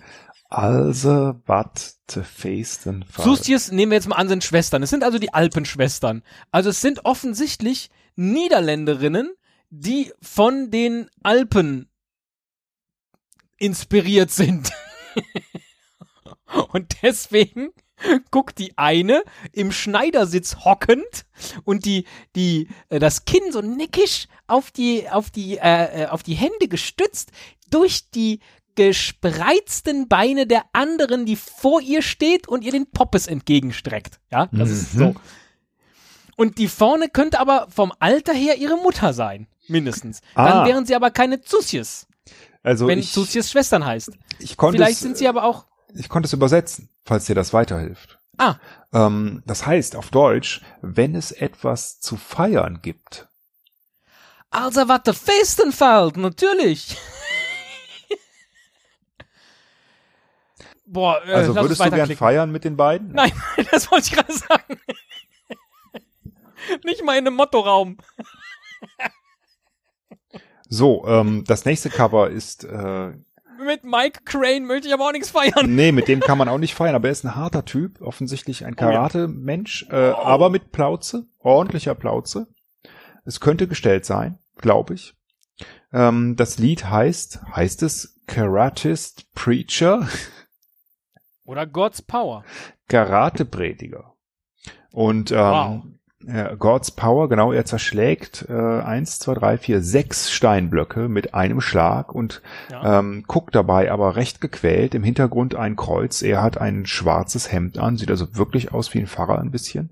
Also, 0.48 1.40
was 1.44 2.00
der 2.14 2.24
festen 2.24 3.04
Wald. 3.14 3.24
Sustius, 3.24 3.70
nehmen 3.70 3.92
wir 3.92 3.96
jetzt 3.96 4.08
mal 4.08 4.16
an, 4.16 4.28
sind 4.28 4.44
Schwestern. 4.44 4.82
Es 4.82 4.90
sind 4.90 5.04
also 5.04 5.18
die 5.18 5.34
Alpenschwestern. 5.34 6.22
Also 6.50 6.70
es 6.70 6.80
sind 6.80 7.04
offensichtlich 7.04 7.90
Niederländerinnen, 8.16 9.30
die 9.68 10.12
von 10.22 10.70
den 10.70 11.10
Alpen 11.22 11.90
inspiriert 13.58 14.30
sind. 14.30 14.70
Und 16.72 17.02
deswegen 17.02 17.70
guckt 18.30 18.58
die 18.58 18.76
eine 18.78 19.22
im 19.52 19.72
Schneidersitz 19.72 20.56
hockend 20.64 21.26
und 21.64 21.84
die, 21.84 22.04
die, 22.36 22.68
äh, 22.88 22.98
das 22.98 23.24
Kinn 23.24 23.50
so 23.50 23.60
nickisch 23.60 24.28
auf 24.46 24.70
die, 24.70 25.08
auf 25.10 25.30
die, 25.30 25.58
äh, 25.58 26.04
äh, 26.04 26.06
auf 26.06 26.22
die 26.22 26.34
Hände 26.34 26.68
gestützt 26.68 27.32
durch 27.70 28.10
die 28.10 28.40
gespreizten 28.78 30.06
Beine 30.08 30.46
der 30.46 30.64
anderen, 30.72 31.26
die 31.26 31.34
vor 31.36 31.80
ihr 31.80 32.00
steht 32.00 32.46
und 32.48 32.62
ihr 32.64 32.70
den 32.72 32.90
Poppes 32.90 33.26
entgegenstreckt. 33.26 34.20
Ja, 34.30 34.48
das 34.52 34.70
ist 34.70 34.94
Mhm. 34.94 34.98
so. 34.98 35.14
Und 36.36 36.58
die 36.58 36.68
vorne 36.68 37.08
könnte 37.08 37.40
aber 37.40 37.66
vom 37.68 37.92
Alter 37.98 38.32
her 38.32 38.56
ihre 38.58 38.76
Mutter 38.76 39.12
sein, 39.12 39.48
mindestens. 39.66 40.20
Dann 40.36 40.58
Ah. 40.58 40.64
wären 40.66 40.86
sie 40.86 40.94
aber 40.94 41.10
keine 41.10 41.40
Zusies, 41.40 42.06
also 42.62 42.86
wenn 42.86 43.00
ich, 43.00 43.12
Zusies 43.12 43.50
Schwestern 43.50 43.84
heißt. 43.84 44.12
ich 44.38 44.56
konnte 44.56 44.76
Vielleicht 44.78 44.92
es, 44.94 45.00
sind 45.00 45.18
sie 45.18 45.26
aber 45.26 45.42
auch. 45.42 45.66
ich 45.94 46.08
konnte 46.08 46.26
es 46.28 46.32
übersetzen, 46.32 46.88
falls 47.04 47.24
dir 47.26 47.34
das 47.34 47.52
weiterhilft. 47.52 48.20
Ah, 48.38 48.56
Ähm, 48.94 49.42
das 49.46 49.66
heißt 49.66 49.96
auf 49.96 50.10
Deutsch, 50.10 50.62
wenn 50.80 51.16
es 51.16 51.32
etwas 51.32 51.98
zu 51.98 52.16
feiern 52.16 52.78
gibt. 52.80 53.28
also 54.50 54.86
was 54.88 55.02
der 55.02 55.14
Festen 55.14 55.72
fällt, 55.72 56.16
natürlich. 56.16 56.96
Boah, 60.90 61.20
äh, 61.26 61.32
Also 61.32 61.54
würdest 61.54 61.84
du 61.84 61.90
gern 61.90 62.16
feiern 62.16 62.50
mit 62.50 62.64
den 62.64 62.76
beiden? 62.76 63.08
Nein, 63.12 63.32
das 63.70 63.90
wollte 63.90 64.06
ich 64.06 64.12
gerade 64.12 64.32
sagen. 64.32 64.80
Nicht 66.84 67.04
mal 67.04 67.16
in 67.18 67.26
einem 67.26 67.36
Mottoraum. 67.36 67.98
So, 70.68 71.06
ähm, 71.06 71.44
das 71.46 71.64
nächste 71.64 71.88
Cover 71.88 72.28
ist 72.30 72.64
äh, 72.64 73.12
mit 73.64 73.84
Mike 73.84 74.20
Crane 74.24 74.66
möchte 74.66 74.86
ich 74.88 74.94
aber 74.94 75.06
auch 75.08 75.12
nichts 75.12 75.30
feiern. 75.30 75.74
Nee, 75.74 75.90
mit 75.92 76.06
dem 76.08 76.20
kann 76.20 76.38
man 76.38 76.48
auch 76.48 76.58
nicht 76.58 76.74
feiern, 76.74 76.94
aber 76.94 77.08
er 77.08 77.12
ist 77.12 77.24
ein 77.24 77.34
harter 77.34 77.64
Typ, 77.64 78.00
offensichtlich 78.00 78.64
ein 78.64 78.74
Oh. 78.74 78.76
Karate-Mensch, 78.76 79.86
äh, 79.90 80.10
aber 80.10 80.48
mit 80.50 80.70
Plauze, 80.70 81.26
ordentlicher 81.38 81.94
Plauze. 81.94 82.46
Es 83.24 83.40
könnte 83.40 83.66
gestellt 83.66 84.04
sein, 84.04 84.38
glaube 84.56 84.94
ich. 84.94 85.14
Ähm, 85.92 86.36
das 86.36 86.58
Lied 86.58 86.84
heißt, 86.84 87.40
heißt 87.54 87.82
es 87.82 88.20
Karatist 88.26 89.32
Preacher? 89.34 90.06
Oder 91.48 91.66
God's 91.66 92.02
Power. 92.02 92.44
Karate-Prediger. 92.88 94.12
Und 94.92 95.30
ähm, 95.32 95.38
Wow. 95.38 95.82
God's 96.58 96.90
Power, 96.90 97.28
genau, 97.28 97.52
er 97.52 97.64
zerschlägt 97.64 98.44
äh, 98.50 98.52
eins, 98.52 99.18
zwei, 99.18 99.34
drei, 99.34 99.56
vier, 99.56 99.80
sechs 99.80 100.30
Steinblöcke 100.30 101.08
mit 101.08 101.32
einem 101.32 101.60
Schlag 101.62 102.12
und 102.14 102.42
Ja. 102.70 102.98
ähm, 102.98 103.24
guckt 103.26 103.54
dabei 103.54 103.90
aber 103.90 104.16
recht 104.16 104.40
gequält. 104.42 104.94
Im 104.94 105.04
Hintergrund 105.04 105.54
ein 105.54 105.76
Kreuz. 105.76 106.20
Er 106.20 106.42
hat 106.42 106.60
ein 106.60 106.84
schwarzes 106.86 107.50
Hemd 107.50 107.78
an, 107.78 107.96
sieht 107.96 108.10
also 108.10 108.36
wirklich 108.36 108.74
aus 108.74 108.92
wie 108.92 108.98
ein 108.98 109.06
Pfarrer 109.06 109.38
ein 109.38 109.50
bisschen. 109.52 109.90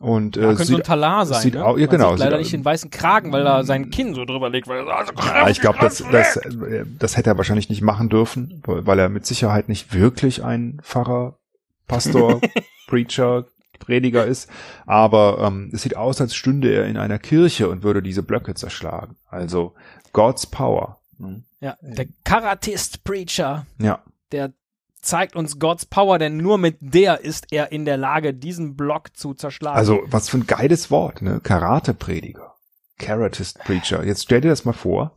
Und 0.00 0.36
äh, 0.36 0.40
könnte 0.40 0.64
so 0.64 0.74
ein 0.74 0.76
sieht, 0.76 0.86
Talar 0.86 1.26
sein. 1.26 1.42
sieht 1.42 1.54
ne? 1.54 1.64
au- 1.64 1.76
ja, 1.76 1.86
Man 1.86 1.90
genau, 1.96 2.10
Sieht 2.10 2.18
leider 2.20 2.36
sieht- 2.36 2.38
nicht 2.44 2.52
den 2.52 2.64
weißen 2.64 2.90
Kragen, 2.90 3.32
weil 3.32 3.44
er 3.44 3.64
sein 3.64 3.90
Kinn 3.90 4.14
so 4.14 4.24
drüber 4.24 4.48
legt. 4.48 4.68
Weil 4.68 4.86
er 4.86 4.96
also 4.96 5.12
ja, 5.16 5.48
ich 5.48 5.60
glaube, 5.60 5.78
das, 5.80 6.04
das, 6.12 6.36
äh, 6.36 6.84
das 6.98 7.16
hätte 7.16 7.30
er 7.30 7.36
wahrscheinlich 7.36 7.68
nicht 7.68 7.82
machen 7.82 8.08
dürfen, 8.08 8.62
weil 8.64 8.98
er 9.00 9.08
mit 9.08 9.26
Sicherheit 9.26 9.68
nicht 9.68 9.92
wirklich 9.92 10.44
ein 10.44 10.78
Pfarrer, 10.84 11.36
Pastor, 11.88 12.40
Preacher, 12.86 13.46
Prediger 13.80 14.24
ist. 14.24 14.48
Aber 14.86 15.38
ähm, 15.44 15.70
es 15.72 15.82
sieht 15.82 15.96
aus, 15.96 16.20
als 16.20 16.34
stünde 16.34 16.70
er 16.72 16.86
in 16.86 16.96
einer 16.96 17.18
Kirche 17.18 17.68
und 17.68 17.82
würde 17.82 18.00
diese 18.02 18.22
Blöcke 18.22 18.54
zerschlagen. 18.54 19.16
Also 19.28 19.74
God's 20.12 20.46
Power. 20.46 21.00
Hm. 21.18 21.42
Ja, 21.60 21.76
der 21.80 22.06
Karatist 22.24 23.02
Preacher, 23.02 23.66
Ja. 23.80 24.00
der 24.30 24.52
zeigt 25.00 25.36
uns 25.36 25.58
God's 25.58 25.86
Power, 25.86 26.18
denn 26.18 26.36
nur 26.36 26.58
mit 26.58 26.76
der 26.80 27.20
ist 27.20 27.46
er 27.50 27.72
in 27.72 27.84
der 27.84 27.96
Lage, 27.96 28.34
diesen 28.34 28.76
Block 28.76 29.16
zu 29.16 29.34
zerschlagen. 29.34 29.76
Also, 29.76 30.00
was 30.06 30.28
für 30.28 30.38
ein 30.38 30.46
geiles 30.46 30.90
Wort, 30.90 31.22
ne? 31.22 31.40
Karate-Prediger. 31.42 32.54
Karatist 32.98 33.60
Preacher. 33.60 34.04
Jetzt 34.04 34.24
stell 34.24 34.40
dir 34.40 34.48
das 34.48 34.64
mal 34.64 34.72
vor. 34.72 35.16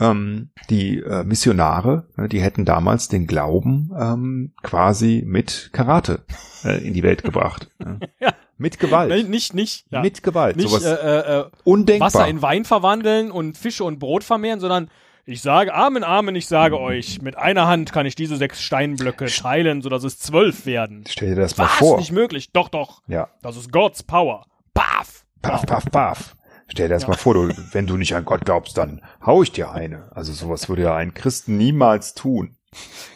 Ähm, 0.00 0.50
die 0.70 0.98
äh, 0.98 1.24
Missionare, 1.24 2.08
ne, 2.16 2.28
die 2.28 2.40
hätten 2.40 2.64
damals 2.64 3.08
den 3.08 3.26
Glauben 3.26 3.90
ähm, 3.98 4.52
quasi 4.62 5.24
mit 5.26 5.70
Karate 5.72 6.24
äh, 6.64 6.86
in 6.86 6.94
die 6.94 7.02
Welt 7.02 7.24
gebracht. 7.24 7.70
Ne? 7.78 7.98
Ja. 8.20 8.34
Mit 8.60 8.80
Gewalt. 8.80 9.10
Nein, 9.10 9.30
nicht, 9.30 9.54
nicht, 9.54 9.86
ja. 9.90 10.02
Mit 10.02 10.24
Gewalt. 10.24 10.56
nicht 10.56 10.68
Sowas 10.68 10.84
äh, 10.84 10.90
äh, 10.92 11.40
äh, 11.40 11.44
undenkbar. 11.62 12.12
Wasser 12.12 12.26
in 12.26 12.42
Wein 12.42 12.64
verwandeln 12.64 13.30
und 13.30 13.56
Fische 13.56 13.84
und 13.84 14.00
Brot 14.00 14.24
vermehren, 14.24 14.58
sondern 14.58 14.90
ich 15.28 15.42
sage, 15.42 15.74
Amen, 15.74 16.04
Amen, 16.04 16.34
ich 16.34 16.46
sage 16.46 16.80
euch, 16.80 17.20
mit 17.20 17.36
einer 17.36 17.66
Hand 17.66 17.92
kann 17.92 18.06
ich 18.06 18.14
diese 18.14 18.36
sechs 18.36 18.62
Steinblöcke 18.62 19.26
teilen, 19.26 19.82
sodass 19.82 20.02
es 20.02 20.18
zwölf 20.18 20.64
werden. 20.64 21.04
stell 21.06 21.34
dir 21.34 21.42
das 21.42 21.56
mal 21.58 21.64
Was? 21.64 21.72
vor. 21.72 21.98
Nicht 21.98 22.12
möglich. 22.12 22.50
Doch, 22.52 22.68
doch. 22.70 23.02
Ja. 23.08 23.28
Das 23.42 23.56
ist 23.56 23.70
God's 23.70 24.02
Power. 24.02 24.46
Paf. 24.72 25.26
Paff, 25.42 25.66
paff, 25.66 25.84
paff. 25.90 26.34
Stell 26.70 26.88
dir 26.88 26.94
das 26.94 27.06
mal 27.06 27.16
vor, 27.16 27.34
du, 27.34 27.54
wenn 27.72 27.86
du 27.86 27.96
nicht 27.98 28.14
an 28.14 28.24
Gott 28.24 28.44
glaubst, 28.46 28.78
dann 28.78 29.02
hau 29.24 29.42
ich 29.42 29.52
dir 29.52 29.70
eine. 29.70 30.10
Also 30.14 30.32
sowas 30.32 30.68
würde 30.68 30.82
ja 30.82 30.96
ein 30.96 31.12
Christen 31.12 31.58
niemals 31.58 32.14
tun. 32.14 32.56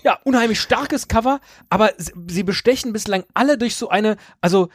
Ja, 0.02 0.18
unheimlich 0.24 0.60
starkes 0.60 1.08
Cover, 1.08 1.40
aber 1.70 1.92
sie, 1.96 2.12
sie 2.28 2.42
bestechen 2.42 2.92
bislang 2.92 3.24
alle 3.34 3.56
durch 3.58 3.76
so 3.76 3.88
eine, 3.88 4.16
also 4.40 4.68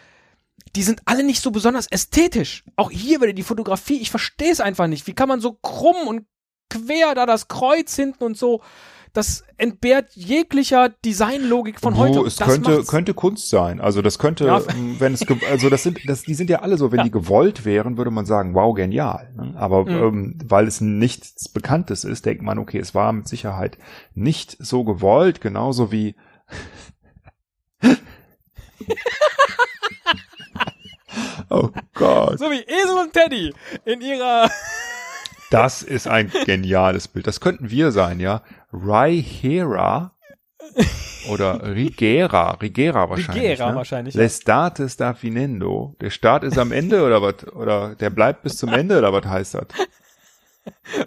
die 0.75 0.83
sind 0.83 1.01
alle 1.05 1.23
nicht 1.23 1.41
so 1.41 1.51
besonders 1.51 1.87
ästhetisch. 1.87 2.63
Auch 2.75 2.91
hier 2.91 3.21
wieder 3.21 3.33
die 3.33 3.43
Fotografie, 3.43 3.99
ich 3.99 4.09
verstehe 4.11 4.51
es 4.51 4.59
einfach 4.59 4.87
nicht. 4.87 5.05
Wie 5.07 5.13
kann 5.13 5.29
man 5.29 5.39
so 5.39 5.53
krumm 5.53 6.07
und 6.07 6.25
quer 6.69 7.15
da 7.15 7.25
das 7.25 7.47
Kreuz 7.47 7.95
hinten 7.95 8.23
und 8.23 8.37
so, 8.37 8.61
das 9.13 9.43
entbehrt 9.57 10.11
jeglicher 10.13 10.89
Designlogik 10.89 11.79
von 11.79 11.97
heute. 11.97 12.17
Wo, 12.17 12.19
Und 12.21 12.27
es 12.27 12.35
das 12.35 12.47
könnte, 12.47 12.69
macht's- 12.71 12.87
könnte 12.87 13.13
Kunst 13.15 13.49
sein. 13.49 13.81
Also 13.81 14.03
das 14.03 14.19
könnte, 14.19 14.45
Ja. 14.45 14.61
ähm, 14.69 14.97
wenn 14.99 15.13
es, 15.13 15.25
also 15.49 15.69
das 15.71 15.81
sind, 15.81 15.99
das, 16.07 16.21
die 16.21 16.35
sind 16.35 16.51
ja 16.51 16.59
alle 16.61 16.77
so, 16.77 16.91
wenn 16.91 16.99
Ja. 16.99 17.03
die 17.05 17.11
gewollt 17.11 17.65
wären, 17.65 17.97
würde 17.97 18.11
man 18.11 18.25
sagen, 18.27 18.53
wow, 18.53 18.75
genial. 18.75 19.33
ne? 19.35 19.55
Aber 19.57 19.85
Mhm. 19.85 19.89
ähm, 20.03 20.37
weil 20.45 20.67
es 20.67 20.81
nichts 20.81 21.49
Bekanntes 21.49 22.03
ist, 22.03 22.25
denkt 22.27 22.43
man, 22.43 22.59
okay, 22.59 22.77
es 22.77 22.93
war 22.93 23.11
mit 23.11 23.27
Sicherheit 23.27 23.79
nicht 24.13 24.55
so 24.59 24.83
gewollt, 24.83 25.41
genauso 25.41 25.91
wie 25.91 26.15
Oh 31.49 31.69
Gott. 31.93 32.37
so 32.39 32.51
wie 32.51 32.59
Esel 32.61 32.97
und 32.97 33.13
Teddy 33.13 33.53
in 33.85 34.01
ihrer 34.01 34.49
Das 35.49 35.81
ist 35.81 36.07
ein 36.07 36.31
geniales 36.45 37.07
Bild. 37.07 37.27
Das 37.27 37.39
könnten 37.39 37.69
wir 37.69 37.91
sein, 37.91 38.19
ja. 38.19 38.41
Raihera 38.71 40.11
oder 41.29 41.63
Rigera, 41.63 42.51
Rigera 42.51 43.09
wahrscheinlich. 43.09 43.43
Rigera 43.43 43.69
ne? 43.71 43.75
wahrscheinlich, 43.75 44.15
ja. 44.15 44.21
L'estate 44.21 44.89
sta 44.89 45.13
finendo. 45.13 45.95
Der 46.01 46.09
Start 46.09 46.43
ist 46.43 46.57
am 46.57 46.71
Ende 46.71 47.03
oder 47.03 47.21
was? 47.21 47.47
Oder 47.53 47.95
der 47.95 48.09
bleibt 48.09 48.43
bis 48.43 48.57
zum 48.57 48.73
Ende 48.73 48.97
oder 48.97 49.13
was 49.13 49.25
heißt 49.25 49.55
das? 49.55 49.67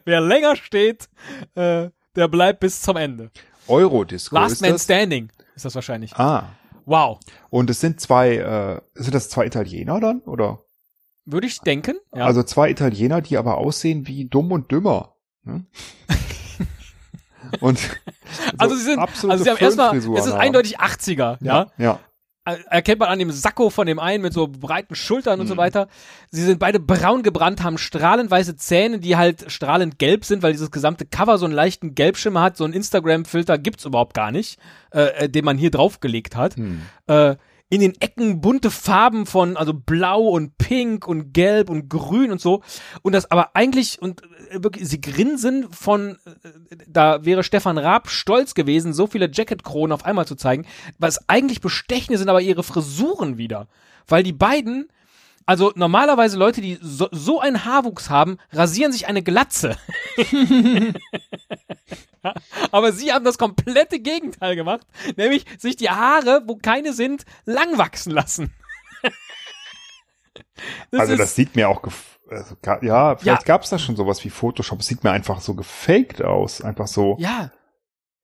wer 0.05 0.21
länger 0.21 0.57
steht, 0.57 1.09
äh, 1.55 1.91
der 2.17 2.29
bleibt 2.29 2.61
bis 2.61 2.81
zum 2.81 2.97
Ende. 2.97 3.31
Eurodisco 3.69 4.35
Last 4.35 4.55
ist 4.55 4.63
Man 4.63 4.73
das? 4.73 4.85
Standing 4.85 5.31
ist 5.55 5.65
das 5.65 5.75
wahrscheinlich. 5.75 6.15
Ah. 6.17 6.49
Wow. 6.87 7.21
Und 7.51 7.71
es 7.71 7.81
sind 7.81 8.01
zwei, 8.01 8.37
äh, 8.37 8.81
sind 8.95 9.15
das 9.15 9.29
zwei 9.29 9.47
Italiener 9.47 10.01
dann? 10.01 10.21
Oder? 10.21 10.65
Würde 11.27 11.47
ich 11.47 11.61
denken. 11.61 11.97
Ja. 12.15 12.25
Also 12.25 12.43
zwei 12.43 12.71
Italiener, 12.71 13.21
die 13.21 13.37
aber 13.37 13.59
aussehen 13.59 14.07
wie 14.07 14.25
dumm 14.25 14.51
und 14.53 14.71
dümmer. 14.73 15.15
Ne? 15.45 15.65
und 17.61 17.79
Also 18.59 18.77
sie 18.77 18.83
sind, 18.85 18.99
also 18.99 19.37
sie 19.45 19.51
haben 19.51 19.59
erstmal, 19.59 19.97
es 19.97 20.05
ist 20.05 20.33
haben. 20.33 20.41
eindeutig 20.41 20.79
80er, 20.81 21.39
ja. 21.41 21.67
Ja. 21.79 21.99
Er- 22.45 22.67
Erkennt 22.73 23.01
man 23.01 23.11
an 23.11 23.19
dem 23.19 23.31
Sakko 23.31 23.69
von 23.71 23.87
dem 23.87 23.99
einen 23.99 24.23
mit 24.23 24.33
so 24.33 24.49
breiten 24.49 24.95
Schultern 24.95 25.41
und 25.41 25.47
so 25.47 25.55
Mhm. 25.55 25.59
weiter. 25.59 25.89
Sie 26.31 26.43
sind 26.43 26.59
beide 26.59 26.81
braun 26.81 27.23
gebrannt, 27.23 27.63
haben 27.63 27.77
strahlend 27.77 28.31
weiße 28.31 28.57
Zähne, 28.57 28.99
die 28.99 29.17
halt 29.17 29.51
strahlend 29.53 29.99
gelb 29.99 30.25
sind, 30.25 30.43
weil 30.43 30.53
dieses 30.53 30.71
gesamte 30.71 31.05
Cover 31.05 31.37
so 31.39 31.45
einen 31.45 31.55
leichten 31.55 31.95
Gelbschimmer 31.95 32.41
hat. 32.41 32.57
So 32.57 32.65
einen 32.65 32.73
Instagram-Filter 32.73 33.59
gibt's 33.59 33.85
überhaupt 33.85 34.15
gar 34.15 34.31
nicht, 34.33 34.59
äh, 34.93 35.25
äh, 35.25 35.29
den 35.29 35.45
man 35.45 35.59
hier 35.59 35.71
draufgelegt 35.71 36.35
hat. 36.35 36.57
Hm. 36.57 36.81
Äh, 37.09 37.37
in 37.71 37.81
den 37.81 37.95
Ecken 38.01 38.41
bunte 38.41 38.71
Farben 38.71 39.27
von, 39.27 39.57
also 39.57 39.73
blau 39.73 40.23
und 40.23 40.59
pink 40.59 41.07
und 41.07 41.33
gelb 41.33 41.71
und 41.71 41.89
grün 41.89 42.33
und 42.33 42.41
so. 42.41 42.63
Und 43.03 43.13
das 43.13 43.31
aber 43.31 43.55
eigentlich, 43.55 44.03
und 44.03 44.23
äh, 44.51 44.63
wirklich, 44.63 44.89
sie 44.89 45.01
grinsen 45.01 45.71
von, 45.71 46.19
äh, 46.27 46.77
da 46.89 47.25
wäre 47.25 47.45
Stefan 47.45 47.79
Raab 47.79 48.11
stolz 48.11 48.55
gewesen, 48.55 48.93
so 48.93 49.07
viele 49.07 49.31
Jacketkronen 49.33 49.93
auf 49.93 50.05
einmal 50.05 50.27
zu 50.27 50.35
zeigen. 50.35 50.67
Was 50.99 51.29
eigentlich 51.29 51.61
bestechende 51.61 52.19
sind 52.19 52.29
aber 52.29 52.41
ihre 52.43 52.65
Frisuren 52.65 53.39
wieder. 53.39 53.69
Weil 54.09 54.25
die 54.25 54.33
beiden, 54.33 54.89
also 55.47 55.73
normalerweise 55.77 56.37
Leute, 56.37 56.61
die 56.61 56.77
so, 56.83 57.09
so 57.13 57.39
einen 57.39 57.65
Haarwuchs 57.65 58.11
haben, 58.11 58.39
rasieren 58.53 58.91
sich 58.91 59.07
eine 59.07 59.23
Glatze. 59.23 59.77
Aber 62.71 62.93
sie 62.93 63.13
haben 63.13 63.25
das 63.25 63.39
komplette 63.39 64.01
Gegenteil 64.01 64.57
gemacht, 64.57 64.87
nämlich 65.17 65.45
sich 65.59 65.77
die 65.77 65.91
Haare, 65.91 66.43
wo 66.47 66.57
keine 66.57 66.93
sind, 66.93 67.25
lang 67.45 67.79
wachsen 67.79 68.13
lassen. 68.13 68.55
Das 70.91 71.01
also 71.01 71.17
das 71.17 71.35
sieht 71.35 71.57
mir 71.57 71.69
auch, 71.69 71.83
gef- 71.83 72.19
also, 72.29 72.57
ja, 72.83 73.17
vielleicht 73.17 73.45
gab 73.45 73.63
es 73.63 73.71
da 73.71 73.79
schon 73.79 73.97
sowas 73.97 74.23
wie 74.25 74.31
Photoshop. 74.31 74.81
Es 74.81 74.87
sieht 74.87 75.03
mir 75.03 75.11
einfach 75.11 75.41
so 75.41 75.55
gefaked 75.55 76.23
aus, 76.23 76.63
einfach 76.63 76.87
so. 76.87 77.17
ja. 77.19 77.51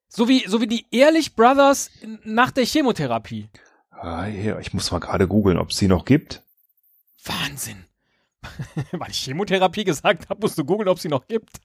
So 0.09 0.29
wie, 0.29 0.47
so 0.47 0.61
wie 0.61 0.69
die 0.69 0.87
Ehrlich 0.93 1.35
Brothers 1.35 1.91
nach 2.23 2.53
der 2.53 2.65
Chemotherapie. 2.65 3.51
Ah, 3.91 4.27
ja, 4.27 4.59
ich 4.61 4.73
muss 4.73 4.91
mal 4.93 5.01
gerade 5.01 5.27
googeln, 5.27 5.59
ob 5.59 5.71
es 5.71 5.79
sie 5.79 5.89
noch 5.89 6.05
gibt. 6.05 6.43
Wahnsinn. 7.25 7.85
Weil 8.93 9.11
ich 9.11 9.19
Chemotherapie 9.19 9.85
gesagt 9.85 10.29
habe, 10.31 10.41
musst 10.41 10.57
du 10.57 10.65
googeln, 10.65 10.89
ob 10.89 11.01
sie 11.01 11.09
noch 11.09 11.27
gibt. 11.27 11.61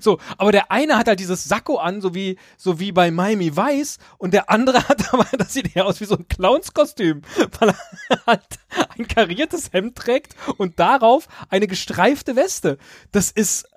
So, 0.00 0.18
aber 0.38 0.52
der 0.52 0.70
eine 0.70 0.96
hat 0.96 1.08
halt 1.08 1.20
dieses 1.20 1.44
Sakko 1.44 1.76
an, 1.76 2.00
so 2.00 2.14
wie, 2.14 2.38
so 2.56 2.80
wie 2.80 2.92
bei 2.92 3.10
Miami 3.10 3.56
Vice, 3.56 3.98
und 4.18 4.32
der 4.34 4.50
andere 4.50 4.82
hat 4.88 5.12
aber, 5.12 5.26
das 5.36 5.52
sieht 5.52 5.76
eher 5.76 5.86
aus 5.86 6.00
wie 6.00 6.06
so 6.06 6.16
ein 6.16 6.26
Clownskostüm, 6.28 7.22
weil 7.58 7.70
er 7.70 7.78
halt 8.26 8.42
ein 8.98 9.06
kariertes 9.08 9.72
Hemd 9.72 9.96
trägt 9.96 10.34
und 10.56 10.78
darauf 10.80 11.28
eine 11.50 11.66
gestreifte 11.66 12.36
Weste. 12.36 12.78
Das 13.12 13.30
ist 13.30 13.68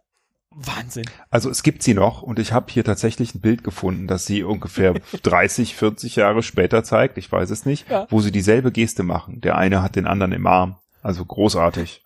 Wahnsinn. 0.54 1.06
Also 1.30 1.50
es 1.50 1.64
gibt 1.64 1.82
sie 1.82 1.94
noch 1.94 2.22
und 2.22 2.38
ich 2.38 2.52
habe 2.52 2.72
hier 2.72 2.84
tatsächlich 2.84 3.34
ein 3.34 3.39
Bild 3.42 3.64
gefunden, 3.64 4.08
das 4.08 4.26
sie 4.26 4.44
ungefähr 4.44 4.94
30, 5.24 5.76
40 5.76 6.18
Jahre 6.18 6.44
später 6.44 6.84
zeigt, 6.84 7.18
ich 7.18 7.32
weiß 7.32 7.50
es 7.52 7.66
nicht, 7.66 7.89
Ja. 7.89 8.06
wo 8.10 8.20
sie 8.20 8.32
dieselbe 8.34 8.72
Geste 8.72 9.04
machen. 9.04 9.39
Der 9.42 9.58
eine 9.58 9.82
hat 9.82 9.96
den 9.96 10.08
anderen 10.08 10.34
im 10.34 10.46
Arm. 10.48 10.78
Also 11.02 11.24
großartig. 11.26 12.04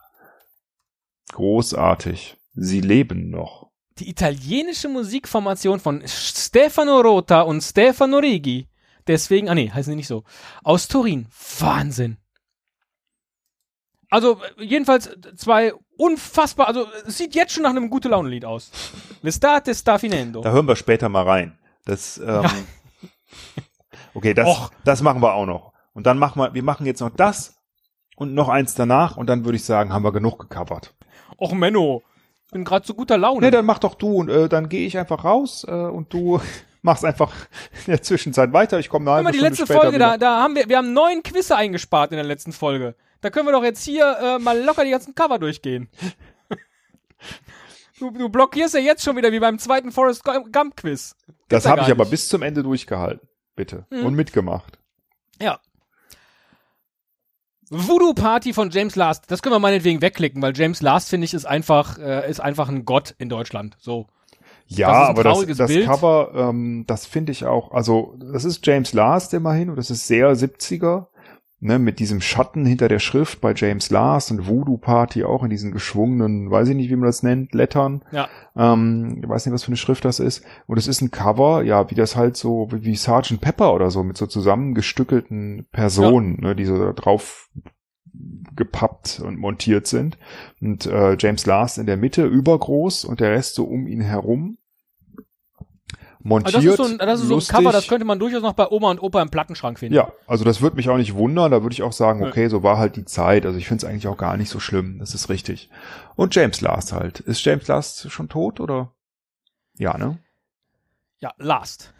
Großartig. 1.34 2.38
Sie 2.54 2.82
leben 2.82 3.30
noch. 3.30 3.65
Die 4.00 4.10
italienische 4.10 4.90
Musikformation 4.90 5.80
von 5.80 6.04
Stefano 6.06 7.00
Rota 7.00 7.42
und 7.42 7.62
Stefano 7.62 8.18
Rigi. 8.18 8.68
Deswegen, 9.08 9.50
ah 9.50 9.56
nee, 9.56 9.70
heißen 9.72 9.92
die 9.92 9.98
nicht 9.98 10.08
so. 10.08 10.24
Aus 10.64 10.88
Turin. 10.88 11.28
Wahnsinn. 11.60 12.18
Also, 14.10 14.42
äh, 14.58 14.64
jedenfalls 14.64 15.10
zwei 15.36 15.74
unfassbar, 15.98 16.68
also 16.68 16.88
es 17.06 17.18
sieht 17.18 17.36
jetzt 17.36 17.54
schon 17.54 17.64
nach 17.64 17.70
einem 17.70 17.90
gute 17.90 18.10
Laune 18.10 18.30
Lied 18.30 18.46
aus. 18.46 18.72
L'estate 19.22 19.74
sta 19.74 19.98
finendo. 19.98 20.42
Da 20.42 20.52
hören 20.52 20.68
wir 20.68 20.76
später 20.76 21.08
mal 21.10 21.24
rein. 21.24 21.58
Das, 21.86 22.18
ähm, 22.18 22.26
Ja. 22.28 22.52
okay, 24.14 24.34
das, 24.34 24.48
Och. 24.48 24.72
das 24.84 25.02
machen 25.02 25.22
wir 25.22 25.34
auch 25.34 25.46
noch. 25.46 25.74
Und 25.94 26.06
dann 26.06 26.18
machen 26.18 26.42
wir, 26.42 26.54
wir 26.54 26.64
machen 26.64 26.86
jetzt 26.86 27.00
noch 27.00 27.10
das 27.12 27.56
und 28.18 28.34
noch 28.34 28.50
eins 28.50 28.76
danach 28.76 29.16
und 29.18 29.28
dann 29.28 29.46
würde 29.46 29.56
ich 29.56 29.64
sagen, 29.64 29.94
haben 29.94 30.04
wir 30.04 30.12
genug 30.12 30.40
gecovert. 30.40 30.94
Och 31.38 31.54
Menno, 31.54 32.04
bin 32.56 32.64
gerade 32.64 32.86
zu 32.86 32.94
guter 32.94 33.18
Laune. 33.18 33.42
Nee, 33.42 33.52
dann 33.52 33.66
mach 33.66 33.80
doch 33.80 33.96
du 33.96 34.16
und 34.16 34.30
äh, 34.30 34.48
dann 34.48 34.70
gehe 34.70 34.88
ich 34.88 34.98
einfach 34.98 35.26
raus 35.26 35.66
äh, 35.68 35.72
und 35.72 36.14
du 36.14 36.40
machst 36.82 37.04
einfach 37.04 37.34
in 37.86 37.92
der 37.92 38.02
Zwischenzeit 38.02 38.54
weiter. 38.54 38.80
Ich 38.80 38.88
komme 38.88 39.12
halbe 39.12 39.26
mal, 39.26 39.32
die 39.34 39.40
Stunde 39.40 39.58
letzte 39.58 39.68
Folge, 39.68 40.00
da, 40.00 40.14
wieder. 40.14 40.18
da 40.18 40.42
haben 40.42 40.56
wir, 40.56 40.70
wir 40.70 40.78
haben 40.78 40.94
neun 40.94 41.22
Quizze 41.22 41.58
eingespart 41.58 42.12
in 42.12 42.16
der 42.16 42.26
letzten 42.26 42.54
Folge. 42.54 42.96
Da 43.20 43.30
können 43.30 43.46
wir 43.46 43.52
doch 43.52 43.64
jetzt 43.64 43.84
hier 43.84 44.18
äh, 44.22 44.40
mal 44.40 44.58
locker 44.64 44.86
die 44.86 44.92
ganzen 44.92 45.14
Cover 45.14 45.38
durchgehen. 45.38 45.90
du, 48.00 48.12
du 48.12 48.30
blockierst 48.30 48.76
ja 48.76 48.80
jetzt 48.80 49.04
schon 49.04 49.18
wieder 49.18 49.34
wie 49.34 49.40
beim 49.42 49.60
zweiten 49.60 49.92
Forrest 49.92 50.24
Gump 50.24 50.78
Quiz. 50.78 51.18
Das 51.50 51.66
ja 51.66 51.72
habe 51.72 51.82
ich 51.82 51.92
aber 51.92 52.06
nicht. 52.06 52.12
bis 52.12 52.30
zum 52.30 52.42
Ende 52.42 52.64
durchgehalten. 52.64 53.28
Bitte. 53.58 53.86
Mhm. 53.90 54.06
Und 54.06 54.16
mitgemacht. 54.16 54.80
Ja. 55.42 55.60
Voodoo 57.70 58.14
Party 58.14 58.54
von 58.54 58.70
James 58.70 58.96
Last. 58.96 59.26
Das 59.32 59.42
können 59.42 59.56
wir 59.56 59.60
meinetwegen 59.60 60.02
wegklicken, 60.02 60.42
weil 60.42 60.56
James 60.56 60.82
Last, 60.82 61.10
finde 61.10 61.26
ich, 61.26 61.34
ist 61.34 61.46
einfach, 61.46 61.98
äh, 61.98 62.30
ist 62.30 62.40
einfach 62.40 62.70
ein 62.70 62.86
Gott 62.86 63.16
in 63.18 63.30
Deutschland. 63.30 63.76
So. 63.80 64.08
Ja, 64.68 65.02
Das 65.02 65.10
aber 65.10 65.24
das, 65.24 65.58
das 65.58 65.68
Bild. 65.72 65.86
Cover, 65.86 66.32
ähm, 66.36 66.86
das 66.88 67.06
finde 67.06 67.32
ich 67.32 67.46
auch, 67.46 67.72
also 67.72 68.16
das 68.20 68.46
ist 68.46 68.66
James 68.66 68.94
Last 68.94 69.34
immerhin 69.34 69.70
und 69.70 69.76
das 69.76 69.92
ist 69.92 70.08
sehr 70.08 70.36
70er, 70.36 71.08
ne, 71.66 71.80
mit 71.80 72.00
diesem 72.00 72.22
Schatten 72.22 72.66
hinter 72.66 72.88
der 72.88 73.00
Schrift 73.00 73.42
bei 73.42 73.54
James 73.56 73.90
Last 73.90 74.32
und 74.32 74.48
Voodoo 74.48 74.78
Party 74.78 75.24
auch 75.24 75.44
in 75.44 75.50
diesen 75.50 75.72
geschwungenen, 75.72 76.52
weiß 76.52 76.70
ich 76.70 76.76
nicht, 76.76 76.90
wie 76.90 76.96
man 76.96 77.08
das 77.08 77.24
nennt, 77.24 77.54
Lettern. 77.54 78.04
Ja. 78.12 78.30
Ähm, 78.56 79.20
ich 79.22 79.28
weiß 79.28 79.46
nicht, 79.46 79.54
was 79.54 79.64
für 79.64 79.70
eine 79.70 79.78
Schrift 79.78 80.06
das 80.06 80.20
ist. 80.20 80.46
Und 80.68 80.78
es 80.78 80.88
ist 80.88 81.02
ein 81.02 81.12
Cover, 81.12 81.64
ja, 81.64 81.90
wie 81.90 81.96
das 81.96 82.16
halt 82.16 82.38
so, 82.38 82.68
wie, 82.72 82.84
wie 82.86 82.96
Sgt. 82.96 83.42
Pepper 83.42 83.74
oder 83.74 83.90
so, 83.90 84.04
mit 84.04 84.16
so 84.16 84.28
zusammengestückelten 84.28 85.68
Personen, 85.72 86.40
ne, 86.40 86.56
die 86.56 86.66
so 86.66 86.78
da 86.78 86.94
drauf 86.94 87.50
gepappt 88.56 89.20
und 89.20 89.40
montiert 89.40 89.88
sind. 89.88 90.18
Und 90.62 90.86
äh, 90.86 91.18
James 91.20 91.46
Last 91.46 91.80
in 91.80 91.88
der 91.88 91.98
Mitte 91.98 92.26
übergroß 92.26 93.06
und 93.06 93.20
der 93.20 93.32
Rest 93.32 93.56
so 93.56 93.66
um 93.66 93.88
ihn 93.88 94.02
herum. 94.02 94.58
Montiert. 96.26 96.56
Also 96.56 96.68
das 96.68 96.80
ist 96.80 96.86
so 96.88 96.92
ein, 96.92 96.98
das 96.98 97.22
ist 97.22 97.28
so 97.28 97.36
ein. 97.38 97.64
Cover, 97.64 97.72
das 97.72 97.88
könnte 97.88 98.04
man 98.04 98.18
durchaus 98.18 98.42
noch 98.42 98.54
bei 98.54 98.68
Oma 98.68 98.90
und 98.90 99.00
Opa 99.00 99.22
im 99.22 99.30
Plattenschrank 99.30 99.78
finden. 99.78 99.94
Ja, 99.94 100.12
also 100.26 100.44
das 100.44 100.60
würde 100.60 100.76
mich 100.76 100.90
auch 100.90 100.98
nicht 100.98 101.14
wundern. 101.14 101.52
Da 101.52 101.62
würde 101.62 101.74
ich 101.74 101.84
auch 101.84 101.94
sagen, 101.94 102.26
okay, 102.26 102.48
so 102.48 102.64
war 102.64 102.80
halt 102.80 102.96
die 102.96 103.06
Zeit. 103.06 103.46
Also 103.46 103.60
ich 103.60 103.68
finde 103.68 103.86
es 103.86 103.90
eigentlich 103.92 104.08
auch 104.08 104.18
gar 104.18 104.36
nicht 104.36 104.50
so 104.50 104.60
schlimm. 104.60 104.98
Das 104.98 105.14
ist 105.14 105.30
richtig. 105.30 105.70
Und 106.16 106.34
James 106.34 106.62
Last 106.62 106.94
halt. 106.94 107.20
Ist 107.20 107.46
James 107.46 107.68
Last 107.68 108.10
schon 108.10 108.28
tot 108.28 108.60
oder? 108.60 108.92
Ja, 109.78 110.00
ne? 110.00 110.18
Ja, 111.20 111.32
Last. 111.38 111.94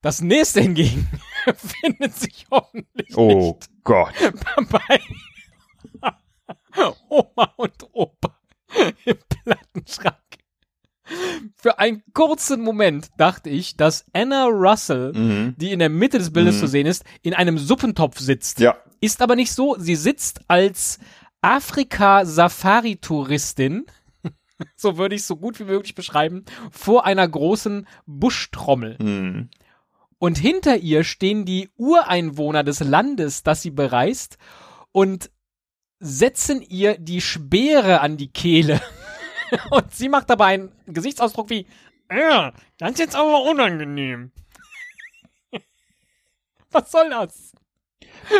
Das 0.00 0.20
nächste 0.20 0.62
hingegen 0.62 1.08
findet 1.54 2.16
sich 2.16 2.44
hoffentlich 2.50 3.16
Oh 3.16 3.56
Gott. 3.84 4.12
nicht 4.20 4.68
bei 4.68 5.00
Oma 7.08 7.52
und 7.56 7.88
Opa 7.92 8.36
im 9.04 9.16
Plattenschrank. 9.28 10.16
Für 11.56 11.78
einen 11.78 12.02
kurzen 12.14 12.62
Moment 12.62 13.10
dachte 13.18 13.50
ich, 13.50 13.76
dass 13.76 14.04
Anna 14.12 14.46
Russell, 14.46 15.12
Mhm. 15.12 15.54
die 15.58 15.72
in 15.72 15.78
der 15.78 15.88
Mitte 15.88 16.18
des 16.18 16.32
Bildes 16.32 16.56
Mhm. 16.56 16.60
zu 16.60 16.66
sehen 16.68 16.86
ist, 16.86 17.04
in 17.22 17.34
einem 17.34 17.58
Suppentopf 17.58 18.18
sitzt. 18.18 18.60
Ja. 18.60 18.76
Ist 19.00 19.22
aber 19.22 19.36
nicht 19.36 19.52
so. 19.52 19.76
Sie 19.78 19.96
sitzt 19.96 20.40
als 20.48 20.98
Afrika-Safari-Touristin, 21.40 23.86
so 24.76 24.96
würde 24.96 25.14
ich 25.14 25.22
es 25.22 25.26
so 25.26 25.36
gut 25.36 25.58
wie 25.60 25.64
möglich 25.64 25.94
beschreiben, 25.94 26.44
vor 26.70 27.04
einer 27.04 27.26
großen 27.26 27.86
Buschtrommel. 28.06 28.96
Mhm. 29.00 29.50
Und 30.18 30.38
hinter 30.38 30.76
ihr 30.76 31.02
stehen 31.02 31.44
die 31.44 31.70
Ureinwohner 31.76 32.62
des 32.62 32.78
Landes, 32.80 33.42
das 33.42 33.62
sie 33.62 33.72
bereist, 33.72 34.38
und 34.92 35.30
setzen 35.98 36.62
ihr 36.62 36.96
die 36.98 37.20
Speere 37.20 38.00
an 38.00 38.16
die 38.16 38.30
Kehle. 38.30 38.80
Und 39.70 39.92
sie 39.94 40.08
macht 40.08 40.30
dabei 40.30 40.46
einen 40.54 40.72
Gesichtsausdruck 40.86 41.50
wie, 41.50 41.66
"Ah, 42.08 42.52
das 42.78 42.92
ist 42.92 42.98
jetzt 42.98 43.16
aber 43.16 43.42
unangenehm. 43.42 44.32
Was 46.70 46.90
soll 46.90 47.10
das? 47.10 47.52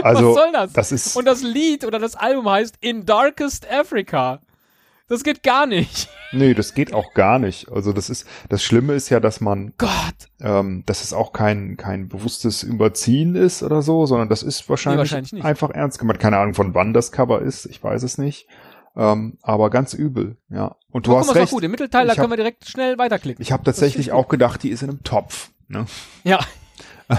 Also, 0.02 0.28
Was 0.28 0.34
soll 0.34 0.52
das? 0.52 0.72
das 0.72 0.92
ist, 0.92 1.16
Und 1.16 1.24
das 1.26 1.42
Lied 1.42 1.84
oder 1.84 1.98
das 1.98 2.14
Album 2.14 2.48
heißt 2.48 2.76
In 2.80 3.04
Darkest 3.04 3.70
Africa. 3.70 4.40
Das 5.08 5.24
geht 5.24 5.42
gar 5.42 5.66
nicht. 5.66 6.08
nee, 6.32 6.54
das 6.54 6.72
geht 6.72 6.94
auch 6.94 7.12
gar 7.12 7.38
nicht. 7.38 7.68
Also 7.70 7.92
das 7.92 8.08
ist, 8.08 8.26
das 8.48 8.62
Schlimme 8.62 8.94
ist 8.94 9.10
ja, 9.10 9.20
dass 9.20 9.40
man, 9.42 9.74
Gott. 9.76 9.90
ähm, 10.40 10.84
dass 10.86 11.02
es 11.04 11.12
auch 11.12 11.32
kein, 11.32 11.76
kein 11.76 12.08
bewusstes 12.08 12.62
Überziehen 12.62 13.34
ist 13.34 13.62
oder 13.62 13.82
so, 13.82 14.06
sondern 14.06 14.28
das 14.30 14.42
ist 14.42 14.66
wahrscheinlich, 14.70 14.98
wahrscheinlich 15.00 15.32
nicht. 15.32 15.44
einfach 15.44 15.70
ernst 15.70 15.98
gemeint. 15.98 16.20
Keine 16.20 16.38
Ahnung, 16.38 16.54
von 16.54 16.74
wann 16.74 16.94
das 16.94 17.12
Cover 17.12 17.42
ist, 17.42 17.66
ich 17.66 17.82
weiß 17.82 18.02
es 18.04 18.16
nicht. 18.16 18.46
Ähm, 18.94 19.38
aber 19.42 19.70
ganz 19.70 19.94
übel, 19.94 20.36
ja. 20.50 20.76
Und 20.90 21.06
du 21.06 21.12
Oh, 21.12 21.14
guck 21.14 21.20
hast 21.20 21.30
doch 21.30 21.34
recht. 21.36 21.50
gut. 21.52 21.64
Im 21.64 21.70
Mittelteil, 21.70 22.06
da 22.06 22.10
hab- 22.12 22.18
können 22.18 22.30
wir 22.32 22.36
direkt 22.36 22.68
schnell 22.68 22.98
weiterklicken. 22.98 23.40
Ich 23.42 23.52
habe 23.52 23.64
tatsächlich 23.64 24.12
auch 24.12 24.28
gedacht, 24.28 24.62
die 24.62 24.68
ist 24.70 24.82
in 24.82 24.90
einem 24.90 25.02
Topf. 25.02 25.50
Ne? 25.68 25.86
Ja. 26.24 26.40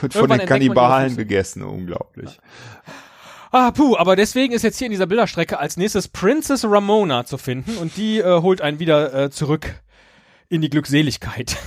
Wird 0.00 0.12
von 0.14 0.22
Irgendwann 0.22 0.38
den 0.40 0.48
Kannibalen 0.48 1.16
gegessen, 1.16 1.62
unglaublich. 1.62 2.38
Ah, 3.52 3.70
puh, 3.70 3.96
aber 3.96 4.16
deswegen 4.16 4.52
ist 4.54 4.62
jetzt 4.62 4.78
hier 4.78 4.86
in 4.86 4.90
dieser 4.90 5.06
Bilderstrecke 5.06 5.58
als 5.58 5.76
nächstes 5.76 6.08
Princess 6.08 6.64
Ramona 6.64 7.24
zu 7.24 7.38
finden 7.38 7.76
und 7.78 7.96
die 7.96 8.18
äh, 8.18 8.40
holt 8.42 8.60
einen 8.60 8.78
wieder 8.78 9.14
äh, 9.14 9.30
zurück 9.30 9.80
in 10.48 10.60
die 10.60 10.70
Glückseligkeit. 10.70 11.56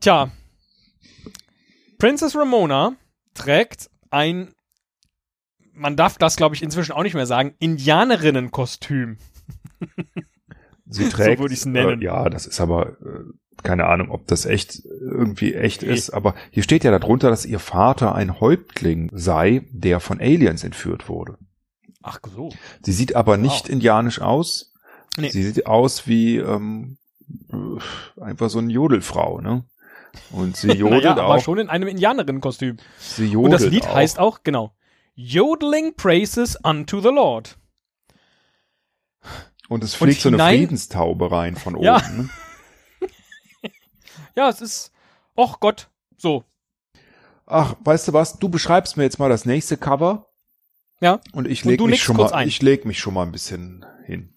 Tja, 0.00 0.30
Princess 2.00 2.34
Ramona 2.34 2.96
trägt 3.34 3.90
ein, 4.10 4.54
man 5.72 5.96
darf 5.96 6.18
das 6.18 6.36
glaube 6.36 6.54
ich 6.54 6.62
inzwischen 6.62 6.92
auch 6.92 7.02
nicht 7.02 7.14
mehr 7.14 7.26
sagen, 7.26 7.54
Indianerinnenkostüm. 7.58 9.18
Sie 10.86 11.08
trägt, 11.08 11.40
würde 11.40 11.54
ich's 11.54 11.66
nennen. 11.66 12.00
Äh, 12.00 12.04
ja, 12.04 12.28
das 12.28 12.46
ist 12.46 12.60
aber 12.60 12.96
äh, 13.02 13.24
keine 13.62 13.86
Ahnung, 13.86 14.10
ob 14.10 14.26
das 14.26 14.46
echt 14.46 14.82
irgendwie 14.84 15.54
echt 15.54 15.82
ist, 15.82 16.10
aber 16.10 16.34
hier 16.50 16.62
steht 16.62 16.84
ja 16.84 16.90
darunter, 16.90 17.28
dass 17.28 17.44
ihr 17.44 17.58
Vater 17.58 18.14
ein 18.14 18.40
Häuptling 18.40 19.10
sei, 19.12 19.68
der 19.70 20.00
von 20.00 20.20
Aliens 20.20 20.64
entführt 20.64 21.08
wurde. 21.08 21.36
Ach 22.02 22.18
so. 22.34 22.48
Sie 22.82 22.92
sieht 22.92 23.14
aber 23.14 23.36
nicht 23.36 23.68
indianisch 23.68 24.20
aus. 24.20 24.72
Nee. 25.18 25.28
Sie 25.28 25.42
sieht 25.42 25.66
aus 25.66 26.06
wie 26.06 26.38
ähm, 26.38 26.96
äh, 27.52 28.22
einfach 28.22 28.48
so 28.48 28.58
eine 28.58 28.72
Jodelfrau, 28.72 29.42
ne? 29.42 29.64
Und 30.30 30.56
sie 30.56 30.68
jodelt 30.72 31.04
Naja, 31.04 31.12
aber 31.16 31.36
auch. 31.36 31.42
schon 31.42 31.58
in 31.58 31.68
einem 31.68 31.88
Indianerinnenkostüm. 31.88 32.76
sie 32.98 33.26
jodelt 33.26 33.44
Und 33.54 33.62
das 33.62 33.70
Lied 33.70 33.86
auch. 33.86 33.94
heißt 33.94 34.18
auch, 34.18 34.42
genau, 34.42 34.74
Yodeling 35.14 35.94
Praises 35.96 36.56
unto 36.62 37.00
the 37.00 37.08
Lord. 37.08 37.56
Und 39.68 39.84
es 39.84 39.94
fliegt 39.94 40.20
so 40.20 40.28
eine 40.28 40.38
Friedenstaube 40.38 41.30
rein 41.30 41.54
von 41.56 41.74
oben. 41.74 41.84
Ja. 41.84 41.98
Ne? 42.08 42.28
Ja, 44.36 44.48
es 44.48 44.60
ist, 44.60 44.92
och 45.36 45.58
Gott, 45.60 45.90
so. 46.16 46.44
Ach, 47.46 47.74
weißt 47.80 48.08
du 48.08 48.12
was? 48.12 48.38
Du 48.38 48.48
beschreibst 48.48 48.96
mir 48.96 49.02
jetzt 49.02 49.18
mal 49.18 49.28
das 49.28 49.44
nächste 49.44 49.76
Cover. 49.76 50.30
Ja. 51.00 51.20
Und 51.32 51.48
ich 51.48 51.64
Und 51.64 51.70
leg 51.72 51.80
mich 51.80 51.90
nickst 51.90 52.04
schon 52.04 52.16
kurz 52.16 52.30
mal, 52.30 52.38
ein. 52.38 52.48
ich 52.48 52.62
leg 52.62 52.84
mich 52.84 53.00
schon 53.00 53.12
mal 53.14 53.24
ein 53.26 53.32
bisschen 53.32 53.84
hin. 54.06 54.34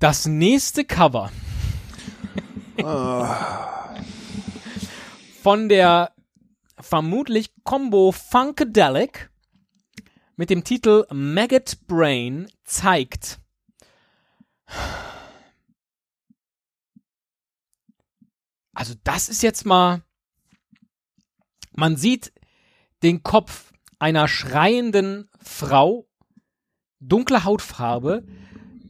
Das 0.00 0.26
nächste 0.26 0.84
Cover 0.84 1.30
von 5.42 5.68
der 5.68 6.14
vermutlich 6.80 7.52
Combo 7.64 8.12
Funkadelic 8.12 9.30
mit 10.36 10.50
dem 10.50 10.64
Titel 10.64 11.06
Maggot 11.12 11.86
Brain 11.86 12.50
zeigt. 12.64 13.40
Also 18.74 18.94
das 19.04 19.28
ist 19.28 19.42
jetzt 19.42 19.66
mal, 19.66 20.02
man 21.72 21.96
sieht 21.96 22.32
den 23.02 23.22
Kopf 23.22 23.72
einer 23.98 24.28
schreienden 24.28 25.30
Frau, 25.40 26.08
dunkle 27.00 27.44
Hautfarbe, 27.44 28.24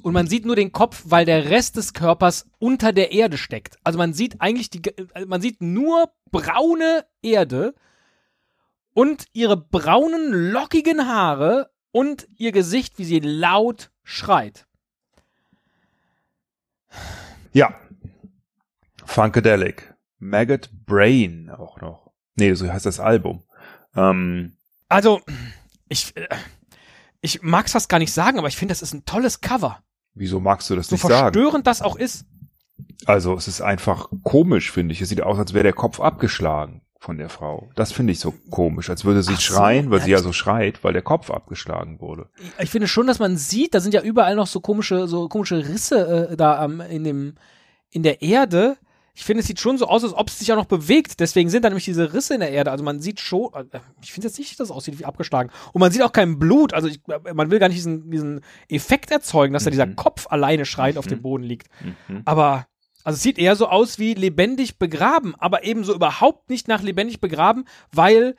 und 0.03 0.13
man 0.13 0.27
sieht 0.27 0.45
nur 0.45 0.57
den 0.57 0.73
Kopf, 0.73 1.03
weil 1.07 1.25
der 1.25 1.51
Rest 1.51 1.77
des 1.77 1.93
Körpers 1.93 2.47
unter 2.59 2.93
der 2.93 3.13
Erde 3.13 3.39
steckt. 3.39 3.77
Also 3.85 3.99
man 3.99 4.13
sieht 4.13 4.41
eigentlich 4.41 4.71
die, 4.71 4.83
äh, 5.15 5.27
man 5.27 5.41
sieht 5.41 5.61
nur 5.61 6.13
braune 6.31 7.05
Erde 7.23 7.75
und 8.95 9.27
ihre 9.33 9.57
braunen, 9.57 10.33
lockigen 10.51 11.07
Haare 11.07 11.71
und 11.91 12.27
ihr 12.37 12.53
Gesicht, 12.53 12.99
wie 12.99 13.05
sie 13.05 13.21
laut 13.21 13.91
schreit. 14.03 14.67
ja. 17.53 17.75
Funkadelic 19.05 19.95
Maggot 20.19 20.71
Brain 20.87 21.51
auch 21.51 21.81
noch. 21.81 22.13
Nee, 22.37 22.55
so 22.55 22.73
heißt 22.73 22.87
das 22.87 23.01
Album. 23.01 23.43
Ähm, 23.95 24.57
Also, 24.89 25.21
ich, 25.89 26.17
äh, 26.17 26.29
ich 27.21 27.43
mag's 27.43 27.73
fast 27.73 27.89
gar 27.89 27.99
nicht 27.99 28.13
sagen, 28.13 28.39
aber 28.39 28.49
ich 28.49 28.57
finde, 28.57 28.73
das 28.73 28.81
ist 28.81 28.95
ein 28.95 29.05
tolles 29.05 29.41
Cover. 29.41 29.83
Wieso 30.15 30.41
magst 30.41 30.69
du 30.71 30.77
das 30.77 30.89
So 30.89 30.95
nicht 30.95 31.03
sagen? 31.03 31.33
verstörend 31.35 31.67
das 31.67 31.83
auch 31.83 31.97
ist. 31.97 32.27
Also 33.07 33.35
es 33.35 33.49
ist 33.49 33.61
einfach 33.61 34.09
komisch, 34.23 34.71
finde 34.71 34.93
ich. 34.93 35.01
Es 35.01 35.09
sieht 35.09 35.23
aus, 35.23 35.39
als 35.39 35.55
wäre 35.55 35.65
der 35.65 35.73
Kopf 35.73 36.01
abgeschlagen 36.01 36.83
von 36.99 37.19
der 37.19 37.29
Frau. 37.29 37.69
Das 37.75 37.91
finde 37.91 38.13
ich 38.13 38.21
so 38.21 38.33
komisch, 38.51 38.89
als 38.89 39.05
würde 39.05 39.23
sie 39.23 39.33
Ach 39.35 39.41
so, 39.41 39.55
schreien, 39.55 39.91
weil 39.91 39.99
ja, 40.01 40.05
sie 40.05 40.11
ja 40.13 40.19
so 40.19 40.33
schreit, 40.33 40.85
weil 40.85 40.93
der 40.93 41.03
Kopf 41.03 41.31
abgeschlagen 41.31 42.01
wurde. 42.01 42.29
Ich 42.61 42.71
finde 42.71 42.87
schon, 42.87 43.09
dass 43.09 43.19
man 43.19 43.37
sieht, 43.37 43.75
da 43.75 43.81
sind 43.81 43.93
ja 43.95 44.03
überall 44.03 44.37
noch 44.37 44.47
so 44.47 44.61
komische, 44.61 45.09
so 45.09 45.29
komische 45.29 45.69
Risse 45.69 46.29
äh, 46.31 46.37
da 46.37 46.63
am, 46.63 46.81
in 46.81 47.03
dem, 47.03 47.35
in 47.91 48.05
der 48.05 48.23
Erde. 48.23 48.77
Ich 49.15 49.25
finde, 49.25 49.41
es 49.41 49.47
sieht 49.47 49.61
schon 49.61 49.77
so 49.77 49.87
aus, 49.87 50.05
als 50.05 50.15
ob 50.15 50.29
es 50.29 50.39
sich 50.39 50.51
auch 50.53 50.57
noch 50.57 50.65
bewegt. 50.65 51.21
Deswegen 51.21 51.51
sind 51.51 51.65
da 51.65 51.69
nämlich 51.69 51.85
diese 51.85 52.15
Risse 52.15 52.33
in 52.35 52.41
der 52.41 52.51
Erde. 52.51 52.71
Also 52.71 52.83
man 52.83 53.01
sieht 53.01 53.21
schon, 53.21 53.53
äh, 53.53 53.81
ich 54.03 54.11
finde 54.13 54.29
jetzt 54.29 54.39
nicht, 54.39 54.51
dass 54.53 54.69
das 54.69 54.71
aussieht 54.71 54.99
wie 54.99 55.05
abgeschlagen. 55.05 55.51
Und 55.73 55.81
man 55.81 55.93
sieht 55.93 56.01
auch 56.03 56.13
kein 56.13 56.39
Blut. 56.39 56.73
Also 56.73 56.89
ich, 56.89 57.01
äh, 57.09 57.35
man 57.35 57.51
will 57.51 57.59
gar 57.59 57.69
nicht 57.69 57.77
diesen, 57.77 58.11
diesen 58.11 58.41
Effekt 58.69 59.11
erzeugen, 59.11 59.53
dass 59.53 59.65
da 59.65 59.71
dieser 59.71 59.87
Mhm. 59.87 59.97
Kopf 59.97 60.27
alleine 60.31 60.65
schreiend 60.65 60.97
auf 60.97 61.07
dem 61.07 61.21
Boden 61.21 61.45
liegt. 61.45 61.69
Mhm. 62.09 62.23
Aber, 62.25 62.67
also 63.05 63.17
es 63.17 63.23
sieht 63.23 63.39
eher 63.39 63.55
so 63.55 63.69
aus 63.69 63.99
wie 63.99 64.15
lebendig 64.15 64.79
begraben, 64.79 65.35
aber 65.39 65.65
ebenso 65.65 65.95
überhaupt 65.95 66.49
nicht 66.49 66.67
nach 66.69 66.81
lebendig 66.83 67.21
begraben, 67.21 67.67
weil 67.93 68.35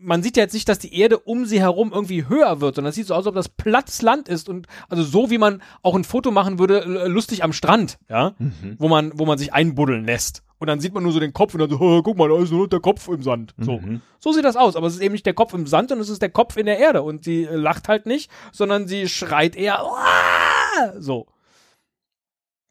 man 0.00 0.22
sieht 0.22 0.36
ja 0.36 0.42
jetzt 0.44 0.52
nicht, 0.52 0.68
dass 0.68 0.78
die 0.78 0.94
Erde 0.98 1.18
um 1.18 1.44
sie 1.46 1.60
herum 1.60 1.92
irgendwie 1.92 2.28
höher 2.28 2.60
wird, 2.60 2.74
sondern 2.76 2.90
es 2.90 2.94
sieht 2.96 3.06
so 3.06 3.14
aus, 3.14 3.18
als 3.20 3.26
ob 3.28 3.34
das 3.34 3.48
plattes 3.48 4.02
Land 4.02 4.28
ist 4.28 4.48
und 4.48 4.66
also 4.88 5.02
so 5.02 5.30
wie 5.30 5.38
man 5.38 5.62
auch 5.82 5.94
ein 5.94 6.04
Foto 6.04 6.30
machen 6.30 6.58
würde, 6.58 6.82
äh, 6.84 7.08
lustig 7.08 7.42
am 7.44 7.52
Strand, 7.52 7.98
ja, 8.08 8.34
Mhm. 8.38 8.76
wo 8.78 8.88
man, 8.88 9.12
wo 9.18 9.24
man 9.26 9.38
sich 9.38 9.52
einbuddeln 9.52 10.04
lässt. 10.04 10.42
Und 10.60 10.66
dann 10.66 10.80
sieht 10.80 10.92
man 10.92 11.02
nur 11.04 11.12
so 11.12 11.20
den 11.20 11.32
Kopf 11.32 11.54
und 11.54 11.60
dann 11.60 11.70
so, 11.70 11.78
"Hä, 11.78 12.00
guck 12.04 12.16
mal, 12.16 12.28
da 12.28 12.36
ist 12.42 12.50
nur 12.50 12.68
der 12.68 12.80
Kopf 12.80 13.06
im 13.08 13.22
Sand. 13.22 13.54
So. 13.58 13.78
Mhm. 13.78 14.00
So 14.18 14.32
sieht 14.32 14.44
das 14.44 14.56
aus, 14.56 14.74
aber 14.76 14.88
es 14.88 14.94
ist 14.94 15.00
eben 15.00 15.12
nicht 15.12 15.24
der 15.26 15.34
Kopf 15.34 15.54
im 15.54 15.66
Sand, 15.68 15.90
sondern 15.90 16.02
es 16.02 16.08
ist 16.10 16.20
der 16.20 16.30
Kopf 16.30 16.56
in 16.56 16.66
der 16.66 16.78
Erde. 16.78 17.02
Und 17.02 17.22
sie 17.24 17.44
äh, 17.44 17.54
lacht 17.54 17.88
halt 17.88 18.06
nicht, 18.06 18.30
sondern 18.52 18.88
sie 18.88 19.08
schreit 19.08 19.54
eher 19.56 19.84
"Uah!" 19.84 21.00
so. 21.00 21.26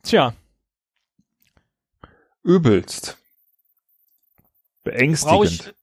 Tja, 0.04 0.34
Übelst. 2.44 3.18
Beängstigend. 4.84 5.74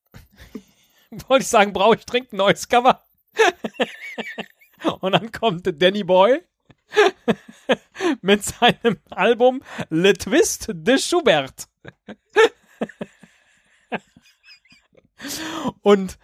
wollte 1.29 1.43
ich 1.43 1.49
sagen, 1.49 1.73
brauche 1.73 1.97
ich 1.97 2.07
dringend 2.07 2.33
ein 2.33 2.39
neues 2.39 2.69
Cover. 2.69 3.05
Und 5.01 5.13
dann 5.13 5.33
kommt 5.33 5.83
Danny 5.83 6.05
Boy 6.05 6.43
mit 8.21 8.45
seinem 8.45 8.99
Album 9.11 9.63
Le 9.89 10.13
Twist 10.13 10.69
de 10.73 10.99
Schubert. 10.99 11.69
Und 15.81 16.19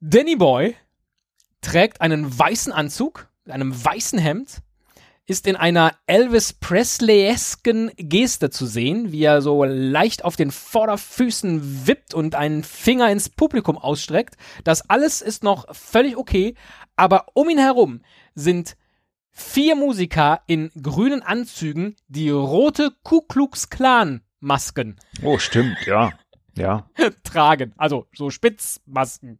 Danny 0.00 0.36
Boy 0.36 0.76
trägt 1.62 2.00
einen 2.00 2.38
weißen 2.38 2.72
Anzug, 2.72 3.28
einem 3.46 3.72
weißen 3.72 4.18
Hemd, 4.18 4.62
ist 5.32 5.46
in 5.46 5.56
einer 5.56 5.94
Elvis 6.06 6.52
Presley-esken 6.52 7.90
Geste 7.96 8.50
zu 8.50 8.66
sehen, 8.66 9.12
wie 9.12 9.24
er 9.24 9.40
so 9.40 9.64
leicht 9.64 10.26
auf 10.26 10.36
den 10.36 10.50
Vorderfüßen 10.50 11.86
wippt 11.86 12.12
und 12.12 12.34
einen 12.34 12.62
Finger 12.62 13.10
ins 13.10 13.30
Publikum 13.30 13.78
ausstreckt. 13.78 14.36
Das 14.62 14.90
alles 14.90 15.22
ist 15.22 15.42
noch 15.42 15.74
völlig 15.74 16.18
okay, 16.18 16.54
aber 16.96 17.28
um 17.32 17.48
ihn 17.48 17.56
herum 17.56 18.02
sind 18.34 18.76
vier 19.30 19.74
Musiker 19.74 20.42
in 20.46 20.70
grünen 20.82 21.22
Anzügen, 21.22 21.96
die 22.08 22.28
rote 22.28 22.92
Ku 23.02 23.22
Klux 23.22 23.70
Klan 23.70 24.20
Masken 24.38 24.96
Oh, 25.22 25.38
stimmt, 25.38 25.78
ja. 25.86 26.12
Ja. 26.58 26.90
tragen, 27.24 27.72
also 27.78 28.06
so 28.14 28.28
Spitzmasken. 28.28 29.38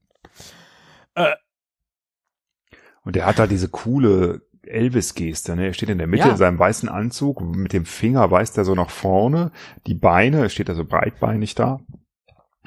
Und 3.04 3.14
er 3.14 3.26
hat 3.26 3.38
da 3.38 3.46
diese 3.46 3.68
coole 3.68 4.40
Elvis-Geste, 4.66 5.56
ne? 5.56 5.66
Er 5.66 5.72
steht 5.72 5.88
in 5.88 5.98
der 5.98 6.06
Mitte 6.06 6.24
Ja. 6.24 6.30
in 6.30 6.36
seinem 6.36 6.58
weißen 6.58 6.88
Anzug, 6.88 7.40
mit 7.42 7.72
dem 7.72 7.84
Finger 7.84 8.30
weist 8.30 8.56
er 8.58 8.64
so 8.64 8.74
nach 8.74 8.90
vorne, 8.90 9.50
die 9.86 9.94
Beine, 9.94 10.38
er 10.42 10.48
steht 10.48 10.70
also 10.70 10.84
breitbeinig 10.84 11.54
da, 11.54 11.80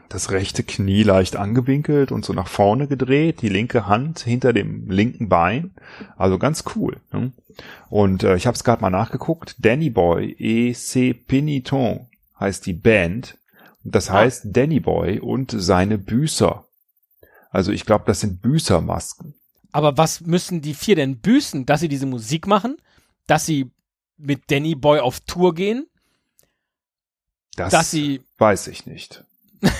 das 0.09 0.31
rechte 0.31 0.63
Knie 0.63 1.03
leicht 1.03 1.35
angewinkelt 1.35 2.11
und 2.11 2.23
so 2.25 2.33
nach 2.33 2.47
vorne 2.47 2.87
gedreht, 2.87 3.41
die 3.41 3.49
linke 3.49 3.87
Hand 3.87 4.19
hinter 4.19 4.53
dem 4.53 4.89
linken 4.89 5.29
Bein, 5.29 5.73
also 6.15 6.37
ganz 6.37 6.63
cool. 6.75 6.97
Ne? 7.11 7.31
Und 7.89 8.23
äh, 8.23 8.35
ich 8.35 8.45
habe 8.45 8.55
es 8.55 8.63
gerade 8.63 8.81
mal 8.81 8.89
nachgeguckt, 8.91 9.55
Danny 9.59 9.89
Boy 9.89 10.35
et 10.37 10.75
ses 10.77 11.15
Penitents 11.27 12.05
heißt 12.39 12.65
die 12.65 12.73
Band, 12.73 13.37
das 13.83 14.09
Ah. 14.09 14.15
heißt 14.15 14.47
Danny 14.49 14.79
Boy 14.79 15.19
und 15.19 15.53
seine 15.57 15.97
Büßer. 15.97 16.65
Also 17.49 17.71
ich 17.71 17.85
glaube, 17.85 18.03
das 18.05 18.19
sind 18.19 18.41
Büßermasken. 18.41 19.33
Aber 19.75 19.97
was 19.97 20.21
müssen 20.21 20.61
die 20.61 20.73
vier 20.73 20.95
denn 20.95 21.17
büßen? 21.17 21.65
Dass 21.65 21.81
sie 21.81 21.89
diese 21.89 22.05
Musik 22.05 22.47
machen? 22.47 22.77
Dass 23.27 23.45
sie 23.45 23.71
mit 24.15 24.49
Danny 24.49 24.73
Boy 24.73 25.01
auf 25.01 25.19
Tour 25.19 25.53
gehen? 25.53 25.85
Das 27.57 27.73
Dass 27.73 27.91
sie. 27.91 28.21
weiß 28.37 28.67
ich 28.67 28.85
nicht. 28.85 29.25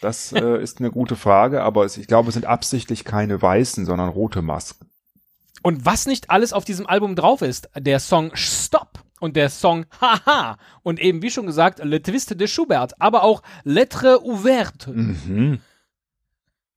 Das 0.00 0.32
äh, 0.32 0.62
ist 0.62 0.78
eine 0.78 0.90
gute 0.90 1.14
Frage, 1.14 1.62
aber 1.62 1.84
es, 1.84 1.98
ich 1.98 2.06
glaube, 2.06 2.28
es 2.28 2.32
sind 2.32 2.46
absichtlich 2.46 3.04
keine 3.04 3.42
weißen, 3.42 3.84
sondern 3.84 4.08
rote 4.08 4.40
Masken. 4.40 4.88
Und 5.60 5.84
was 5.84 6.06
nicht 6.06 6.30
alles 6.30 6.54
auf 6.54 6.64
diesem 6.64 6.86
Album 6.86 7.16
drauf 7.16 7.42
ist, 7.42 7.68
der 7.76 8.00
Song 8.00 8.30
Stop 8.32 9.04
und 9.20 9.36
der 9.36 9.50
Song 9.50 9.84
Haha 10.00 10.56
und 10.82 11.00
eben 11.00 11.20
wie 11.20 11.30
schon 11.30 11.44
gesagt 11.44 11.84
Le 11.84 12.00
Twist 12.00 12.40
de 12.40 12.48
Schubert, 12.48 12.98
aber 12.98 13.24
auch 13.24 13.42
Lettre 13.62 14.24
Ouverte. 14.24 14.90
Mhm. 14.90 15.60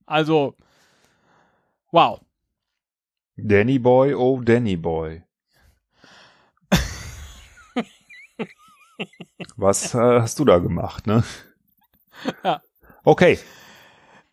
Also, 0.06 0.58
wow. 1.94 2.20
Danny 3.38 3.80
Boy, 3.80 4.14
oh 4.14 4.42
Danny 4.42 4.76
Boy. 4.76 5.24
Was 9.56 9.94
äh, 9.94 9.98
hast 9.98 10.40
du 10.40 10.46
da 10.46 10.60
gemacht, 10.60 11.08
ne? 11.08 11.24
Ja. 12.44 12.62
Okay. 13.04 13.40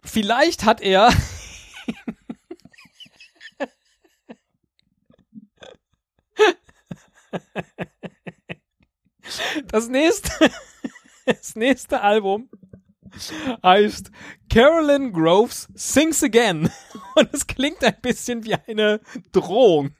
Vielleicht 0.03 0.65
hat 0.65 0.81
er. 0.81 1.11
Das 9.67 9.89
nächste, 9.89 10.51
das 11.27 11.55
nächste 11.55 12.01
Album 12.01 12.51
heißt 13.63 14.11
Carolyn 14.49 15.13
Groves 15.13 15.69
Sings 15.75 16.23
Again. 16.23 16.71
Und 17.17 17.29
es 17.33 17.47
klingt 17.47 17.83
ein 17.85 17.97
bisschen 18.03 18.45
wie 18.45 18.55
eine 18.55 19.01
Drohung. 19.33 19.91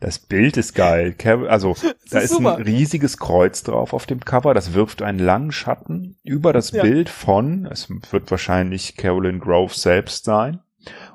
Das 0.00 0.20
Bild 0.20 0.56
ist 0.56 0.74
geil. 0.74 1.16
Also, 1.48 1.74
da 2.10 2.20
ist 2.20 2.30
ist 2.30 2.38
ein 2.38 2.46
riesiges 2.46 3.18
Kreuz 3.18 3.62
drauf 3.64 3.92
auf 3.92 4.06
dem 4.06 4.20
Cover. 4.20 4.54
Das 4.54 4.74
wirft 4.74 5.02
einen 5.02 5.18
langen 5.18 5.50
Schatten 5.50 6.16
über 6.22 6.52
das 6.52 6.70
Ja. 6.70 6.82
Bild 6.82 7.08
von, 7.08 7.66
es 7.66 7.88
wird 8.10 8.30
wahrscheinlich 8.30 8.96
Carolyn 8.96 9.40
Groves 9.40 9.82
selbst 9.82 10.24
sein. 10.24 10.60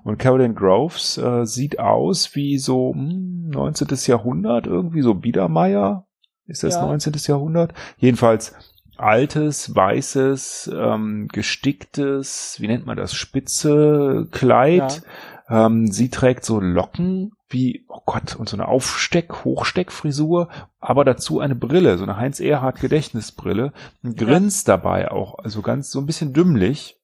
Und 0.04 0.18
Carolyn 0.18 0.56
Groves 0.56 1.18
äh, 1.18 1.46
sieht 1.46 1.80
aus 1.80 2.36
wie 2.36 2.58
so 2.58 2.94
hm, 2.94 3.50
19. 3.50 3.88
Jahrhundert, 4.08 4.68
irgendwie 4.68 5.02
so 5.02 5.14
Biedermeier. 5.14 6.08
Ist 6.46 6.64
das 6.64 6.74
Ja. 6.74 6.86
19. 6.88 7.14
Jahrhundert? 7.28 7.74
Jedenfalls 7.98 8.54
altes, 9.00 9.76
weißes, 9.76 10.72
ähm, 10.74 11.28
gesticktes, 11.28 12.58
wie 12.60 12.68
nennt 12.68 12.86
man 12.86 12.98
das, 12.98 13.14
spitze 13.14 14.28
Kleid. 14.32 15.04
Ähm, 15.50 15.88
sie 15.88 16.10
trägt 16.10 16.46
so 16.46 16.60
Locken 16.60 17.32
wie, 17.50 17.86
oh 17.88 18.02
Gott, 18.06 18.36
und 18.36 18.48
so 18.48 18.56
eine 18.56 18.68
Aufsteck, 18.68 19.44
Hochsteckfrisur, 19.44 20.50
aber 20.80 21.04
dazu 21.04 21.40
eine 21.40 21.56
Brille, 21.56 21.98
so 21.98 22.04
eine 22.04 22.18
Heinz 22.18 22.40
Erhardt 22.40 22.80
Gedächtnisbrille, 22.80 23.74
und 24.04 24.18
grinst 24.18 24.68
dabei 24.68 25.10
auch, 25.10 25.40
also 25.40 25.64
ganz 25.64 25.90
so 25.90 26.00
ein 26.00 26.06
bisschen 26.06 26.34
dümmlich. 26.34 26.98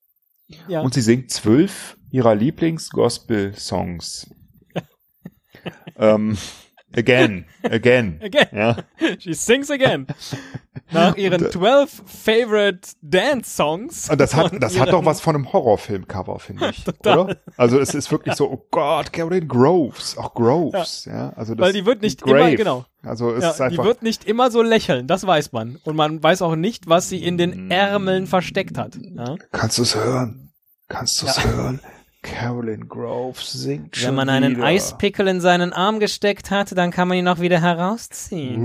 Ja. 0.68 0.82
Und 0.82 0.94
sie 0.94 1.00
singt 1.00 1.32
zwölf 1.32 1.98
ihrer 2.12 2.36
Lieblings-Gospel-Songs. 2.36 4.30
ähm, 5.98 6.38
again, 6.96 7.44
again. 7.62 8.18
Again. 8.22 8.46
Ja, 8.52 8.76
She 9.18 9.34
sings 9.34 9.70
again. 9.70 10.06
Nach 10.92 11.16
ihren 11.16 11.40
Und, 11.42 11.48
äh, 11.48 11.50
12 11.50 12.02
favorite 12.06 12.80
Dance 13.02 13.50
Songs. 13.50 14.08
und 14.08 14.20
das 14.20 14.34
hat, 14.36 14.52
das 14.62 14.78
hat 14.78 14.92
doch 14.92 15.04
was 15.04 15.20
von 15.20 15.34
einem 15.34 15.52
Horrorfilm-Cover, 15.52 16.38
finde 16.38 16.70
ich, 16.70 16.84
Total. 16.84 17.18
oder? 17.18 17.36
Also 17.56 17.80
es 17.80 17.92
ist 17.94 18.10
wirklich 18.12 18.34
so, 18.36 18.48
oh 18.50 18.66
Gott, 18.70 19.12
Carolyn 19.12 19.48
Groves, 19.48 20.16
auch 20.16 20.34
Groves, 20.34 21.06
ja. 21.06 21.32
also 21.34 21.54
das, 21.54 21.66
Weil 21.66 21.72
die 21.72 21.86
wird 21.86 22.02
nicht 22.02 22.22
Grave. 22.22 22.38
immer, 22.38 22.54
genau. 22.56 22.84
Also 23.02 23.32
es 23.32 23.44
ist 23.44 23.58
Ja, 23.58 23.68
die 23.68 23.72
einfach, 23.74 23.84
wird 23.84 24.02
nicht 24.02 24.24
immer 24.26 24.50
so 24.50 24.62
lächeln, 24.62 25.06
das 25.08 25.26
weiß 25.26 25.50
man. 25.52 25.76
Und 25.84 25.96
man 25.96 26.22
weiß 26.22 26.42
auch 26.42 26.54
nicht, 26.56 26.88
was 26.88 27.08
sie 27.08 27.22
in 27.24 27.36
den 27.36 27.70
Ärmeln 27.70 28.26
versteckt 28.28 28.78
hat. 28.78 28.96
Ja? 28.96 29.34
Kannst 29.52 29.78
du 29.78 29.82
es 29.82 29.94
hören? 29.96 30.52
Kannst 30.88 31.20
du 31.22 31.26
es 31.26 31.36
Ja. 31.36 31.44
hören? 31.50 31.80
Carolyn 32.26 32.88
Groves 32.88 33.52
singt 33.52 33.96
schon 33.96 34.08
Wenn 34.08 34.14
man 34.16 34.28
einen 34.28 34.56
wieder. 34.56 34.64
Eispickel 34.64 35.28
in 35.28 35.40
seinen 35.40 35.72
Arm 35.72 36.00
gesteckt 36.00 36.50
hat, 36.50 36.76
dann 36.76 36.90
kann 36.90 37.08
man 37.08 37.18
ihn 37.18 37.28
auch 37.28 37.40
wieder 37.40 37.60
herausziehen. 37.60 38.60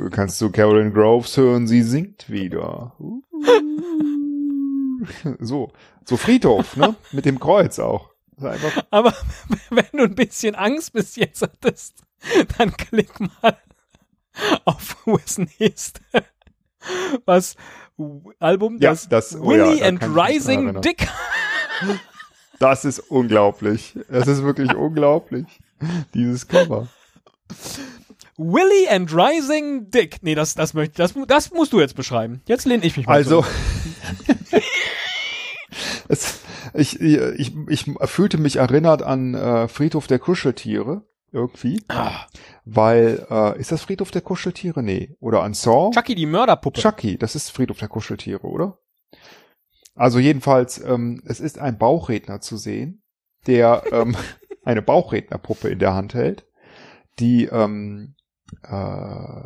Uh, 0.00 0.10
kannst 0.10 0.40
du 0.40 0.50
Carolyn 0.50 0.92
Groves 0.92 1.36
hören, 1.36 1.66
sie 1.66 1.82
singt 1.82 2.30
wieder. 2.30 2.94
Uh. 2.98 3.22
So, 5.38 5.70
so 6.04 6.16
Friedhof, 6.16 6.76
ne? 6.76 6.94
Mit 7.12 7.26
dem 7.26 7.38
Kreuz 7.38 7.78
auch. 7.78 8.10
Aber 8.90 9.12
wenn 9.70 9.86
du 9.92 10.04
ein 10.04 10.14
bisschen 10.14 10.54
Angst 10.54 10.92
bis 10.92 11.16
jetzt 11.16 11.42
hattest, 11.42 12.02
dann 12.56 12.72
klick 12.76 13.10
mal 13.20 13.58
auf 14.64 14.96
Wes 15.04 15.38
nächste. 15.58 16.00
Was 17.24 17.56
Album? 18.40 18.78
Ja, 18.80 18.90
das, 18.90 19.08
das- 19.08 19.36
oh 19.36 19.46
Willy 19.46 19.80
ja, 19.80 19.86
and 19.86 20.02
ich 20.02 20.08
Rising. 20.08 20.80
Dick. 20.80 21.06
das 22.58 22.84
ist 22.84 22.98
unglaublich. 22.98 23.98
Das 24.08 24.26
ist 24.26 24.42
wirklich 24.42 24.74
unglaublich. 24.74 25.46
Dieses 26.14 26.48
Cover. 26.48 26.88
Willy 28.36 28.88
and 28.88 29.14
Rising 29.14 29.90
Dick. 29.90 30.18
Nee, 30.22 30.34
das, 30.34 30.54
das 30.54 30.74
möchte, 30.74 30.96
das, 30.96 31.14
das 31.28 31.52
musst 31.52 31.72
du 31.72 31.80
jetzt 31.80 31.94
beschreiben. 31.94 32.42
Jetzt 32.46 32.64
lehne 32.64 32.84
ich 32.84 32.96
mich 32.96 33.06
mal 33.06 33.12
Also, 33.14 33.44
es, 36.08 36.40
ich, 36.72 37.00
ich, 37.00 37.52
ich 37.68 37.86
fühlte 38.06 38.38
mich 38.38 38.56
erinnert 38.56 39.02
an 39.02 39.34
äh, 39.34 39.68
Friedhof 39.68 40.06
der 40.06 40.18
Kuscheltiere. 40.18 41.02
Irgendwie. 41.34 41.82
Ah, 41.88 42.26
Weil, 42.64 43.26
äh, 43.28 43.58
ist 43.58 43.72
das 43.72 43.82
Friedhof 43.82 44.12
der 44.12 44.22
Kuscheltiere? 44.22 44.84
Nee. 44.84 45.16
Oder 45.18 45.42
an 45.42 45.52
Saw? 45.52 45.90
Chucky 45.92 46.14
die 46.14 46.26
Mörderpuppe. 46.26 46.80
Chucky, 46.80 47.18
das 47.18 47.34
ist 47.34 47.50
Friedhof 47.50 47.78
der 47.78 47.88
Kuscheltiere, 47.88 48.46
oder? 48.46 48.78
Also 49.96 50.20
jedenfalls, 50.20 50.80
ähm, 50.80 51.22
es 51.26 51.40
ist 51.40 51.58
ein 51.58 51.76
Bauchredner 51.76 52.40
zu 52.40 52.56
sehen, 52.56 53.02
der 53.48 53.82
ähm, 53.90 54.16
eine 54.64 54.80
Bauchrednerpuppe 54.80 55.68
in 55.68 55.80
der 55.80 55.94
Hand 55.94 56.14
hält, 56.14 56.46
die 57.18 57.46
ähm, 57.46 58.14
äh, 58.62 59.42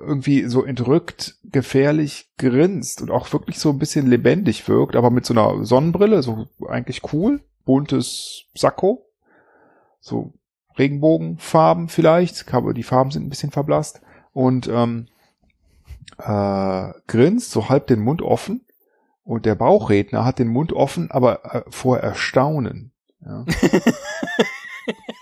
irgendwie 0.00 0.44
so 0.44 0.64
entrückt, 0.64 1.38
gefährlich 1.42 2.30
grinst 2.38 3.02
und 3.02 3.10
auch 3.10 3.32
wirklich 3.32 3.58
so 3.58 3.70
ein 3.70 3.80
bisschen 3.80 4.06
lebendig 4.06 4.68
wirkt, 4.68 4.94
aber 4.94 5.10
mit 5.10 5.26
so 5.26 5.34
einer 5.34 5.64
Sonnenbrille, 5.64 6.22
so 6.22 6.46
eigentlich 6.68 7.12
cool, 7.12 7.40
buntes 7.64 8.44
Sakko, 8.54 9.09
so 10.00 10.32
Regenbogenfarben 10.78 11.88
vielleicht, 11.88 12.52
aber 12.54 12.74
die 12.74 12.82
Farben 12.82 13.10
sind 13.10 13.26
ein 13.26 13.28
bisschen 13.30 13.50
verblasst 13.50 14.00
und 14.32 14.68
ähm, 14.68 15.06
äh, 16.18 16.92
grinst 17.06 17.50
so 17.50 17.68
halb 17.68 17.86
den 17.86 18.00
Mund 18.00 18.22
offen 18.22 18.64
und 19.24 19.46
der 19.46 19.54
Bauchredner 19.54 20.24
hat 20.24 20.38
den 20.38 20.48
Mund 20.48 20.72
offen, 20.72 21.10
aber 21.10 21.54
äh, 21.54 21.62
vor 21.68 21.98
Erstaunen. 21.98 22.92
Ja. 23.24 23.44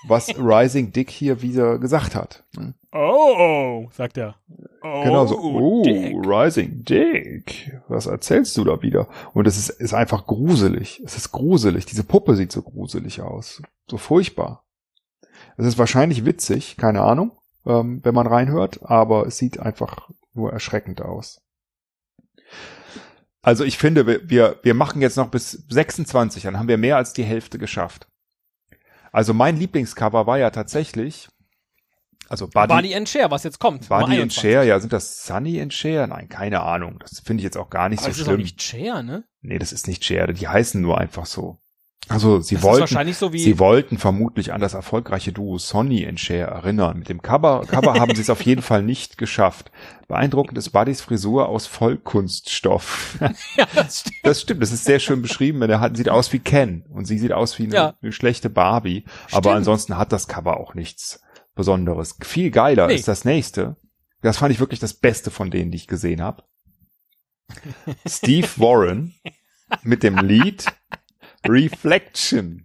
Was 0.07 0.31
Rising 0.39 0.93
Dick 0.93 1.11
hier 1.11 1.43
wieder 1.43 1.79
gesagt 1.79 2.15
hat. 2.15 2.45
ne? 2.57 2.75
Oh, 2.93 3.35
oh, 3.37 3.89
sagt 3.93 4.17
er. 4.17 4.37
Oh, 4.83 5.03
Genau 5.03 5.27
so. 5.27 5.39
Oh, 5.39 5.83
Dick. 5.83 6.15
Rising 6.25 6.85
Dick. 6.85 7.79
Was 7.89 8.07
erzählst 8.07 8.57
du 8.57 8.65
da 8.65 8.81
wieder? 8.81 9.09
Und 9.35 9.47
es 9.47 9.59
ist, 9.59 9.69
ist 9.69 9.93
einfach 9.93 10.27
gruselig. 10.27 11.03
Es 11.05 11.17
ist 11.17 11.33
gruselig. 11.33 11.85
Diese 11.85 12.05
Puppe 12.05 12.37
sieht 12.37 12.53
so 12.53 12.63
gruselig 12.63 13.21
aus. 13.21 13.61
So 13.91 13.99
furchtbar. 13.99 14.65
Es 15.59 15.67
ist 15.67 15.77
wahrscheinlich 15.77 16.25
witzig, 16.25 16.77
keine 16.77 17.03
Ahnung, 17.03 17.33
ähm, 17.67 18.01
wenn 18.05 18.15
man 18.15 18.29
reinhört, 18.29 18.81
aber 18.85 19.27
es 19.27 19.39
sieht 19.39 19.59
einfach 19.59 20.09
nur 20.33 20.53
erschreckend 20.53 21.03
aus. 21.03 21.43
Also 23.43 23.65
ich 23.65 23.77
finde, 23.77 24.07
wir, 24.07 24.31
wir, 24.31 24.61
wir 24.63 24.75
machen 24.75 25.03
jetzt 25.03 25.17
noch 25.17 25.31
bis 25.31 25.51
26, 25.69 26.45
dann 26.45 26.59
haben 26.59 26.69
wir 26.69 26.79
mehr 26.79 26.97
als 26.97 27.13
die 27.13 27.25
Hälfte 27.25 27.59
geschafft. 27.59 28.07
Also 29.11 29.35
mein 29.35 29.57
Lieblingscover 29.57 30.29
war 30.29 30.39
ja 30.39 30.51
tatsächlich, 30.51 31.29
also 32.29 32.47
Buddy, 32.47 32.75
Buddy 32.75 32.95
and 32.95 33.09
Cher, 33.09 33.31
was 33.33 33.43
jetzt 33.43 33.59
kommt. 33.59 33.89
Buddy 33.89 34.21
and 34.21 34.33
21. 34.33 34.41
Cher, 34.41 34.63
ja, 34.63 34.79
sind 34.79 34.93
das 34.93 35.25
Sunny 35.25 35.61
and 35.61 35.73
Cher? 35.73 36.07
Nein, 36.07 36.29
keine 36.29 36.61
Ahnung. 36.61 36.99
Das 37.01 37.19
finde 37.21 37.41
ich 37.41 37.45
jetzt 37.45 37.57
auch 37.57 37.71
gar 37.71 37.89
nicht 37.89 38.01
Aber 38.01 38.05
so 38.05 38.11
das 38.11 38.19
ist 38.19 38.27
doch 38.27 38.33
schlimm. 38.33 38.43
nicht 38.43 38.63
Cher, 38.63 39.03
ne? 39.03 39.25
Nee, 39.41 39.59
das 39.59 39.73
ist 39.73 39.89
nicht 39.89 40.05
Cher, 40.05 40.29
die 40.29 40.47
heißen 40.47 40.81
nur 40.81 40.99
einfach 40.99 41.27
so. 41.27 41.59
Also 42.09 42.41
sie 42.41 42.55
Das 42.57 42.65
wollten, 42.65 42.81
wahrscheinlich 42.81 43.17
so 43.17 43.33
wie 43.33 43.39
sie 43.39 43.59
wollten 43.59 43.99
vermutlich 43.99 44.53
an 44.53 44.61
das 44.61 44.75
erfolgreiche 44.75 45.33
Duo 45.33 45.59
Sonny 45.59 46.07
and 46.07 46.19
Cher 46.19 46.47
erinnern. 46.49 46.99
Mit 47.01 47.09
dem 47.09 47.21
Cover, 47.23 47.65
Cover 47.67 47.95
haben 47.95 48.15
sie 48.15 48.23
es 48.23 48.31
auf 48.31 48.41
jeden 48.43 48.63
Fall 48.63 48.83
nicht 48.83 49.19
geschafft. 49.19 49.71
Beeindruckend 50.09 50.57
ist 50.59 50.71
Buddys 50.71 51.01
Frisur 51.03 51.49
aus 51.49 51.67
Vollkunststoff. 51.67 53.19
ja, 53.57 53.67
das 53.75 54.01
stimmt. 54.01 54.17
Das 54.23 54.41
stimmt, 54.41 54.63
das 54.63 54.73
ist 54.73 54.85
sehr 54.85 55.01
schön 55.01 55.21
beschrieben. 55.23 55.61
denn 55.61 55.71
Er 55.71 55.81
hat, 55.81 55.97
sieht 55.97 56.09
aus 56.09 56.33
wie 56.33 56.39
Ken 56.39 56.85
und 56.91 57.05
sie 57.05 57.19
sieht 57.19 57.33
aus 57.33 57.59
wie 57.59 57.65
eine, 57.65 57.75
Ja. 57.75 57.95
eine 58.01 58.13
schlechte 58.13 58.49
Barbie. 58.51 59.05
Aber 59.31 59.41
Stimmt. 59.51 59.57
ansonsten 59.57 59.99
hat 59.99 60.13
das 60.13 60.29
Cover 60.29 60.59
auch 60.59 60.75
nichts 60.75 61.23
Besonderes. 61.55 62.17
Viel 62.23 62.51
geiler 62.51 62.87
Nee. 62.87 62.95
ist 62.95 63.09
das 63.09 63.25
nächste. 63.25 63.77
Das 64.23 64.39
fand 64.39 64.53
ich 64.53 64.61
wirklich 64.61 64.81
das 64.81 64.95
Beste 64.95 65.31
von 65.31 65.51
denen, 65.51 65.71
die 65.71 65.77
ich 65.77 65.87
gesehen 65.89 66.23
habe. 66.23 66.43
Steve 68.07 68.49
Warren 68.57 69.15
mit 69.83 70.03
dem 70.03 70.17
Lied 70.19 70.65
Reflection. 71.47 72.65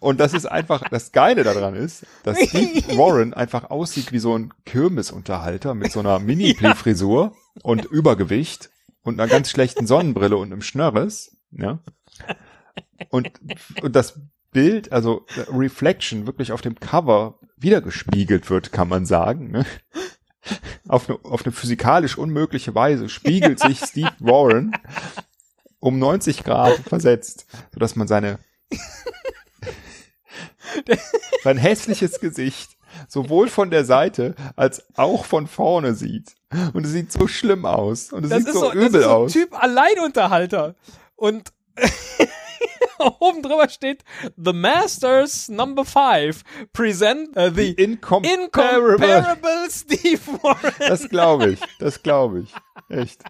Und 0.00 0.20
das 0.20 0.34
ist 0.34 0.46
einfach, 0.46 0.88
das 0.88 1.12
Geile 1.12 1.44
daran 1.44 1.74
ist, 1.74 2.06
dass 2.24 2.38
Steve 2.38 2.82
Warren 2.98 3.34
einfach 3.34 3.70
aussieht 3.70 4.12
wie 4.12 4.18
so 4.18 4.36
ein 4.36 4.52
Kirmesunterhalter 4.64 5.74
mit 5.74 5.92
so 5.92 6.00
einer 6.00 6.18
Mini-Frisur 6.20 7.34
und 7.62 7.84
Übergewicht 7.86 8.70
und 9.02 9.20
einer 9.20 9.30
ganz 9.30 9.50
schlechten 9.50 9.86
Sonnenbrille 9.86 10.36
und 10.36 10.52
einem 10.52 10.62
Schnörres, 10.62 11.36
ja. 11.50 11.80
Und, 13.10 13.30
und 13.82 13.96
das 13.96 14.20
Bild, 14.52 14.92
also 14.92 15.26
Reflection, 15.48 16.26
wirklich 16.26 16.52
auf 16.52 16.60
dem 16.60 16.78
Cover 16.78 17.38
wiedergespiegelt 17.56 18.50
wird, 18.50 18.72
kann 18.72 18.88
man 18.88 19.06
sagen, 19.06 19.50
ne? 19.50 19.66
Auf 20.88 21.08
eine, 21.08 21.20
auf 21.24 21.44
eine 21.44 21.52
physikalisch 21.52 22.18
unmögliche 22.18 22.74
Weise 22.74 23.08
spiegelt 23.08 23.60
sich 23.60 23.78
Steve 23.78 24.12
Warren 24.18 24.72
um 25.82 25.98
90 25.98 26.44
Grad 26.44 26.76
versetzt, 26.88 27.46
sodass 27.74 27.96
man 27.96 28.06
seine 28.08 28.38
sein 31.44 31.58
hässliches 31.58 32.20
Gesicht 32.20 32.78
sowohl 33.08 33.48
von 33.48 33.70
der 33.70 33.84
Seite 33.84 34.34
als 34.54 34.84
auch 34.96 35.24
von 35.24 35.46
vorne 35.46 35.94
sieht. 35.94 36.34
Und 36.72 36.86
es 36.86 36.92
sieht 36.92 37.10
so 37.10 37.26
schlimm 37.26 37.66
aus. 37.66 38.12
Und 38.12 38.24
es 38.24 38.30
Das 38.30 38.38
sieht 38.40 38.48
ist 38.48 38.54
so, 38.54 38.60
so, 38.60 38.66
das 38.66 38.74
übel 38.74 39.00
ist 39.00 39.04
so 39.04 39.10
ein 39.10 39.16
aus. 39.16 39.32
Typ 39.32 39.62
Alleinunterhalter. 39.62 40.74
Und 41.16 41.52
oben 43.18 43.42
drüber 43.42 43.68
steht 43.68 44.04
The 44.36 44.52
Masters 44.52 45.48
Number 45.48 45.84
5 45.84 46.42
present 46.72 47.36
uh, 47.36 47.50
the 47.52 47.72
Incomparable. 47.72 48.44
incomparable 48.44 49.70
Steve 49.70 50.20
Warren. 50.42 50.72
Das 50.78 51.08
glaube 51.08 51.50
ich. 51.50 51.60
Das 51.80 52.02
glaube 52.02 52.40
ich. 52.40 52.54
Echt. 52.88 53.22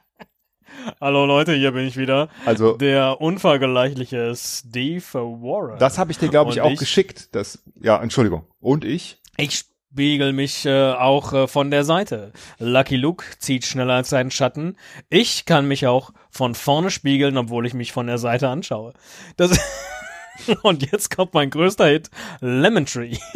Hallo 1.01 1.27
Leute, 1.27 1.55
hier 1.55 1.73
bin 1.73 1.87
ich 1.87 1.97
wieder. 1.97 2.29
Also, 2.45 2.77
Der 2.77 3.21
unvergleichliche 3.21 4.35
Steve 4.37 5.03
Warren. 5.15 5.79
das 5.79 5.99
habe 5.99 6.13
ich 6.13 6.19
dir, 6.19 6.29
glaube 6.29 6.51
ich, 6.53 6.61
Und 6.61 6.67
auch 6.67 6.71
ich- 6.73 6.79
geschickt. 6.79 7.35
Das, 7.35 7.63
ja, 7.81 8.01
Entschuldigung. 8.03 8.45
Und 8.61 8.85
ich? 8.85 9.19
Ich 9.37 9.65
spiegel 9.93 10.33
mich 10.33 10.65
äh, 10.67 10.93
auch 10.93 11.33
äh, 11.33 11.47
von 11.49 11.71
der 11.71 11.85
Seite. 11.85 12.33
Lucky 12.59 12.97
Luke 12.97 13.25
zieht 13.39 13.65
schneller 13.65 13.95
als 13.95 14.11
seinen 14.11 14.31
Schatten. 14.31 14.77
Ich 15.11 15.45
kann 15.45 15.67
mich 15.69 15.87
auch 15.87 16.13
von 16.31 16.55
vorne 16.55 16.91
spiegeln, 16.91 17.37
obwohl 17.37 17.67
ich 17.67 17.75
mich 17.75 17.93
von 17.93 18.07
der 18.07 18.19
Seite 18.19 18.49
anschaue. 18.49 18.93
Das 19.37 19.59
Und 20.63 20.91
jetzt 20.91 21.15
kommt 21.15 21.35
mein 21.35 21.51
größter 21.51 21.87
Hit, 21.87 22.11
Lemon 22.41 22.87
Tree. 22.87 23.17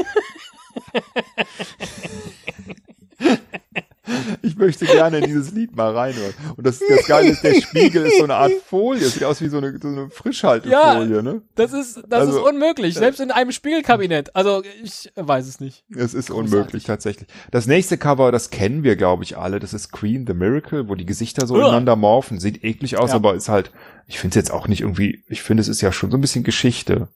Ich 4.42 4.56
möchte 4.56 4.86
gerne 4.86 5.18
in 5.18 5.24
dieses 5.24 5.52
Lied 5.52 5.74
mal 5.76 5.92
reinhören. 5.96 6.34
Und 6.56 6.66
das, 6.66 6.78
das 6.88 7.06
Geile 7.06 7.28
ist, 7.30 7.42
der 7.42 7.60
Spiegel 7.60 8.06
ist 8.06 8.18
so 8.18 8.24
eine 8.24 8.34
Art 8.34 8.52
Folie. 8.66 9.06
Sieht 9.08 9.24
aus 9.24 9.40
wie 9.40 9.48
so 9.48 9.58
eine, 9.58 9.78
so 9.80 9.88
eine 9.88 10.10
Frischhaltefolie, 10.10 11.22
ne? 11.22 11.42
Das 11.54 11.72
ist, 11.72 12.02
das 12.08 12.20
Also, 12.20 12.38
ist 12.38 12.44
unmöglich, 12.48 12.94
selbst 12.94 13.20
in 13.20 13.30
einem 13.30 13.52
Spiegelkabinett. 13.52 14.34
Also 14.34 14.62
ich 14.82 15.10
weiß 15.16 15.46
es 15.46 15.60
nicht. 15.60 15.84
Es 15.90 16.14
ist 16.14 16.28
Großartig. 16.28 16.52
unmöglich 16.52 16.84
tatsächlich. 16.84 17.28
Das 17.50 17.66
nächste 17.66 17.98
Cover, 17.98 18.32
das 18.32 18.50
kennen 18.50 18.82
wir, 18.82 18.96
glaube 18.96 19.24
ich, 19.24 19.36
alle. 19.36 19.60
Das 19.60 19.74
ist 19.74 19.92
Queen 19.92 20.26
the 20.26 20.34
Miracle, 20.34 20.88
wo 20.88 20.94
die 20.94 21.06
Gesichter 21.06 21.46
so 21.46 21.54
Uah. 21.54 21.60
ineinander 21.68 21.96
morphen. 21.96 22.40
Sieht 22.40 22.64
eklig 22.64 22.96
aus, 22.98 23.10
Ja. 23.10 23.16
aber 23.16 23.34
ist 23.34 23.48
halt, 23.48 23.70
ich 24.06 24.18
finde 24.18 24.30
es 24.38 24.46
jetzt 24.46 24.50
auch 24.52 24.68
nicht 24.68 24.80
irgendwie, 24.82 25.24
ich 25.28 25.42
finde, 25.42 25.60
es 25.60 25.68
ist 25.68 25.80
ja 25.80 25.92
schon 25.92 26.10
so 26.10 26.16
ein 26.16 26.20
bisschen 26.20 26.44
Geschichte. 26.44 27.08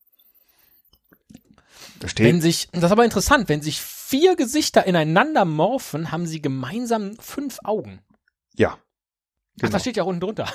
Da 2.01 2.09
steht, 2.09 2.27
Wenn 2.27 2.41
sich, 2.41 2.69
das 2.73 2.85
ist 2.85 2.93
aber 2.93 3.05
interessant, 3.05 3.49
wenn 3.49 3.61
sich 3.63 3.81
vier 4.11 4.35
Gesichter 4.37 4.87
ineinander 4.87 5.45
morphen, 5.45 6.11
haben 6.11 6.27
sie 6.27 6.43
gemeinsam 6.43 7.17
fünf 7.21 7.59
Augen. 7.65 8.01
ja. 8.57 8.77
Ach, 8.77 9.63
Genau. 9.63 9.73
das 9.73 9.83
steht 9.83 9.97
ja 9.97 10.05
unten 10.05 10.21
drunter. 10.21 10.47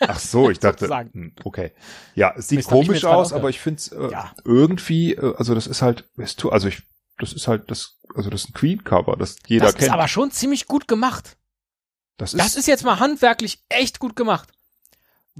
Ach 0.00 0.18
so, 0.18 0.50
ich 0.50 0.58
dachte, 0.58 0.88
hm, 1.12 1.34
okay. 1.44 1.72
Ja, 2.14 2.34
es 2.36 2.48
sieht 2.48 2.64
komisch 2.64 3.04
aus, 3.04 3.32
aber 3.32 3.48
ich 3.48 3.60
finde 3.60 3.78
es 3.78 3.88
äh, 3.88 4.10
Ja. 4.10 4.32
irgendwie, 4.44 5.14
äh, 5.14 5.34
also 5.36 5.54
das 5.54 5.66
ist 5.66 5.80
halt, 5.80 6.04
also 6.50 6.68
ich, 6.68 6.82
das 7.18 7.32
ist 7.32 7.48
halt 7.48 7.70
das, 7.70 7.98
also 8.14 8.28
das 8.28 8.42
ist 8.44 8.50
ein 8.50 8.54
Queen-Cover, 8.54 9.16
das 9.16 9.36
jeder 9.46 9.66
das 9.66 9.74
kennt. 9.76 9.86
ist 9.86 9.92
aber 9.92 10.08
schon 10.08 10.30
ziemlich 10.30 10.66
gut 10.66 10.88
gemacht. 10.88 11.38
Das 12.18 12.34
ist, 12.34 12.40
Das 12.40 12.56
ist 12.56 12.66
jetzt 12.66 12.84
mal 12.84 12.98
handwerklich 12.98 13.62
echt 13.70 13.98
gut 13.98 14.14
gemacht. 14.16 14.50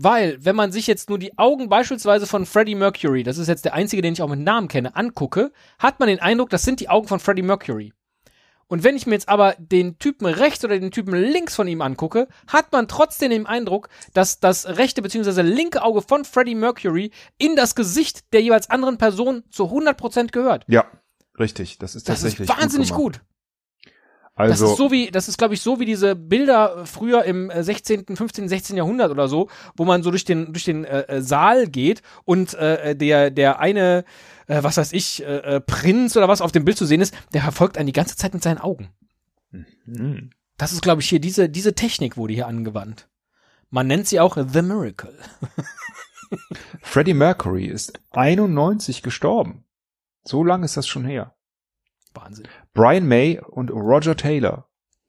Weil, 0.02 0.42
wenn 0.42 0.56
man 0.56 0.72
sich 0.72 0.86
jetzt 0.86 1.10
nur 1.10 1.18
die 1.18 1.36
Augen 1.36 1.68
beispielsweise 1.68 2.26
von 2.26 2.46
Freddie 2.46 2.74
Mercury, 2.74 3.22
das 3.22 3.36
ist 3.36 3.48
jetzt 3.48 3.66
der 3.66 3.74
einzige, 3.74 4.00
den 4.00 4.14
ich 4.14 4.22
auch 4.22 4.30
mit 4.30 4.40
Namen 4.40 4.66
kenne, 4.66 4.96
angucke, 4.96 5.52
hat 5.78 6.00
man 6.00 6.08
den 6.08 6.20
Eindruck, 6.20 6.48
das 6.48 6.62
sind 6.62 6.80
die 6.80 6.88
Augen 6.88 7.06
von 7.06 7.20
Freddie 7.20 7.42
Mercury. 7.42 7.92
Und 8.66 8.82
wenn 8.82 8.96
ich 8.96 9.06
mir 9.06 9.12
jetzt 9.12 9.28
aber 9.28 9.56
den 9.58 9.98
Typen 9.98 10.26
rechts 10.26 10.64
oder 10.64 10.78
den 10.78 10.90
Typen 10.90 11.12
links 11.12 11.54
von 11.54 11.68
ihm 11.68 11.82
angucke, 11.82 12.28
hat 12.46 12.72
man 12.72 12.88
trotzdem 12.88 13.28
den 13.28 13.44
Eindruck, 13.44 13.90
dass 14.14 14.40
das 14.40 14.78
rechte 14.78 15.02
bzw. 15.02 15.42
linke 15.42 15.82
Auge 15.82 16.00
von 16.00 16.24
Freddie 16.24 16.54
Mercury 16.54 17.10
in 17.36 17.54
das 17.54 17.74
Gesicht 17.74 18.32
der 18.32 18.40
jeweils 18.40 18.70
anderen 18.70 18.96
Person 18.96 19.42
zu 19.50 19.64
100% 19.64 20.30
gehört. 20.30 20.64
ja, 20.66 20.86
richtig. 21.38 21.76
Das 21.78 21.94
ist 21.94 22.08
Das 22.08 22.22
tatsächlich 22.22 22.48
ist 22.48 22.58
wahnsinnig 22.58 22.94
gut. 22.94 23.20
Also, 24.34 24.64
das 24.64 24.72
ist 24.72 24.78
so 24.78 24.90
wie, 24.90 25.10
das 25.10 25.28
ist 25.28 25.38
glaube 25.38 25.54
ich 25.54 25.60
so 25.60 25.80
wie 25.80 25.84
diese 25.84 26.16
Bilder 26.16 26.86
früher 26.86 27.24
im 27.24 27.50
äh, 27.50 27.62
16., 27.62 28.16
15., 28.16 28.48
16. 28.48 28.76
Jahrhundert 28.76 29.10
oder 29.10 29.28
so, 29.28 29.48
wo 29.76 29.84
man 29.84 30.02
so 30.02 30.10
durch 30.10 30.24
den 30.24 30.52
durch 30.52 30.64
den 30.64 30.84
äh, 30.84 31.02
äh, 31.02 31.22
Saal 31.22 31.66
geht 31.66 32.02
und 32.24 32.54
äh, 32.54 32.96
der 32.96 33.30
der 33.30 33.60
eine, 33.60 34.04
äh, 34.46 34.62
was 34.62 34.76
weiß 34.76 34.92
ich, 34.92 35.22
äh, 35.22 35.56
äh, 35.56 35.60
Prinz 35.60 36.16
oder 36.16 36.28
was 36.28 36.40
auf 36.40 36.52
dem 36.52 36.64
Bild 36.64 36.78
zu 36.78 36.86
sehen 36.86 37.00
ist, 37.00 37.14
der 37.34 37.42
verfolgt 37.42 37.76
einen 37.76 37.86
die 37.86 37.92
ganze 37.92 38.16
Zeit 38.16 38.32
mit 38.32 38.42
seinen 38.42 38.58
Augen. 38.58 38.90
hm. 39.84 40.30
Das 40.56 40.72
ist 40.72 40.82
glaube 40.82 41.02
ich 41.02 41.08
hier 41.08 41.20
diese 41.20 41.48
diese 41.48 41.74
Technik 41.74 42.16
wurde 42.16 42.34
hier 42.34 42.46
angewandt. 42.46 43.08
Man 43.68 43.86
nennt 43.86 44.06
sie 44.06 44.20
auch 44.20 44.36
The 44.36 44.62
Miracle. 44.62 45.18
Freddie 46.80 47.14
Mercury 47.14 47.66
ist 47.66 48.00
91 48.10 49.02
gestorben. 49.02 49.64
So 50.24 50.44
lange 50.44 50.64
ist 50.64 50.76
das 50.76 50.86
schon 50.86 51.04
her. 51.04 51.34
Wahnsinn. 52.14 52.48
Brian 52.74 53.06
May 53.06 53.40
und 53.40 53.70
Roger 53.70 54.16
Taylor 54.16 54.68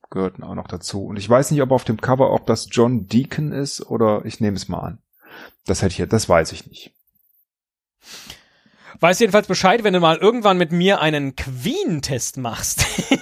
gehörten 0.10 0.44
auch 0.44 0.56
noch 0.56 0.68
dazu. 0.68 1.06
Und 1.06 1.18
ich 1.18 1.30
weiß 1.30 1.52
nicht, 1.52 1.62
ob 1.62 1.72
auf 1.72 1.84
dem 1.84 2.00
Cover, 2.02 2.32
ob 2.32 2.46
das 2.46 2.68
John 2.70 3.08
Deacon 3.08 3.52
ist 3.52 3.82
oder 3.82 4.24
ich 4.26 4.40
nehme 4.40 4.58
es 4.58 4.68
mal 4.68 4.80
an. 4.80 5.00
Das 5.66 5.82
hätte 5.82 6.02
ich, 6.04 6.10
das 6.10 6.28
weiß 6.30 6.52
ich 6.52 6.68
nicht. 6.68 6.94
Weiß 9.00 9.20
jedenfalls 9.20 9.48
Bescheid, 9.48 9.84
wenn 9.84 9.94
du 9.94 10.00
mal 10.00 10.18
irgendwann 10.18 10.58
mit 10.58 10.72
mir 10.72 11.02
einen 11.02 11.36
Queen-Test 11.36 12.38
machst. 12.38 12.86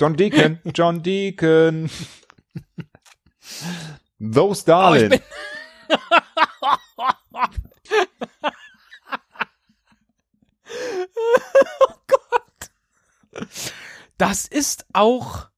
John 0.00 0.16
Deacon, 0.16 0.60
John 0.74 1.02
Deacon. 1.02 1.90
Those 4.32 4.64
Darling. 4.64 5.10
bin- 5.10 5.20
oh 11.80 11.94
Gott. 12.06 13.46
Das 14.18 14.46
ist 14.46 14.86
auch. 14.92 15.48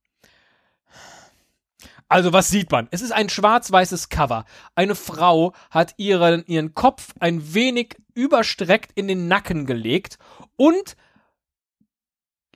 Also, 2.09 2.33
was 2.33 2.49
sieht 2.49 2.71
man? 2.71 2.87
Es 2.91 3.03
ist 3.03 3.13
ein 3.13 3.29
schwarz-weißes 3.29 4.09
Cover. 4.09 4.45
Eine 4.75 4.95
Frau 4.95 5.53
hat 5.71 5.95
ihren, 5.97 6.47
ihren 6.47 6.75
Kopf 6.75 7.13
ein 7.19 7.55
wenig 7.55 7.97
überstreckt 8.15 8.93
in 8.95 9.09
den 9.09 9.27
Nacken 9.27 9.67
gelegt 9.67 10.19
und 10.57 10.97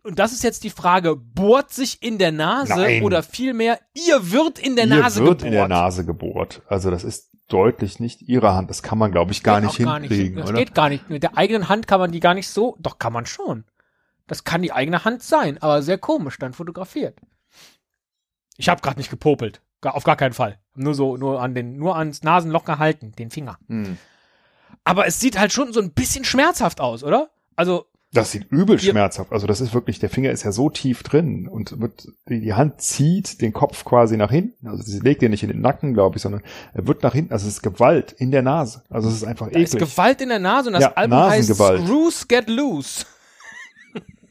und 0.08 0.18
das 0.18 0.32
ist 0.32 0.42
jetzt 0.42 0.64
die 0.64 0.70
Frage, 0.70 1.14
bohrt 1.16 1.70
sich 1.70 2.02
in 2.02 2.18
der 2.18 2.32
Nase 2.32 2.74
Nein. 2.74 3.02
oder 3.04 3.22
vielmehr 3.22 3.78
ihr 3.94 4.32
wird 4.32 4.58
in 4.58 4.74
der 4.74 4.86
Ihr 4.86 4.96
Nase 4.96 5.20
wird 5.20 5.38
gebohrt? 5.38 5.44
in 5.44 5.52
der 5.52 5.68
Nase 5.68 6.04
gebohrt. 6.04 6.62
Also 6.66 6.90
das 6.90 7.04
ist 7.04 7.30
deutlich 7.46 8.00
nicht 8.00 8.22
ihre 8.22 8.54
Hand. 8.54 8.68
Das 8.70 8.82
kann 8.82 8.98
man, 8.98 9.12
glaube 9.12 9.32
ich, 9.32 9.42
gar 9.42 9.60
Geht 9.60 9.78
nicht 9.78 9.86
auch 9.86 9.96
hinkriegen, 9.98 10.36
Das 10.38 10.50
oder? 10.50 10.58
geht 10.58 10.74
gar 10.74 10.88
nicht. 10.88 11.08
Mit 11.08 11.22
der 11.22 11.36
eigenen 11.38 11.68
Hand 11.68 11.86
kann 11.86 12.00
man 12.00 12.10
die 12.12 12.20
gar 12.20 12.34
nicht 12.34 12.48
so. 12.48 12.76
Doch, 12.80 12.98
kann 12.98 13.12
man 13.12 13.26
schon. 13.26 13.64
Das 14.26 14.44
kann 14.44 14.60
die 14.62 14.72
eigene 14.72 15.04
Hand 15.04 15.22
sein, 15.22 15.56
aber 15.62 15.80
sehr 15.82 15.96
komisch 15.98 16.38
dann 16.38 16.52
fotografiert. 16.52 17.18
Ich 18.56 18.68
habe 18.68 18.82
gerade 18.82 18.98
nicht 18.98 19.10
gepopelt. 19.10 19.62
Gar, 19.80 19.94
auf 19.94 20.04
gar 20.04 20.16
keinen 20.16 20.32
Fall. 20.34 20.58
Nur 20.74 20.94
so, 20.94 21.16
nur 21.16 21.40
an 21.40 21.54
den, 21.54 21.76
nur 21.78 21.96
ans 21.96 22.22
Nasenloch 22.22 22.64
gehalten, 22.64 23.12
den 23.12 23.30
Finger. 23.30 23.58
Hm. 23.68 23.96
Aber 24.84 25.06
es 25.06 25.20
sieht 25.20 25.38
halt 25.38 25.52
schon 25.52 25.72
so 25.72 25.80
ein 25.80 25.92
bisschen 25.92 26.24
schmerzhaft 26.24 26.80
aus, 26.80 27.04
oder? 27.04 27.30
Also, 27.56 27.86
Das 28.12 28.32
sieht 28.32 28.50
übel 28.50 28.78
schmerzhaft. 28.78 29.32
Also 29.32 29.46
das 29.46 29.60
ist 29.60 29.74
wirklich, 29.74 29.98
der 29.98 30.08
Finger 30.08 30.30
ist 30.30 30.42
ja 30.42 30.50
so 30.50 30.70
tief 30.70 31.02
drin 31.02 31.46
und 31.46 31.78
wird, 31.78 32.08
die, 32.28 32.54
Hand 32.54 32.80
zieht 32.80 33.42
den 33.42 33.52
Kopf 33.52 33.84
quasi 33.84 34.16
nach 34.16 34.30
hinten. 34.30 34.66
Also 34.66 34.82
sie 34.82 35.00
legt 35.00 35.20
den 35.20 35.30
nicht 35.30 35.42
in 35.42 35.50
den 35.50 35.60
Nacken, 35.60 35.92
glaube 35.92 36.16
ich, 36.16 36.22
sondern 36.22 36.42
er 36.72 36.86
wird 36.86 37.02
nach 37.02 37.12
hinten. 37.12 37.32
Also 37.34 37.46
es 37.46 37.54
ist 37.54 37.62
Gewalt 37.62 38.12
in 38.12 38.30
der 38.30 38.40
Nase. 38.40 38.82
Also 38.88 39.08
es 39.08 39.14
ist 39.14 39.24
einfach 39.24 39.50
da 39.50 39.58
ist 39.58 39.74
eklig. 39.74 39.90
Gewalt 39.90 40.22
in 40.22 40.30
der 40.30 40.38
Nase 40.38 40.68
und 40.68 40.74
das 40.74 40.84
Ja, 40.84 40.92
Album 40.94 41.18
heißt. 41.18 41.54
Screws 41.54 42.28
Get 42.28 42.48
Loose. 42.48 43.04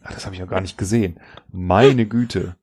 Ach, 0.04 0.14
das 0.14 0.26
habe 0.26 0.34
ich 0.34 0.40
ja 0.40 0.48
gar 0.48 0.62
nicht 0.62 0.78
gesehen. 0.78 1.20
Meine 1.52 2.08
Güte. 2.08 2.56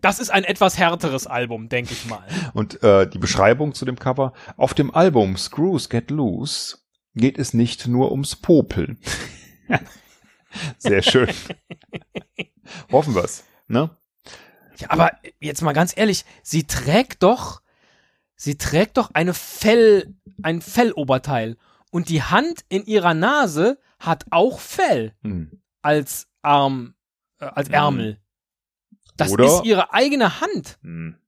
Das 0.00 0.20
ist 0.20 0.30
ein 0.30 0.44
etwas 0.44 0.78
härteres 0.78 1.26
Album, 1.26 1.68
denke 1.68 1.92
ich 1.92 2.06
mal. 2.06 2.22
Und 2.54 2.82
äh, 2.82 3.08
die 3.08 3.18
Beschreibung 3.18 3.74
zu 3.74 3.84
dem 3.84 3.98
Cover. 3.98 4.32
Auf 4.56 4.74
dem 4.74 4.94
Album 4.94 5.36
Screws 5.36 5.88
Get 5.88 6.10
Loose 6.10 6.78
geht 7.18 7.38
es 7.38 7.52
nicht 7.54 7.86
nur 7.86 8.10
ums 8.10 8.36
Popeln. 8.36 8.98
Sehr 10.78 11.02
schön. 11.02 11.28
Hoffen 12.90 13.14
wir's, 13.14 13.44
ne? 13.66 13.96
Ja, 14.78 14.90
aber 14.90 15.12
jetzt 15.40 15.62
mal 15.62 15.72
ganz 15.72 15.96
ehrlich, 15.96 16.24
sie 16.42 16.64
trägt 16.66 17.22
doch, 17.22 17.62
sie 18.36 18.56
trägt 18.56 18.96
doch 18.96 19.10
eine 19.12 19.34
Fell, 19.34 20.14
ein 20.42 20.62
Felloberteil. 20.62 21.56
Und 21.90 22.08
die 22.10 22.22
Hand 22.22 22.64
in 22.68 22.84
ihrer 22.84 23.14
Nase 23.14 23.80
hat 23.98 24.26
auch 24.30 24.60
Fell 24.60 25.14
Hm. 25.22 25.60
als 25.82 26.28
Arm, 26.42 26.94
äh, 27.40 27.46
als 27.46 27.68
Mhm. 27.68 27.74
Ärmel. 27.74 28.20
Das 29.16 29.32
Oder- 29.32 29.46
ist 29.46 29.64
ihre 29.64 29.92
eigene 29.92 30.40
Hand. 30.40 30.78
Hm. 30.82 31.18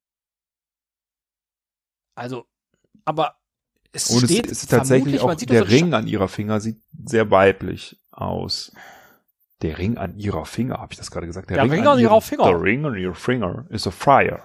Also, 2.14 2.46
aber 3.04 3.39
es 3.92 4.10
Und 4.10 4.24
es 4.24 4.30
steht 4.30 4.46
ist 4.46 4.70
tatsächlich 4.70 5.20
auch, 5.20 5.34
der 5.34 5.68
Ring 5.68 5.92
an 5.94 6.06
ihrer 6.06 6.28
Finger 6.28 6.60
sieht 6.60 6.80
sehr 7.04 7.30
weiblich 7.30 8.00
aus. 8.10 8.72
Der 9.62 9.78
Ring 9.78 9.98
an 9.98 10.16
ihrer 10.16 10.46
Finger, 10.46 10.78
habe 10.78 10.92
ich 10.92 10.98
das 10.98 11.10
gerade 11.10 11.26
gesagt? 11.26 11.50
Der 11.50 11.70
Ring 11.70 11.86
an 11.86 11.98
ihrer 11.98 12.20
Finger. 12.20 12.46
The 12.46 12.52
ring 12.54 12.84
on 12.84 13.04
your 13.04 13.14
finger 13.14 13.66
is 13.70 13.86
a 13.86 13.90
fire. 13.90 14.42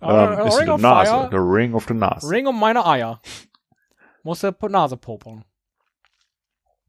Ah, 0.00 0.40
Ähm, 0.40 0.46
ist 0.46 0.58
Ring 0.60 0.68
of 0.70 0.80
Nase. 0.80 1.10
Fire. 1.10 1.28
The 1.30 1.36
ring 1.36 1.74
of 1.74 1.84
the 1.86 1.94
Nase. 1.94 2.30
Ring 2.30 2.46
um 2.46 2.58
meine 2.58 2.86
Eier. 2.86 3.20
Muss 4.22 4.40
der 4.40 4.54
Nase 4.68 4.96
popeln. 4.96 5.44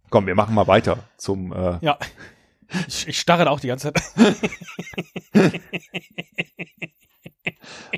Komm, 0.09 0.27
wir 0.27 0.35
machen 0.35 0.55
mal 0.55 0.67
weiter 0.67 0.99
zum 1.17 1.51
äh, 1.51 1.77
Ja. 1.81 1.97
Ich, 2.87 3.05
ich 3.07 3.19
starre 3.19 3.49
auch 3.49 3.59
die 3.59 3.67
ganze 3.67 3.91
Zeit. 3.91 4.01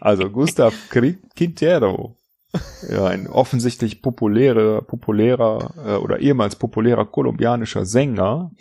Also 0.02 0.30
Gustav 0.30 0.74
Quintero, 0.90 2.18
ja, 2.90 3.06
ein 3.06 3.28
offensichtlich 3.28 4.02
populärer, 4.02 4.82
populärer 4.82 5.74
äh, 5.86 5.96
oder 5.96 6.20
ehemals 6.20 6.56
populärer 6.56 7.06
kolumbianischer 7.06 7.86
Sänger. 7.86 8.52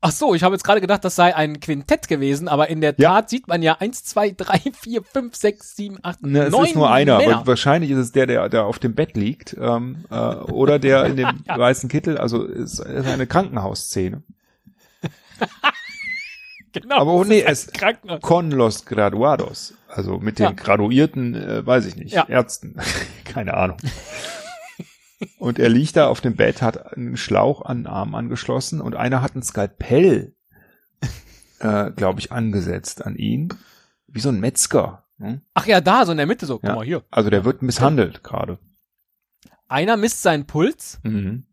Ach 0.00 0.12
so, 0.12 0.32
ich 0.34 0.44
habe 0.44 0.54
jetzt 0.54 0.62
gerade 0.62 0.80
gedacht, 0.80 1.04
das 1.04 1.16
sei 1.16 1.34
ein 1.34 1.58
Quintett 1.58 2.06
gewesen, 2.06 2.46
aber 2.46 2.68
in 2.68 2.80
der 2.80 2.94
Ja. 2.98 3.14
Tat 3.14 3.30
sieht 3.30 3.48
man 3.48 3.62
ja 3.62 3.78
eins, 3.80 4.04
zwei, 4.04 4.30
drei, 4.30 4.60
vier, 4.80 5.02
fünf, 5.02 5.34
sechs, 5.34 5.74
sieben, 5.74 5.98
acht, 6.02 6.22
Ne, 6.22 6.44
es 6.44 6.52
neun 6.52 6.66
ist 6.66 6.74
nur 6.76 6.88
einer, 6.90 7.18
Männer. 7.18 7.38
aber 7.38 7.46
wahrscheinlich 7.48 7.90
ist 7.90 7.98
es 7.98 8.12
der, 8.12 8.26
der, 8.26 8.48
der 8.48 8.64
auf 8.64 8.78
dem 8.78 8.94
Bett 8.94 9.16
liegt 9.16 9.56
ähm, 9.60 10.04
äh, 10.10 10.14
oder 10.14 10.78
der 10.78 11.04
in 11.06 11.16
dem 11.16 11.28
weißen 11.48 11.88
Kittel. 11.88 12.16
Also 12.16 12.46
es 12.46 12.78
ist 12.78 12.80
eine 13.06 13.26
Krankenhausszene. 13.26 14.22
genau, 16.72 16.96
aber 16.98 17.12
oh 17.12 17.24
nee, 17.24 17.44
ein 17.44 17.52
es- 17.52 17.68
Krankenhaus. 17.72 18.20
Con 18.20 18.50
los 18.50 18.84
graduados, 18.84 19.74
also 19.88 20.18
mit 20.18 20.38
den 20.38 20.44
Ja. 20.46 20.52
graduierten, 20.52 21.34
äh, 21.34 21.66
weiß 21.66 21.86
ich 21.86 21.96
nicht, 21.96 22.12
Ja. 22.14 22.28
Ärzten, 22.28 22.76
keine 23.24 23.54
Ahnung. 23.54 23.78
Und 25.38 25.58
er 25.58 25.68
liegt 25.68 25.96
da 25.96 26.06
auf 26.06 26.20
dem 26.20 26.36
Bett, 26.36 26.62
hat 26.62 26.96
einen 26.96 27.16
Schlauch 27.16 27.62
an 27.62 27.78
den 27.78 27.86
Arm 27.88 28.14
angeschlossen 28.14 28.80
und 28.80 28.94
einer 28.94 29.20
hat 29.20 29.34
ein 29.34 29.42
Skalpell, 29.42 30.36
äh, 31.58 31.90
glaube 31.90 32.20
ich, 32.20 32.30
angesetzt 32.30 33.04
an 33.04 33.16
ihn, 33.16 33.48
wie 34.06 34.20
so 34.20 34.28
ein 34.28 34.38
Metzger. 34.38 35.06
Ne? 35.16 35.42
Ach 35.54 35.66
ja, 35.66 35.80
da, 35.80 36.06
so 36.06 36.12
in 36.12 36.18
der 36.18 36.26
Mitte 36.28 36.46
so. 36.46 36.60
Guck 36.60 36.68
Ja. 36.68 36.76
mal 36.76 36.84
hier. 36.84 37.02
Also 37.10 37.30
der 37.30 37.44
wird 37.44 37.62
misshandelt 37.62 38.22
gerade. 38.22 38.60
Einer 39.66 39.96
misst 39.96 40.22
seinen 40.22 40.46
Puls. 40.46 41.00
Mhm. 41.02 41.46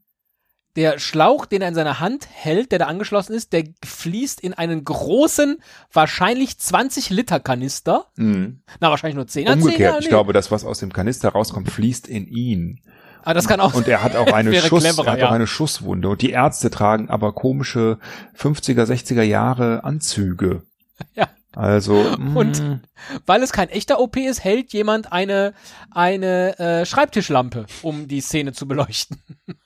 Der 0.76 1.00
Schlauch, 1.00 1.46
den 1.46 1.62
er 1.62 1.70
in 1.70 1.76
seiner 1.76 2.00
Hand 2.00 2.28
hält, 2.32 2.72
der 2.72 2.80
da 2.80 2.86
angeschlossen 2.88 3.34
ist, 3.34 3.54
der 3.54 3.64
fließt 3.86 4.42
in 4.42 4.54
einen 4.54 4.84
großen, 4.84 5.58
wahrscheinlich 5.94 6.58
20 6.58 7.10
Liter 7.12 7.40
Kanister. 7.40 8.08
Mhm. 8.18 8.62
Na, 8.82 8.90
wahrscheinlich 8.90 9.16
nur 9.16 9.28
10 9.28 9.48
Umgekehrt, 9.48 9.96
10er, 9.96 10.00
ich 10.02 10.10
glaube, 10.10 10.34
das, 10.34 10.52
was 10.52 10.66
aus 10.66 10.80
dem 10.80 10.92
Kanister 10.92 11.30
rauskommt, 11.30 11.70
fließt 11.72 12.08
in 12.08 12.28
ihn. 12.28 12.82
Aber 13.24 13.34
das 13.34 13.48
kann 13.48 13.60
auch 13.60 13.74
Und 13.74 13.88
er 13.88 14.04
hat 14.04 14.16
auch 14.16 14.28
eine 14.34 14.54
Schuss, 14.62 14.84
cleverer, 14.84 15.08
er 15.08 15.12
hat 15.14 15.20
ja. 15.20 15.28
auch 15.30 15.32
eine 15.32 15.48
Schusswunde. 15.48 16.10
Und 16.10 16.22
die 16.22 16.30
Ärzte 16.32 16.70
tragen 16.70 17.10
aber 17.10 17.34
komische 17.34 17.98
50er, 18.38 18.84
60er 18.84 19.24
Jahre 19.24 19.84
Anzüge. 19.84 20.64
Ja. 21.16 21.28
Also, 21.54 21.96
Und- 22.36 22.62
mm, 22.62 22.80
Weil 23.26 23.42
es 23.44 23.52
kein 23.54 23.70
echter 23.70 24.00
OP 24.00 24.18
ist, 24.18 24.44
hält 24.44 24.74
jemand 24.74 25.12
eine, 25.14 25.54
eine 25.92 26.60
äh, 26.60 26.86
Schreibtischlampe, 26.86 27.66
um 27.82 28.08
die 28.10 28.20
Szene 28.22 28.52
zu 28.54 28.68
beleuchten. 28.68 29.22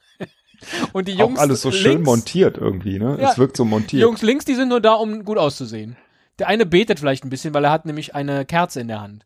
Und 0.93 1.07
die 1.07 1.13
Jungs 1.13 1.37
auch 1.39 1.43
alles 1.43 1.61
so 1.61 1.71
schön 1.71 1.91
links, 1.93 2.05
montiert 2.05 2.57
irgendwie, 2.57 2.99
ne? 2.99 3.17
Ja, 3.19 3.31
es 3.31 3.37
wirkt 3.37 3.55
so 3.57 3.63
Die 3.63 3.69
montiert. 3.69 4.01
Jungs 4.01 4.21
links, 4.21 4.45
die 4.45 4.55
sind 4.55 4.69
nur 4.69 4.81
da, 4.81 4.93
um 4.93 5.23
gut 5.23 5.37
auszusehen. 5.37 5.95
Der 6.37 6.47
eine 6.47 6.65
betet 6.65 6.99
vielleicht 6.99 7.25
ein 7.25 7.29
bisschen, 7.29 7.53
weil 7.53 7.65
er 7.65 7.71
hat 7.71 7.85
nämlich 7.85 8.15
eine 8.15 8.45
Kerze 8.45 8.79
in 8.79 8.87
der 8.87 9.01
Hand. 9.01 9.25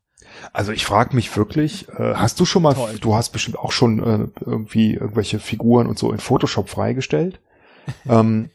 Also 0.52 0.72
ich 0.72 0.86
frage 0.86 1.16
mich 1.16 1.36
wirklich, 1.36 1.88
äh, 1.90 2.16
hast 2.16 2.40
du 2.40 2.46
schon 2.46 2.64
mal, 2.64 2.74
Toll. 2.74 2.98
du 3.00 3.16
hast 3.16 3.30
bestimmt 3.30 3.58
auch 3.58 3.72
schon 3.72 4.00
äh, 4.00 4.28
irgendwie 4.46 4.94
irgendwelche 4.94 5.40
Figuren 5.40 5.88
und 5.88 6.00
so 6.00 6.12
in 6.12 6.20
Photoshop 6.20 6.70
freigestellt. 6.70 7.40
ähm, 8.10 8.50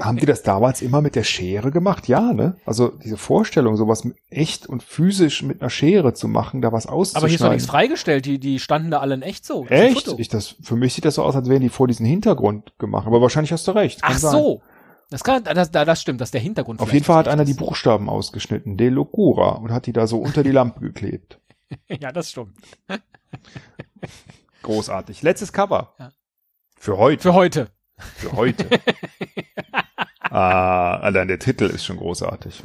haben 0.00 0.18
die 0.18 0.26
das 0.26 0.42
damals 0.42 0.82
immer 0.82 1.00
mit 1.00 1.14
der 1.14 1.24
Schere 1.24 1.70
gemacht? 1.70 2.08
Ja, 2.08 2.32
ne? 2.32 2.56
Also 2.64 2.88
diese 2.88 3.16
Vorstellung, 3.16 3.76
sowas 3.76 4.06
echt 4.30 4.66
und 4.66 4.82
physisch 4.82 5.42
mit 5.42 5.60
einer 5.60 5.70
Schere 5.70 6.14
zu 6.14 6.28
machen, 6.28 6.62
da 6.62 6.72
was 6.72 6.86
auszuschneiden. 6.86 7.16
Aber 7.16 7.28
hier 7.28 7.34
ist 7.34 7.44
doch 7.44 7.50
nichts 7.50 7.66
freigestellt, 7.66 8.24
die, 8.26 8.38
die 8.38 8.58
standen 8.58 8.90
da 8.90 8.98
alle 8.98 9.14
in 9.14 9.22
echt 9.22 9.44
so. 9.44 9.66
Echt? 9.66 10.14
Ich 10.18 10.28
das, 10.28 10.56
für 10.62 10.76
mich 10.76 10.94
sieht 10.94 11.04
das 11.04 11.16
so 11.16 11.22
aus, 11.22 11.36
als 11.36 11.48
wären 11.48 11.62
die 11.62 11.68
vor 11.68 11.88
diesen 11.88 12.06
Hintergrund 12.06 12.72
gemacht. 12.78 13.06
Aber 13.06 13.20
wahrscheinlich 13.20 13.52
hast 13.52 13.66
du 13.68 13.72
recht. 13.72 14.02
Kann 14.02 14.12
Ach 14.14 14.18
sein. 14.18 14.32
so. 14.32 14.62
Das 15.10 15.24
kann, 15.24 15.42
das, 15.42 15.70
das 15.70 16.00
stimmt, 16.02 16.20
das 16.20 16.28
ist 16.28 16.34
der 16.34 16.40
Hintergrund. 16.40 16.80
Auf 16.80 16.92
jeden 16.92 17.04
Fall 17.04 17.16
hat 17.16 17.28
einer 17.28 17.46
die 17.46 17.52
ist. 17.52 17.58
Buchstaben 17.58 18.10
ausgeschnitten, 18.10 18.76
De 18.76 18.90
Locura, 18.90 19.52
und 19.52 19.72
hat 19.72 19.86
die 19.86 19.94
da 19.94 20.06
so 20.06 20.18
unter 20.18 20.42
die 20.42 20.50
Lampe 20.52 20.80
geklebt. 20.80 21.40
Ja, 22.00 22.12
das 22.12 22.30
stimmt. 22.30 22.56
Großartig. 24.62 25.20
Letztes 25.20 25.52
Cover. 25.52 25.94
Ja. 25.98 26.12
Für 26.78 26.96
heute. 26.96 27.22
Für 27.22 27.34
heute. 27.34 27.68
Für 27.98 28.32
heute. 28.32 28.68
ah, 30.20 30.96
allein 30.96 31.28
der 31.28 31.38
Titel 31.38 31.64
ist 31.64 31.84
schon 31.84 31.96
großartig. 31.96 32.62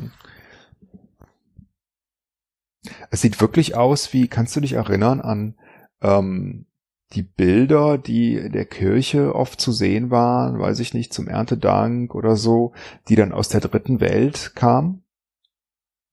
Es 3.10 3.22
sieht 3.22 3.40
wirklich 3.40 3.76
aus 3.76 4.14
wie, 4.14 4.28
kannst 4.28 4.56
du 4.56 4.60
dich 4.60 4.74
erinnern 4.74 5.22
an 5.22 5.56
ähm, 6.02 6.66
die 7.14 7.24
Bilder, 7.24 7.98
die 7.98 8.36
in 8.36 8.52
der 8.52 8.66
Kirche 8.66 9.36
oft 9.36 9.62
zu 9.62 9.72
sehen 9.72 10.10
waren, 10.10 10.60
weiß 10.60 10.80
ich 10.80 10.94
nicht, 10.94 11.14
zum 11.14 11.28
Erntedank 11.28 12.16
oder 12.16 12.36
so, 12.36 12.74
die 13.08 13.16
dann 13.16 13.32
aus 13.32 13.50
der 13.50 13.62
dritten 13.62 14.00
Welt 14.00 14.54
kamen 14.56 15.04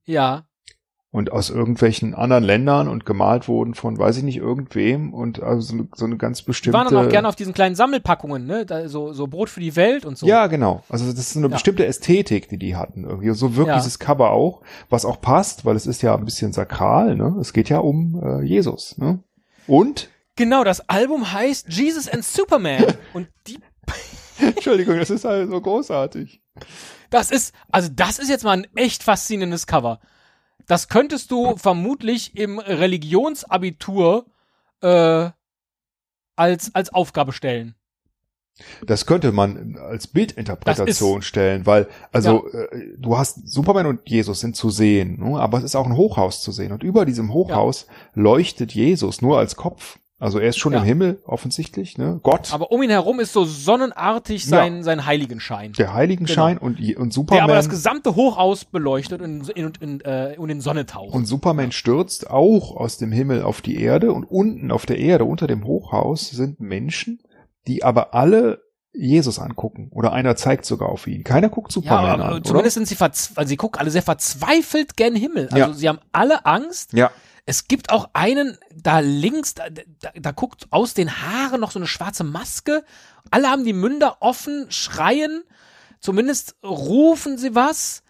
Ja. 0.05 0.47
Und 1.13 1.33
aus 1.33 1.51
irgendwelchen 1.51 2.15
anderen 2.15 2.45
Ländern 2.45 2.87
und 2.87 3.05
gemalt 3.05 3.49
wurden 3.49 3.75
von, 3.75 3.99
weiß 3.99 4.17
ich 4.19 4.23
nicht, 4.23 4.37
irgendwem 4.37 5.13
und 5.13 5.43
also 5.43 5.61
so 5.61 5.75
eine, 5.75 5.89
so 5.95 6.05
eine 6.05 6.17
ganz 6.17 6.39
Die 6.39 6.45
bestimmte. 6.47 6.79
waren 6.79 6.93
dann 6.93 7.05
auch 7.07 7.11
gerne 7.11 7.27
auf 7.29 7.35
diesen 7.35 7.53
kleinen 7.53 7.75
Sammelpackungen, 7.75 8.47
ne? 8.47 8.65
Da, 8.65 8.89
so, 8.89 9.13
so 9.13 9.27
Brot 9.27 9.49
für 9.51 9.59
die 9.61 9.75
Welt 9.75 10.05
und 10.07 10.17
so. 10.17 10.27
Ja, 10.27 10.47
genau. 10.47 10.85
Also 10.89 11.07
das 11.11 11.19
ist 11.19 11.37
eine 11.37 11.47
Ja. 11.49 11.53
bestimmte 11.53 11.85
Ästhetik, 11.85 12.49
die 12.49 12.59
die 12.59 12.77
hatten. 12.77 13.05
Irgendwie 13.05 13.31
so 13.35 13.57
wirkt 13.57 13.69
Ja. 13.71 13.77
dieses 13.77 13.99
Cover 13.99 14.31
auch, 14.31 14.63
was 14.89 15.05
auch 15.05 15.21
passt, 15.21 15.65
weil 15.65 15.75
es 15.75 15.87
ist 15.87 16.01
ja 16.03 16.15
ein 16.15 16.25
bisschen 16.25 16.53
sakral. 16.53 17.17
Ne? 17.17 17.37
Es 17.41 17.53
geht 17.53 17.69
ja 17.69 17.79
um 17.79 18.21
äh, 18.23 18.43
Jesus. 18.45 18.97
Ne? 18.99 19.19
Und 19.67 20.09
Genau, 20.37 20.63
das 20.65 20.89
Album 20.89 21.33
heißt 21.33 21.67
Jesus 21.71 22.09
and 22.09 22.25
Superman. 22.25 22.85
und 23.15 23.27
die, 23.49 23.59
Entschuldigung, 24.39 24.97
das 24.97 25.11
ist 25.11 25.25
halt 25.25 25.51
so 25.51 25.61
großartig. 25.61 26.41
das 27.11 27.31
ist, 27.33 27.53
also 27.73 27.89
das 27.95 28.19
ist 28.21 28.29
jetzt 28.31 28.45
mal 28.45 28.53
ein 28.59 28.67
echt 28.77 29.03
faszinierendes 29.03 29.67
Cover. 29.67 29.99
Das 30.71 30.87
könntest 30.87 31.33
du 31.33 31.57
vermutlich 31.57 32.37
im 32.37 32.61
Religionsabitur 32.61 34.27
äh, 34.81 35.31
als, 36.37 36.73
als 36.77 36.95
Aufgabe 36.95 37.33
stellen. 37.33 37.75
Das 38.87 39.05
könnte 39.05 39.33
man 39.33 39.77
als 39.79 40.07
Bildinterpretation 40.07 41.23
stellen, 41.23 41.67
weil 41.67 41.89
also 42.13 42.49
äh, 42.53 42.95
du 42.97 43.19
hast 43.19 43.49
Superman 43.49 43.87
und 43.87 44.09
Jesus 44.09 44.39
sind 44.39 44.55
zu 44.55 44.71
sehen, 44.71 45.19
ne? 45.19 45.41
aber 45.41 45.59
es 45.59 45.65
ist 45.65 45.75
auch 45.75 45.87
ein 45.87 45.97
Hochhaus 45.97 46.41
zu 46.41 46.53
sehen 46.53 46.71
und 46.71 46.85
über 46.85 47.05
diesem 47.05 47.33
Hochhaus 47.33 47.89
leuchtet 48.15 48.73
Jesus 48.73 49.23
nur 49.23 49.41
als 49.41 49.57
Kopf. 49.57 49.99
Also 50.21 50.39
er 50.39 50.51
ist 50.51 50.59
schon 50.59 50.75
Ja. 50.75 50.81
im 50.81 50.85
Himmel 50.85 51.23
offensichtlich, 51.25 51.97
ne? 51.99 52.21
Gott, 52.23 52.53
Aber 52.53 52.71
um 52.71 52.83
ihn 52.83 52.91
herum 52.91 53.19
ist 53.21 53.33
so 53.33 53.45
sonnenartig 53.45 54.45
sein, 54.47 54.83
sein 54.83 55.07
Heiligenschein. 55.07 55.73
der 55.73 55.95
Heiligenschein 55.95 56.59
und, 56.59 56.79
Je- 56.79 56.95
und 56.97 57.13
Superman. 57.13 57.39
Der 57.39 57.45
aber 57.45 57.55
das 57.55 57.71
gesamte 57.71 58.15
Hochhaus 58.15 58.67
beleuchtet 58.67 59.23
und 59.23 59.49
in, 59.49 59.73
in, 59.81 60.01
äh, 60.03 60.35
und 60.39 60.51
in 60.51 60.61
Sonne 60.61 60.85
taucht. 60.87 61.15
Und 61.15 61.25
Superman 61.27 61.73
stürzt 61.73 62.29
auch 62.31 62.77
aus 62.77 62.99
dem 62.99 63.13
Himmel 63.13 63.43
auf 63.43 63.63
die 63.63 63.81
Erde 63.81 64.13
und 64.13 64.25
unten 64.25 64.71
auf 64.71 64.85
der 64.85 64.99
Erde, 64.99 65.25
unter 65.25 65.47
dem 65.47 65.65
Hochhaus, 65.65 66.29
sind 66.31 66.61
Menschen, 66.61 67.21
die 67.67 67.83
aber 67.83 68.13
alle 68.15 68.61
Jesus 68.93 69.39
angucken. 69.39 69.89
Oder 69.93 70.13
einer 70.13 70.37
zeigt 70.37 70.67
sogar 70.67 70.89
auf 70.91 71.07
ihn. 71.07 71.23
Keiner 71.25 71.49
guckt 71.49 71.71
ja, 71.71 71.75
Superman 71.75 72.21
aber 72.21 72.35
an. 72.37 72.45
zumindest 72.45 72.75
sind 72.75 72.89
sie 72.89 72.97
verzweifelt, 72.97 73.39
also 73.39 73.49
sie 73.49 73.57
gucken 73.57 73.81
alle 73.81 73.91
sehr 73.91 74.03
verzweifelt 74.03 74.97
gen 74.97 75.15
Himmel. 75.15 75.45
Also 75.51 75.57
Ja. 75.57 75.73
sie 75.73 75.89
haben 75.89 76.01
alle 76.13 76.45
Angst. 76.45 76.93
Oder? 76.93 77.03
Ja. 77.03 77.11
Es 77.51 77.67
gibt 77.67 77.91
auch 77.91 78.11
einen 78.13 78.59
da 78.73 79.01
links, 79.01 79.55
da, 79.55 79.65
da, 79.71 80.11
da 80.15 80.31
guckt 80.31 80.69
aus 80.71 80.95
den 80.95 81.11
Haaren 81.21 81.61
noch 81.61 81.73
so 81.73 81.81
eine 81.81 81.89
schwarze 81.89 82.23
Maske. 82.23 82.85
Alle 83.33 83.49
haben 83.49 83.65
die 83.65 83.73
Münder 83.73 84.19
offen, 84.21 84.67
schreien. 84.69 85.43
Zumindest 85.99 86.55
rufen 86.63 87.39
sie 87.39 87.57
was. 87.57 88.05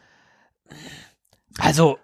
Also, 1.59 1.99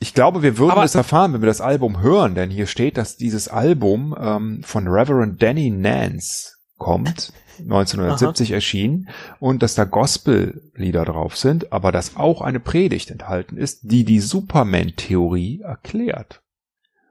Ich 0.00 0.12
glaube, 0.12 0.42
wir 0.42 0.58
würden 0.58 0.72
Aber- 0.72 0.82
es 0.82 0.96
erfahren, 0.96 1.34
wenn 1.34 1.40
wir 1.40 1.46
das 1.46 1.60
Album 1.60 2.00
hören, 2.00 2.34
denn 2.34 2.50
hier 2.50 2.66
steht, 2.66 2.96
dass 2.96 3.16
dieses 3.16 3.46
Album 3.46 4.16
ähm, 4.18 4.64
von 4.64 4.88
Reverend 4.88 5.40
Danny 5.40 5.70
Nance 5.70 6.56
kommt, 6.78 7.32
1970 7.60 8.50
erschienen, 8.50 9.08
und 9.38 9.62
dass 9.62 9.76
da 9.76 9.84
Gospel-Lieder 9.84 11.04
drauf 11.04 11.36
sind, 11.36 11.72
aber 11.72 11.92
dass 11.92 12.16
auch 12.16 12.40
eine 12.40 12.58
Predigt 12.58 13.12
enthalten 13.12 13.56
ist, 13.56 13.82
die 13.84 14.04
die 14.04 14.18
Superman-Theorie 14.18 15.60
erklärt. 15.60 16.42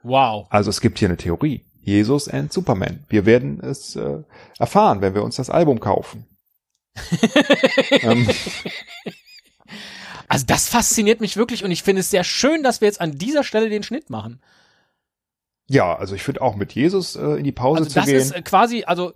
Wow. 0.06 0.48
Also 0.50 0.70
es 0.70 0.82
gibt 0.82 1.00
hier 1.00 1.08
eine 1.10 1.18
Theorie. 1.18 1.64
Jesus 1.82 2.28
and 2.28 2.52
Superman. 2.52 3.04
Wir 3.10 3.26
werden 3.26 3.60
es 3.62 3.96
äh, 3.96 4.18
erfahren, 4.58 5.02
wenn 5.02 5.14
wir 5.14 5.24
uns 5.24 5.36
das 5.36 5.50
Album 5.52 5.80
kaufen. 5.80 6.26
ähm, 8.02 8.28
Also 10.28 10.46
das 10.48 10.68
fasziniert 10.68 11.22
mich 11.22 11.38
wirklich 11.38 11.64
und 11.64 11.70
ich 11.72 11.84
finde 11.84 12.00
es 12.00 12.10
sehr 12.10 12.24
schön, 12.24 12.64
dass 12.64 12.82
wir 12.82 12.88
jetzt 12.88 13.00
an 13.02 13.18
dieser 13.18 13.44
Stelle 13.44 13.70
den 13.70 13.84
Schnitt 13.84 14.10
machen. 14.10 14.42
ja, 15.68 15.96
also 15.96 16.16
ich 16.16 16.24
finde 16.24 16.42
auch 16.42 16.56
mit 16.56 16.74
Jesus 16.74 17.16
äh, 17.16 17.38
in 17.38 17.44
die 17.44 17.52
Pause 17.52 17.80
Also 17.80 17.90
zu 17.90 17.96
das 17.96 18.06
gehen. 18.06 18.16
ist 18.18 18.32
äh, 18.32 18.42
quasi, 18.42 18.84
also 18.86 19.14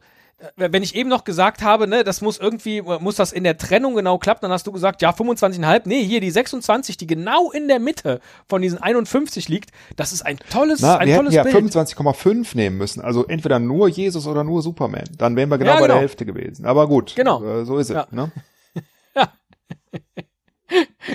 wenn 0.55 0.83
ich 0.83 0.95
eben 0.95 1.09
noch 1.09 1.23
gesagt 1.23 1.61
habe, 1.61 1.87
ne, 1.87 2.03
das 2.03 2.21
muss 2.21 2.37
irgendwie, 2.37 2.81
muss 2.81 3.15
das 3.15 3.31
in 3.31 3.43
der 3.43 3.57
Trennung 3.57 3.95
genau 3.95 4.17
klappen, 4.17 4.41
dann 4.43 4.51
hast 4.51 4.65
du 4.67 4.71
gesagt, 4.71 5.01
ja, 5.01 5.11
25,5, 5.11 5.81
nee, 5.85 6.03
hier 6.03 6.21
die 6.21 6.31
26, 6.31 6.97
die 6.97 7.07
genau 7.07 7.51
in 7.51 7.67
der 7.67 7.79
Mitte 7.79 8.21
von 8.47 8.61
diesen 8.61 8.81
51 8.81 9.49
liegt, 9.49 9.71
das 9.95 10.11
ist 10.13 10.21
ein 10.21 10.37
tolles, 10.49 10.79
Na, 10.81 10.97
ein 10.97 11.07
wir 11.07 11.13
hätten 11.15 11.25
tolles 11.25 11.35
ja 11.35 11.43
Bild. 11.43 11.55
25,5 11.73 12.55
nehmen 12.55 12.77
müssen. 12.77 13.01
Also 13.01 13.25
entweder 13.25 13.59
nur 13.59 13.87
Jesus 13.89 14.27
oder 14.27 14.43
nur 14.43 14.61
Superman. 14.61 15.03
Dann 15.17 15.35
wären 15.35 15.49
wir 15.49 15.57
genau 15.57 15.71
Ja, 15.71 15.75
bei 15.75 15.81
der 15.81 15.87
genau. 15.89 15.99
Hälfte 15.99 16.25
gewesen. 16.25 16.65
Aber 16.65 16.87
gut, 16.87 17.15
Genau. 17.15 17.43
äh, 17.43 17.65
so 17.65 17.77
ist 17.77 17.89
es. 17.89 17.95
Ja. 17.95 18.07
Ne? 18.11 18.31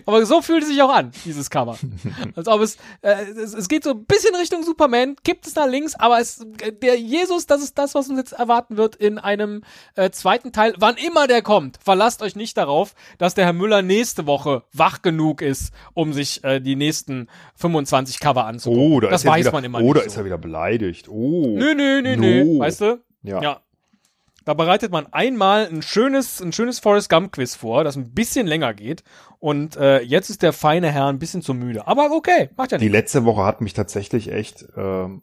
Aber 0.06 0.24
so 0.26 0.42
fühlt 0.42 0.62
es 0.62 0.68
sich 0.68 0.82
auch 0.82 0.92
an, 0.92 1.12
dieses 1.24 1.50
Cover. 1.50 1.78
Als 2.36 2.48
ob 2.48 2.60
es, 2.60 2.76
äh, 3.02 3.24
es, 3.24 3.54
es 3.54 3.68
geht 3.68 3.84
so 3.84 3.90
ein 3.90 4.04
bisschen 4.04 4.34
Richtung 4.34 4.62
Superman, 4.62 5.16
kippt 5.24 5.46
es 5.46 5.54
nach 5.54 5.66
links, 5.66 5.94
aber 5.94 6.20
es, 6.20 6.44
der 6.82 6.98
Jesus, 6.98 7.46
das 7.46 7.62
ist 7.62 7.78
das, 7.78 7.94
was 7.94 8.08
uns 8.08 8.18
jetzt 8.18 8.32
erwarten 8.32 8.76
wird 8.76 8.96
in 8.96 9.18
einem 9.18 9.62
äh, 9.94 10.10
zweiten 10.10 10.52
Teil. 10.52 10.74
Wann 10.78 10.96
immer 10.96 11.26
der 11.26 11.42
kommt, 11.42 11.78
verlasst 11.82 12.22
euch 12.22 12.36
nicht 12.36 12.56
darauf, 12.56 12.94
dass 13.18 13.34
der 13.34 13.44
Herr 13.44 13.52
Müller 13.52 13.82
nächste 13.82 14.26
Woche 14.26 14.62
wach 14.72 15.02
genug 15.02 15.42
ist, 15.42 15.72
um 15.94 16.12
sich 16.12 16.42
äh, 16.44 16.60
die 16.60 16.76
nächsten 16.76 17.28
25 17.56 18.20
Cover 18.20 18.44
anzugucken. 18.44 18.92
Oh, 18.92 19.00
da 19.00 19.08
das 19.08 19.22
ist 19.22 19.30
weiß 19.30 19.40
wieder, 19.40 19.52
man 19.52 19.64
immer 19.64 19.80
oh, 19.80 19.92
nicht. 19.94 20.06
ist 20.06 20.14
so. 20.14 20.20
er 20.20 20.24
wieder 20.24 20.38
beleidigt. 20.38 21.08
Oh. 21.08 21.54
Nö, 21.56 21.74
nö, 21.74 22.02
nö, 22.02 22.16
nö. 22.16 22.44
No. 22.44 22.60
Weißt 22.60 22.80
du? 22.80 23.00
Ja. 23.22 23.40
Ja. 23.40 23.60
Da 24.44 24.52
bereitet 24.54 24.92
man 24.92 25.06
einmal 25.12 25.66
ein 25.68 25.80
schönes, 25.82 26.40
ein 26.40 26.52
schönes 26.52 26.78
Forrest 26.78 27.08
Gump 27.08 27.32
Quiz 27.32 27.54
vor, 27.54 27.82
das 27.84 27.96
ein 27.96 28.12
bisschen 28.12 28.46
länger 28.46 28.74
geht. 28.74 29.02
Und 29.38 29.76
äh, 29.76 30.00
jetzt 30.00 30.28
ist 30.30 30.42
der 30.42 30.52
feine 30.52 30.90
Herr 30.90 31.06
ein 31.06 31.18
bisschen 31.18 31.40
zu 31.42 31.54
müde. 31.54 31.86
Aber 31.86 32.10
okay, 32.12 32.50
macht 32.56 32.72
ja 32.72 32.78
Die 32.78 32.84
nicht. 32.86 32.92
letzte 32.92 33.24
Woche 33.24 33.44
hat 33.44 33.60
mich 33.60 33.72
tatsächlich 33.72 34.30
echt 34.30 34.66
ähm, 34.76 35.22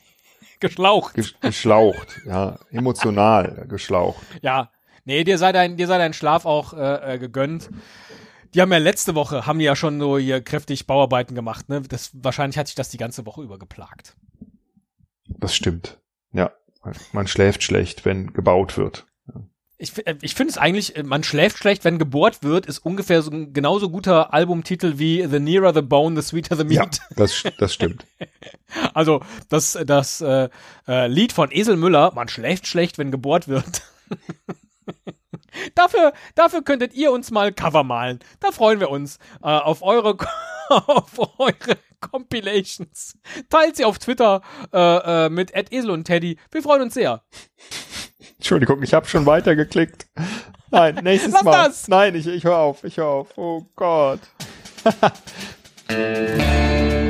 Geschlaucht. 0.60 1.14
ges 1.14 1.34
geschlaucht. 1.40 2.20
ja, 2.26 2.58
emotional 2.70 3.66
geschlaucht. 3.68 4.22
Ja. 4.42 4.70
Nee, 5.04 5.22
dir 5.22 5.38
sei 5.38 5.52
dein, 5.52 5.76
dir 5.76 5.86
sei 5.86 5.98
dein 5.98 6.12
Schlaf 6.14 6.46
auch 6.46 6.72
äh, 6.72 7.14
äh, 7.14 7.18
gegönnt. 7.18 7.70
Die 8.54 8.60
haben 8.62 8.72
ja 8.72 8.78
letzte 8.78 9.14
Woche, 9.14 9.46
haben 9.46 9.58
die 9.60 9.64
ja 9.64 9.76
schon 9.76 10.00
so 10.00 10.18
hier 10.18 10.40
kräftig 10.40 10.86
Bauarbeiten 10.88 11.34
gemacht, 11.36 11.68
ne? 11.68 11.82
Das, 11.82 12.10
wahrscheinlich 12.14 12.58
hat 12.58 12.66
sich 12.66 12.74
das 12.74 12.88
die 12.88 12.96
ganze 12.96 13.24
Woche 13.26 13.42
über 13.42 13.58
geplagt. 13.58 14.16
Das 15.28 15.54
stimmt. 15.54 16.00
Ja, 16.32 16.50
man 17.12 17.26
schläft 17.26 17.62
schlecht, 17.62 18.04
wenn 18.04 18.32
gebaut 18.32 18.76
wird. 18.76 19.06
Ich, 19.78 20.06
äh, 20.06 20.16
ich 20.22 20.34
finde 20.34 20.52
es 20.52 20.58
eigentlich, 20.58 20.96
äh, 20.96 21.02
man 21.02 21.22
schläft 21.22 21.58
schlecht, 21.58 21.84
wenn 21.84 21.98
gebohrt 21.98 22.42
wird, 22.42 22.66
ist 22.66 22.78
ungefähr 22.78 23.20
so 23.22 23.30
ein 23.30 23.52
genauso 23.52 23.90
guter 23.90 24.32
Albumtitel 24.32 24.94
wie 24.98 25.26
The 25.26 25.38
Nearer 25.38 25.74
the 25.74 25.82
Bone, 25.82 26.20
The 26.20 26.26
Sweeter 26.26 26.56
the 26.56 26.64
Ja, 26.74 26.82
Meat. 26.84 27.00
das, 27.16 27.42
das 27.58 27.74
stimmt. 27.74 28.06
Also 28.92 29.22
das, 29.48 29.78
das 29.86 30.20
äh, 30.20 30.48
äh, 30.88 31.06
Lied 31.06 31.32
von 31.32 31.50
Esel 31.52 31.76
Müller, 31.76 32.12
man 32.14 32.28
schläft 32.28 32.66
schlecht, 32.66 32.98
wenn 32.98 33.10
gebohrt 33.10 33.46
wird. 33.48 33.82
dafür, 35.74 36.12
dafür 36.34 36.62
könntet 36.62 36.94
ihr 36.94 37.12
uns 37.12 37.30
mal 37.30 37.52
Cover 37.52 37.84
malen. 37.84 38.20
Da 38.40 38.52
freuen 38.52 38.80
wir 38.80 38.90
uns 38.90 39.18
äh, 39.42 39.46
auf 39.46 39.82
eure 39.82 40.16
auf 40.68 41.18
eure 41.38 41.78
Compilations. 42.00 43.16
Teilt 43.50 43.76
sie 43.76 43.84
auf 43.84 43.98
Twitter 43.98 44.42
äh, 44.72 45.26
äh, 45.26 45.28
mit 45.28 45.52
Esel 45.72 45.90
und 45.90 46.04
Teddy. 46.04 46.38
Wir 46.50 46.62
freuen 46.62 46.82
uns 46.82 46.94
sehr. 46.94 47.22
Entschuldigung, 48.36 48.82
ich 48.82 48.94
habe 48.94 49.06
schon 49.06 49.26
weitergeklickt. 49.26 50.06
Nein, 50.70 50.96
nächstes 51.02 51.32
Lass 51.32 51.44
Mal. 51.44 51.52
das! 51.52 51.88
Nein, 51.88 52.14
ich, 52.14 52.26
ich 52.26 52.44
höre 52.44 52.58
auf, 52.58 52.84
ich 52.84 52.96
höre 52.96 53.06
auf. 53.06 53.28
Oh 53.36 53.62
Gott. 53.74 54.20